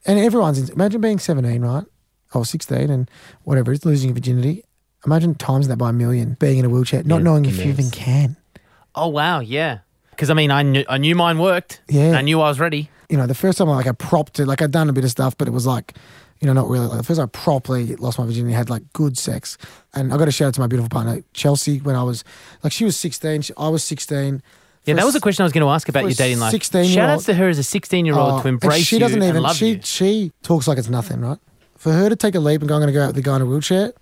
And 0.05 0.20
everyone's 0.20 0.60
in, 0.60 0.74
imagine 0.74 1.01
being 1.01 1.20
17, 1.20 1.62
right? 1.62 1.84
Or 2.34 2.45
16 2.45 2.89
and 2.89 3.10
whatever, 3.43 3.74
it's 3.74 3.86
losing 3.86 4.10
your 4.10 4.16
virginity. 4.16 4.64
Imagine 5.05 5.34
times 5.36 5.68
that 5.68 5.78
by 5.78 5.89
a 5.89 5.93
million, 5.93 6.38
being 6.39 6.57
in 6.57 6.66
a 6.66 6.70
wheelchair, 6.70 7.03
not 7.03 7.18
Yeah, 7.18 7.24
knowing 7.24 7.45
if 7.45 7.57
you 7.57 7.72
even 7.72 7.89
can. 7.89 8.36
Oh 8.95 9.07
wow, 9.07 9.39
yeah. 9.39 9.80
Because 10.12 10.30
I 10.30 10.34
mean, 10.34 10.51
I 10.51 10.62
knew 10.62 10.84
I 10.89 10.97
knew 10.97 11.16
mine 11.16 11.39
worked. 11.39 11.82
Yeah. 11.88 12.12
I 12.12 12.22
knew 12.22 12.41
I 12.41 12.49
was 12.49 12.60
ready. 12.60 12.89
You 13.10 13.18
know, 13.18 13.26
the 13.26 13.34
first 13.34 13.57
time 13.57 13.70
I 13.70 13.76
like 13.76 13.88
I 13.88 13.93
propped 13.93 14.39
it, 14.39 14.45
like 14.45 14.62
I'd 14.62 14.72
done 14.72 14.89
a 14.89 14.93
bit 14.93 15.05
of 15.05 15.10
stuff, 15.10 15.38
but 15.38 15.47
it 15.47 15.51
was 15.51 15.66
like, 15.66 15.95
you 16.40 16.48
know, 16.48 16.54
not 16.54 16.70
really. 16.70 16.88
Like 16.88 16.98
the 16.98 17.04
first 17.04 17.20
time 17.20 17.26
I 17.34 17.38
properly 17.38 17.96
lost 17.98 18.18
my 18.20 18.26
virginity, 18.26 18.54
had 18.54 18.70
like 18.70 18.84
good 18.94 19.18
sex, 19.18 19.58
and 19.94 20.14
I 20.14 20.18
got 20.18 20.26
to 20.26 20.32
shout 20.32 20.50
out 20.50 20.54
to 20.56 20.62
my 20.62 20.68
beautiful 20.68 20.90
partner 20.90 21.22
Chelsea 21.34 21.80
when 21.80 21.96
I 21.96 22.04
was 22.04 22.24
like 22.64 22.72
she 22.74 22.86
was 22.86 22.98
sixteen, 22.98 23.42
she, 23.42 23.54
I 23.58 23.70
was 23.70 23.84
sixteen. 23.84 24.42
Yeah, 24.86 24.96
that 24.96 25.06
was 25.06 25.14
a 25.16 25.20
question 25.20 25.44
I 25.44 25.46
was 25.46 25.52
going 25.54 25.66
to 25.66 25.70
ask 25.70 25.88
about 25.90 26.04
your 26.04 26.14
dating 26.14 26.40
life. 26.40 26.54
16-year-old 26.54 26.94
Shout 26.94 27.10
outs 27.10 27.26
to 27.26 27.34
her 27.36 27.50
as 27.50 27.60
a 27.60 27.64
16 27.64 28.06
year 28.06 28.16
old 28.16 28.40
Oh, 28.40 28.42
to 28.42 28.48
embrace 28.48 28.86
she 28.86 28.98
doesn't 28.98 29.22
even 29.22 29.44
love 29.44 29.56
she 29.56 29.72
you. 29.74 29.80
she 29.84 30.32
talks 30.42 30.68
like 30.68 30.78
it's 30.80 30.90
nothing, 30.90 31.20
right? 31.20 31.38
For 31.76 31.92
her 31.92 32.10
to 32.10 32.16
take 32.16 32.34
a 32.34 32.40
leap 32.40 32.62
and 32.62 32.70
go, 32.70 32.76
I'm 32.76 32.82
going 32.82 32.88
to 32.88 32.94
go 32.94 33.04
out 33.04 33.08
with 33.08 33.18
the 33.18 33.22
guy 33.22 33.36
in 33.36 33.42
a 33.42 33.46
wheelchair, 33.46 33.94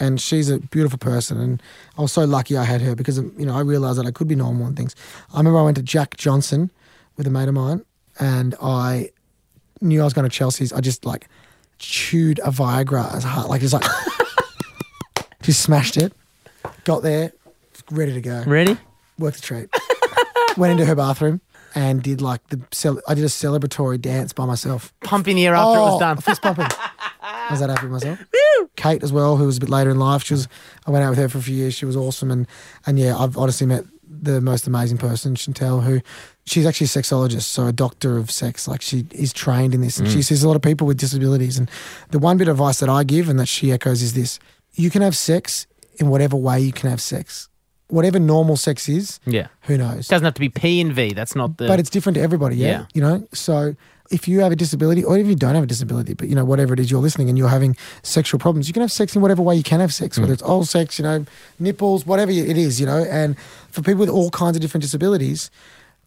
and 0.00 0.20
she's 0.20 0.48
a 0.50 0.58
beautiful 0.58 0.98
person, 0.98 1.38
and 1.38 1.62
I 1.96 2.00
was 2.02 2.12
so 2.12 2.24
lucky 2.24 2.56
I 2.56 2.64
had 2.64 2.80
her 2.80 2.96
because 2.96 3.18
you 3.18 3.44
know 3.46 3.54
I 3.54 3.60
realized 3.60 3.98
that 3.98 4.06
I 4.06 4.10
could 4.10 4.26
be 4.26 4.34
normal 4.34 4.66
and 4.66 4.76
things. 4.76 4.96
I 5.32 5.36
remember 5.38 5.58
I 5.60 5.62
went 5.62 5.76
to 5.76 5.82
Jack 5.82 6.16
Johnson 6.16 6.70
with 7.16 7.26
a 7.26 7.30
mate 7.30 7.48
of 7.48 7.54
mine, 7.54 7.84
and 8.18 8.54
I 8.60 9.10
knew 9.80 10.00
I 10.00 10.04
was 10.04 10.14
going 10.14 10.28
to 10.28 10.34
Chelsea's. 10.34 10.72
I 10.72 10.80
just 10.80 11.04
like 11.04 11.28
chewed 11.82 12.38
a 12.40 12.50
Viagra 12.50 13.14
as 13.14 13.24
hard, 13.24 13.48
like 13.48 13.60
just 13.60 13.74
like 13.74 13.84
just 15.42 15.60
smashed 15.60 15.96
it. 15.96 16.12
Got 16.84 17.02
there, 17.02 17.32
ready 17.90 18.12
to 18.14 18.20
go 18.20 18.42
Ready? 18.46 18.76
worked 19.18 19.36
the 19.36 19.42
treat. 19.42 19.68
Went 20.56 20.72
into 20.72 20.84
her 20.84 20.94
bathroom 20.94 21.40
and 21.74 22.02
did 22.02 22.20
like 22.20 22.46
the 22.48 22.60
cel- 22.72 23.00
I 23.08 23.14
did 23.14 23.24
a 23.24 23.28
celebratory 23.28 24.00
dance 24.00 24.32
by 24.32 24.44
myself. 24.46 24.92
Pumping 25.02 25.36
the 25.36 25.46
air 25.46 25.54
after 25.54 25.78
it 25.78 25.82
was 25.82 25.94
Oh, 25.96 25.98
done. 26.00 26.16
Fist 26.18 26.42
pumping. 26.42 26.66
I 27.22 27.48
was 27.50 27.60
that 27.60 27.70
happy 27.70 27.86
with 27.86 27.92
myself. 28.02 28.18
Kate 28.76 29.02
as 29.02 29.12
well, 29.12 29.36
who 29.36 29.46
was 29.46 29.56
a 29.56 29.60
bit 29.60 29.68
later 29.68 29.90
in 29.90 29.98
life. 29.98 30.24
She 30.24 30.34
was. 30.34 30.48
I 30.86 30.90
went 30.90 31.04
out 31.04 31.10
with 31.10 31.18
her 31.18 31.28
for 31.28 31.38
a 31.38 31.42
few 31.42 31.54
years. 31.56 31.74
She 31.74 31.84
was 31.84 31.96
awesome, 31.96 32.30
and 32.30 32.46
and 32.86 32.98
yeah, 32.98 33.16
I've 33.16 33.36
honestly 33.36 33.66
met 33.66 33.84
the 34.22 34.40
most 34.40 34.66
amazing 34.66 34.98
person, 34.98 35.34
Chantelle, 35.34 35.80
who 35.80 36.00
she's 36.44 36.64
actually 36.64 36.86
a 36.86 36.88
sexologist, 36.88 37.42
so 37.42 37.66
a 37.66 37.72
doctor 37.72 38.16
of 38.16 38.30
sex. 38.30 38.66
Like 38.68 38.80
she 38.80 39.04
is 39.10 39.32
trained 39.32 39.74
in 39.74 39.80
this, 39.80 39.98
and 39.98 40.08
she 40.08 40.18
mm. 40.18 40.24
sees 40.24 40.42
a 40.42 40.48
lot 40.48 40.56
of 40.56 40.62
people 40.62 40.86
with 40.86 40.96
disabilities. 40.96 41.58
And 41.58 41.68
the 42.10 42.18
one 42.18 42.36
bit 42.38 42.48
of 42.48 42.54
advice 42.54 42.80
that 42.80 42.88
I 42.88 43.04
give 43.04 43.28
and 43.28 43.38
that 43.38 43.48
she 43.48 43.72
echoes 43.72 44.00
is 44.00 44.14
this: 44.14 44.38
you 44.74 44.88
can 44.90 45.02
have 45.02 45.16
sex 45.16 45.66
in 45.96 46.08
whatever 46.08 46.36
way 46.36 46.60
you 46.60 46.72
can 46.72 46.88
have 46.88 47.00
sex. 47.00 47.48
Whatever 47.88 48.18
normal 48.18 48.56
sex 48.56 48.88
is, 48.88 49.20
Yeah. 49.26 49.48
who 49.62 49.76
knows? 49.76 50.06
It 50.06 50.08
doesn't 50.08 50.24
have 50.24 50.32
to 50.34 50.40
be 50.40 50.48
P 50.48 50.80
and 50.80 50.94
V. 50.94 51.12
That's 51.12 51.34
not 51.36 51.58
the. 51.58 51.66
but 51.66 51.78
it's 51.78 51.90
different 51.90 52.14
to 52.16 52.22
everybody, 52.22 52.56
yeah? 52.56 52.68
Yeah. 52.70 52.86
You 52.94 53.02
know, 53.02 53.28
so 53.34 53.76
if 54.12 54.28
you 54.28 54.40
have 54.40 54.52
a 54.52 54.56
disability, 54.56 55.02
or 55.02 55.16
if 55.18 55.26
you 55.26 55.34
don't 55.34 55.54
have 55.54 55.64
a 55.64 55.66
disability, 55.66 56.14
but 56.14 56.28
you 56.28 56.34
know, 56.34 56.44
whatever 56.44 56.72
it 56.74 56.80
is 56.80 56.90
you're 56.90 57.00
listening 57.00 57.28
and 57.28 57.36
you're 57.38 57.48
having 57.48 57.76
sexual 58.02 58.38
problems, 58.38 58.68
you 58.68 58.72
can 58.74 58.82
have 58.82 58.92
sex 58.92 59.16
in 59.16 59.22
whatever 59.22 59.42
way 59.42 59.56
you 59.56 59.62
can 59.62 59.80
have 59.80 59.92
sex, 59.92 60.16
Mm. 60.18 60.22
whether 60.22 60.32
it's 60.34 60.42
oral 60.42 60.64
sex, 60.64 60.98
you 60.98 61.02
know, 61.04 61.24
nipples, 61.58 62.06
whatever 62.06 62.30
it 62.30 62.56
is, 62.56 62.78
you 62.80 62.86
know. 62.86 63.02
And 63.04 63.36
for 63.70 63.80
people 63.82 64.00
with 64.00 64.08
all 64.10 64.30
kinds 64.30 64.56
of 64.56 64.60
different 64.62 64.82
disabilities, 64.82 65.50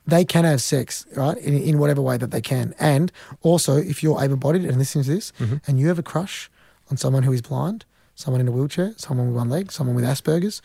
they 0.08 0.24
can 0.24 0.46
have 0.46 0.62
sex, 0.62 1.06
right, 1.16 1.38
in, 1.38 1.58
in 1.58 1.80
whatever 1.80 2.02
way 2.02 2.16
that 2.18 2.30
they 2.32 2.42
can. 2.42 2.76
And 2.80 3.12
also, 3.42 3.78
if 3.78 4.04
you're 4.04 4.22
able 4.24 4.38
bodied 4.38 4.64
and 4.66 4.78
listening 4.78 5.04
to 5.06 5.10
this 5.16 5.34
Mm-hmm. 5.40 5.56
and 5.68 5.80
you 5.80 5.88
have 5.88 5.98
a 6.00 6.04
crush 6.04 6.50
on 6.92 6.98
someone 6.98 7.24
who 7.24 7.34
is 7.34 7.42
blind, 7.42 7.86
someone 8.14 8.40
in 8.40 8.48
a 8.48 8.52
wheelchair, 8.52 8.94
someone 8.98 9.28
with 9.28 9.36
one 9.36 9.50
leg, 9.50 9.72
someone 9.72 9.96
with 9.96 10.06
Asperger's, 10.06 10.62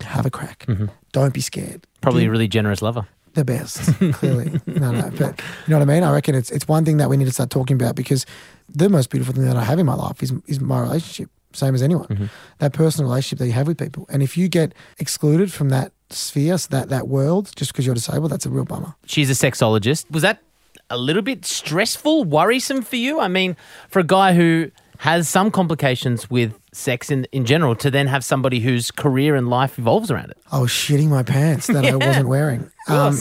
have 0.00 0.24
a 0.24 0.30
crack. 0.30 0.66
Don't 1.12 1.34
be 1.34 1.42
scared. 1.42 1.82
Mm-hmm. 1.82 2.00
probably 2.00 2.22
Do- 2.24 2.28
a 2.28 2.30
really 2.32 2.48
generous 2.48 2.80
lover. 2.80 3.06
The 3.34 3.44
best, 3.44 3.94
clearly. 4.14 4.60
no, 4.66 4.92
no, 4.92 5.10
but 5.10 5.40
you 5.66 5.70
know 5.70 5.78
what 5.78 5.82
I 5.88 5.92
mean. 5.92 6.02
I 6.02 6.12
reckon 6.12 6.34
it's 6.34 6.50
it's 6.50 6.66
one 6.66 6.84
thing 6.84 6.96
that 6.98 7.08
we 7.08 7.16
need 7.16 7.26
to 7.26 7.32
start 7.32 7.50
talking 7.50 7.74
about 7.74 7.94
because 7.94 8.26
the 8.68 8.88
most 8.88 9.10
beautiful 9.10 9.34
thing 9.34 9.44
that 9.44 9.56
I 9.56 9.64
have 9.64 9.78
in 9.78 9.86
my 9.86 9.94
life 9.94 10.22
is 10.22 10.32
is 10.46 10.60
my 10.60 10.80
relationship. 10.80 11.30
Same 11.52 11.74
as 11.74 11.82
anyone, 11.82 12.06
mm-hmm. 12.06 12.26
that 12.58 12.72
personal 12.72 13.10
relationship 13.10 13.40
that 13.40 13.46
you 13.46 13.52
have 13.52 13.66
with 13.66 13.76
people. 13.76 14.06
And 14.08 14.22
if 14.22 14.36
you 14.36 14.48
get 14.48 14.72
excluded 14.98 15.52
from 15.52 15.70
that 15.70 15.92
sphere, 16.08 16.56
so 16.58 16.68
that 16.70 16.90
that 16.90 17.08
world, 17.08 17.50
just 17.56 17.72
because 17.72 17.84
you're 17.84 17.94
disabled, 17.94 18.30
that's 18.30 18.46
a 18.46 18.50
real 18.50 18.64
bummer. 18.64 18.94
She's 19.06 19.30
a 19.30 19.50
sexologist. 19.50 20.08
Was 20.10 20.22
that 20.22 20.42
a 20.90 20.98
little 20.98 21.22
bit 21.22 21.44
stressful, 21.44 22.24
worrisome 22.24 22.82
for 22.82 22.96
you? 22.96 23.18
I 23.18 23.28
mean, 23.28 23.56
for 23.88 23.98
a 23.98 24.04
guy 24.04 24.34
who 24.34 24.70
has 24.98 25.28
some 25.28 25.50
complications 25.50 26.30
with 26.30 26.59
sex 26.72 27.10
in, 27.10 27.26
in 27.32 27.44
general, 27.44 27.74
to 27.76 27.90
then 27.90 28.06
have 28.06 28.24
somebody 28.24 28.60
whose 28.60 28.90
career 28.90 29.34
and 29.34 29.48
life 29.48 29.78
evolves 29.78 30.10
around 30.10 30.30
it. 30.30 30.38
I 30.50 30.58
was 30.60 30.70
shitting 30.70 31.08
my 31.08 31.22
pants 31.22 31.66
that 31.66 31.84
I 31.84 31.96
wasn't 31.96 32.28
wearing. 32.28 32.70
Um, 32.88 33.16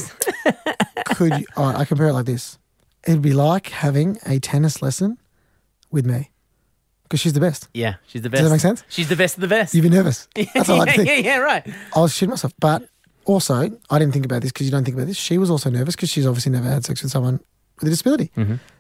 could 1.06 1.40
you, 1.40 1.46
I 1.58 1.86
compare 1.86 2.08
it 2.08 2.14
like 2.14 2.26
this? 2.26 2.58
It'd 3.08 3.22
be 3.22 3.34
like 3.34 3.68
having 3.68 4.18
a 4.26 4.40
tennis 4.40 4.82
lesson 4.82 5.18
with 5.92 6.06
me 6.06 6.32
because 7.04 7.20
she's 7.20 7.34
the 7.34 7.40
best. 7.40 7.68
Yeah, 7.74 7.96
she's 8.08 8.22
the 8.22 8.30
best. 8.30 8.42
Does 8.42 8.50
that 8.50 8.54
make 8.54 8.62
sense? 8.62 8.84
She's 8.90 9.10
the 9.10 9.16
best 9.16 9.36
of 9.36 9.42
the 9.42 9.48
best. 9.48 9.74
You'd 9.74 9.82
be 9.82 9.90
nervous. 9.90 10.28
That's 10.54 10.70
all 10.70 10.82
I 10.82 10.86
yeah, 10.86 10.92
think. 10.94 11.08
yeah, 11.08 11.16
yeah, 11.16 11.38
right. 11.38 11.68
I 11.96 12.00
was 12.00 12.14
shitting 12.14 12.30
myself. 12.30 12.54
But 12.60 12.88
also, 13.26 13.72
I 13.90 14.00
didn't 14.00 14.14
think 14.14 14.26
about 14.26 14.42
this 14.42 14.52
because 14.52 14.68
you 14.68 14.72
don't 14.72 14.84
think 14.84 14.96
about 14.96 15.08
this. 15.08 15.18
She 15.18 15.38
was 15.38 15.50
also 15.50 15.70
nervous 15.70 15.96
because 15.96 16.10
she's 16.10 16.28
obviously 16.28 16.52
never 16.52 16.70
had 16.70 16.86
sex 16.86 17.02
with 17.02 17.12
someone 17.12 17.40
with 17.80 17.88
a 17.88 17.92
disability. 17.92 18.32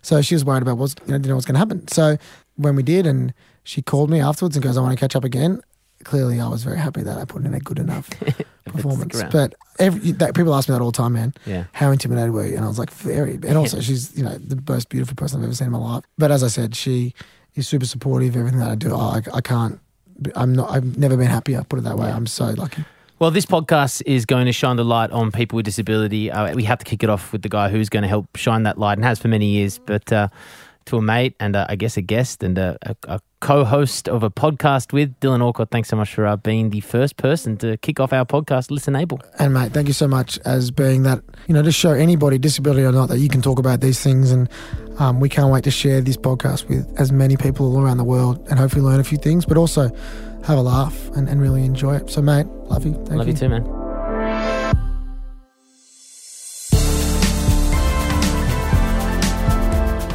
So 0.02 0.22
she 0.22 0.36
was 0.36 0.44
worried 0.46 0.62
about 0.62 0.78
what's, 0.78 0.96
you 1.06 1.12
know, 1.12 1.18
didn't 1.18 1.28
know 1.28 1.36
what's 1.36 1.46
going 1.46 1.56
to 1.56 1.60
happen. 1.60 1.88
So 1.88 2.18
when 2.56 2.76
we 2.76 2.84
did, 2.84 3.08
and 3.08 3.34
she 3.70 3.84
called 3.84 4.10
me 4.10 4.20
afterwards 4.20 4.56
and 4.56 4.64
goes, 4.64 4.78
I 4.78 4.82
want 4.82 4.98
to 4.98 5.00
catch 5.00 5.16
up 5.16 5.24
again. 5.24 5.62
Clearly, 6.04 6.42
I 6.42 6.48
was 6.48 6.64
very 6.64 6.80
happy 6.80 7.04
that 7.04 7.20
I 7.20 7.26
put 7.26 7.46
in 7.46 7.54
a 7.54 7.60
good 7.60 7.78
enough 7.78 8.10
performance. 8.66 9.22
But 9.32 9.54
every, 9.78 10.12
that, 10.14 10.34
people 10.34 10.56
ask 10.56 10.68
me 10.68 10.74
that 10.74 10.82
all 10.82 10.90
the 10.90 10.98
time, 10.98 11.14
man. 11.14 11.36
Yeah. 11.46 11.66
How 11.74 11.92
intimidated 11.92 12.32
were 12.32 12.48
you? 12.48 12.56
And 12.56 12.66
I 12.66 12.68
was 12.68 12.80
like, 12.80 12.90
very. 12.90 13.34
And 13.34 13.58
also, 13.58 13.80
she's, 13.80 14.18
you 14.18 14.24
know, 14.24 14.36
the 14.40 14.60
most 14.68 14.90
beautiful 14.90 15.14
person 15.16 15.40
I've 15.40 15.44
ever 15.44 15.54
seen 15.54 15.68
in 15.68 15.74
my 15.74 15.78
life. 15.78 16.04
But 16.18 16.32
as 16.32 16.44
I 16.44 16.48
said, 16.48 16.76
she 16.76 17.14
is 17.54 17.68
super 17.68 17.86
supportive 17.86 18.30
of 18.30 18.38
everything 18.38 18.60
that 18.60 18.72
I 18.72 18.76
do. 18.76 18.96
I, 18.96 19.22
I 19.36 19.42
can't, 19.42 19.80
I'm 20.34 20.54
not, 20.54 20.72
I've 20.72 20.98
never 20.98 21.16
been 21.16 21.28
happier, 21.28 21.64
put 21.64 21.78
it 21.78 21.84
that 21.84 22.00
way. 22.00 22.10
I'm 22.10 22.26
so 22.26 22.46
lucky. 22.46 22.84
Well, 23.20 23.30
this 23.30 23.46
podcast 23.46 24.02
is 24.08 24.26
going 24.26 24.48
to 24.48 24.52
shine 24.52 24.78
the 24.78 24.86
light 24.86 25.12
on 25.12 25.32
people 25.32 25.58
with 25.58 25.66
disability. 25.66 26.32
Uh, 26.32 26.56
we 26.56 26.64
have 26.64 26.80
to 26.80 26.86
kick 26.86 27.04
it 27.04 27.10
off 27.10 27.32
with 27.34 27.44
the 27.44 27.50
guy 27.50 27.70
who's 27.70 27.90
going 27.90 28.02
to 28.02 28.10
help 28.10 28.36
shine 28.36 28.64
that 28.64 28.80
light 28.80 28.98
and 28.98 29.06
has 29.06 29.20
for 29.20 29.28
many 29.28 29.46
years. 29.46 29.78
But 29.78 30.12
uh, 30.12 30.30
to 30.86 30.98
a 30.98 31.02
mate 31.04 31.36
and 31.40 31.56
uh, 31.56 31.68
I 31.70 31.76
guess 31.76 31.98
a 31.98 32.02
guest 32.02 32.42
and 32.42 32.58
a, 32.58 32.78
a, 32.82 32.96
a 33.08 33.20
co-host 33.40 34.10
of 34.10 34.24
a 34.24 34.30
podcast 34.30 34.92
with 34.94 35.18
Dylan 35.20 35.42
Alcott, 35.42 35.70
thanks 35.72 35.90
so 35.90 35.96
much 35.96 36.14
for 36.14 36.26
uh, 36.26 36.36
being 36.36 36.70
the 36.70 36.82
first 36.82 37.18
person 37.18 37.58
to 37.58 37.78
kick 37.78 38.00
off 38.00 38.12
our 38.12 38.26
podcast, 38.26 38.72
Listen 38.72 38.96
Able. 38.96 39.22
And 39.40 39.54
mate, 39.54 39.72
thank 39.72 39.88
you 39.88 39.94
so 39.94 40.08
much 40.08 40.38
as 40.40 40.72
being 40.72 41.04
that, 41.04 41.22
you 41.48 41.54
know, 41.54 41.62
to 41.62 41.72
show 41.72 41.92
anybody, 41.92 42.38
disability 42.38 42.84
or 42.84 42.92
not, 42.92 43.10
that 43.10 43.20
you 43.20 43.30
can 43.30 43.42
talk 43.42 43.60
about 43.60 43.82
these 43.82 44.02
things. 44.02 44.32
And 44.32 44.50
um, 44.98 45.20
we 45.20 45.30
can't 45.30 45.52
wait 45.52 45.64
to 45.64 45.72
share 45.72 46.02
this 46.02 46.18
podcast 46.18 46.68
with 46.68 46.88
as 47.00 47.12
many 47.12 47.38
people 47.38 47.76
all 47.76 47.82
around 47.82 47.98
the 47.98 48.04
world 48.04 48.46
and 48.50 48.60
hopefully 48.60 48.82
learn 48.82 49.00
a 49.00 49.04
few 49.04 49.18
things, 49.18 49.46
but 49.46 49.58
also 49.58 49.90
have 50.44 50.58
a 50.58 50.62
laugh 50.62 51.10
and, 51.16 51.30
and 51.30 51.42
really 51.42 51.64
enjoy 51.64 51.96
it. 51.96 52.10
So, 52.10 52.22
mate, 52.22 52.46
love 52.46 52.86
you. 52.86 52.94
Thank 52.94 53.12
Love 53.12 53.28
you 53.28 53.34
too, 53.34 53.50
man. 53.50 53.79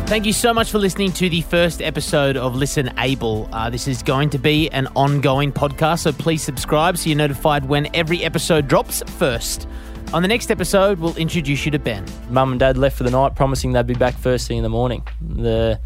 Thank 0.06 0.26
you 0.26 0.34
so 0.34 0.52
much 0.52 0.70
for 0.70 0.78
listening 0.78 1.12
to 1.12 1.30
the 1.30 1.40
first 1.40 1.80
episode 1.80 2.36
of 2.36 2.54
Listen 2.54 2.92
Able. 2.98 3.48
Uh, 3.52 3.70
this 3.70 3.88
is 3.88 4.02
going 4.02 4.28
to 4.30 4.38
be 4.38 4.70
an 4.70 4.86
ongoing 4.94 5.50
podcast, 5.50 6.00
so 6.00 6.12
please 6.12 6.42
subscribe 6.42 6.98
so 6.98 7.08
you're 7.08 7.16
notified 7.16 7.64
when 7.64 7.88
every 7.96 8.22
episode 8.22 8.68
drops 8.68 9.02
first. 9.12 9.66
On 10.12 10.20
the 10.20 10.28
next 10.28 10.50
episode, 10.50 10.98
we'll 10.98 11.16
introduce 11.16 11.64
you 11.64 11.70
to 11.72 11.78
Ben. 11.78 12.04
Mum 12.28 12.52
and 12.52 12.60
Dad 12.60 12.76
left 12.76 12.98
for 12.98 13.04
the 13.04 13.10
night, 13.10 13.34
promising 13.34 13.72
they'd 13.72 13.86
be 13.86 13.94
back 13.94 14.14
first 14.14 14.46
thing 14.46 14.58
in 14.58 14.62
the 14.62 14.68
morning. 14.68 15.02
The 15.20 15.80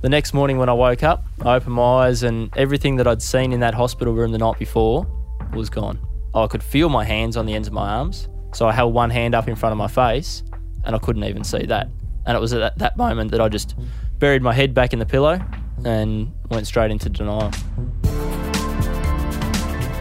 the 0.00 0.08
next 0.08 0.32
morning 0.32 0.56
when 0.56 0.68
I 0.68 0.72
woke 0.72 1.02
up, 1.02 1.24
I 1.42 1.56
opened 1.56 1.74
my 1.74 2.06
eyes 2.06 2.22
and 2.22 2.56
everything 2.56 2.96
that 2.96 3.08
I'd 3.08 3.20
seen 3.20 3.52
in 3.52 3.60
that 3.60 3.74
hospital 3.74 4.14
room 4.14 4.30
the 4.30 4.38
night 4.38 4.60
before 4.60 5.06
was 5.52 5.68
gone. 5.68 5.98
I 6.34 6.46
could 6.46 6.62
feel 6.62 6.88
my 6.88 7.04
hands 7.04 7.36
on 7.36 7.46
the 7.46 7.54
ends 7.54 7.66
of 7.66 7.74
my 7.74 7.90
arms, 7.90 8.28
so 8.54 8.68
I 8.68 8.72
held 8.72 8.94
one 8.94 9.10
hand 9.10 9.34
up 9.34 9.48
in 9.48 9.56
front 9.56 9.72
of 9.72 9.76
my 9.76 9.88
face, 9.88 10.44
and 10.84 10.94
I 10.94 10.98
couldn't 10.98 11.24
even 11.24 11.42
see 11.42 11.66
that. 11.66 11.88
And 12.26 12.36
it 12.36 12.40
was 12.40 12.52
at 12.52 12.78
that, 12.78 12.96
moment 12.96 13.30
that 13.30 13.40
I 13.40 13.48
just 13.48 13.74
buried 14.18 14.42
my 14.42 14.52
head 14.52 14.74
back 14.74 14.92
in 14.92 14.98
the 14.98 15.06
pillow 15.06 15.40
and 15.84 16.32
went 16.50 16.66
straight 16.66 16.90
into 16.90 17.08
denial. 17.08 17.50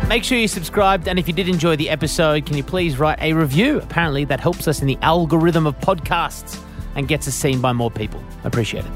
Make 0.07 0.23
sure 0.23 0.37
you 0.37 0.47
subscribed, 0.47 1.07
and 1.07 1.19
if 1.19 1.27
you 1.27 1.33
did 1.33 1.47
enjoy 1.47 1.75
the 1.75 1.89
episode, 1.89 2.45
can 2.45 2.57
you 2.57 2.63
please 2.63 2.97
write 2.97 3.21
a 3.21 3.33
review? 3.33 3.77
Apparently, 3.77 4.25
that 4.25 4.39
helps 4.39 4.67
us 4.67 4.81
in 4.81 4.87
the 4.87 4.97
algorithm 5.03 5.67
of 5.67 5.79
podcasts 5.79 6.59
and 6.95 7.07
gets 7.07 7.27
us 7.27 7.35
seen 7.35 7.61
by 7.61 7.73
more 7.73 7.91
people. 7.91 8.21
I 8.43 8.47
Appreciate 8.47 8.85
it. 8.85 8.91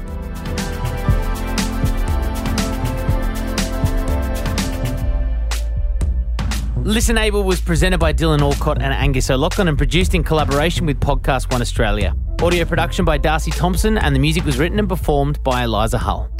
Listen 6.86 7.16
Able 7.16 7.44
was 7.44 7.62
presented 7.62 7.96
by 7.96 8.12
Dylan 8.12 8.42
Alcott 8.42 8.82
and 8.82 8.92
Angus 8.92 9.30
O'Loughlin 9.30 9.68
and 9.68 9.78
produced 9.78 10.14
in 10.14 10.22
collaboration 10.22 10.84
with 10.84 11.00
Podcast 11.00 11.50
One 11.50 11.62
Australia. 11.62 12.14
Audio 12.42 12.66
production 12.66 13.06
by 13.06 13.16
Darcy 13.16 13.50
Thompson, 13.50 13.96
and 13.96 14.14
the 14.14 14.18
music 14.18 14.44
was 14.44 14.58
written 14.58 14.78
and 14.78 14.86
performed 14.86 15.42
by 15.42 15.64
Eliza 15.64 15.96
Hull. 15.96 16.30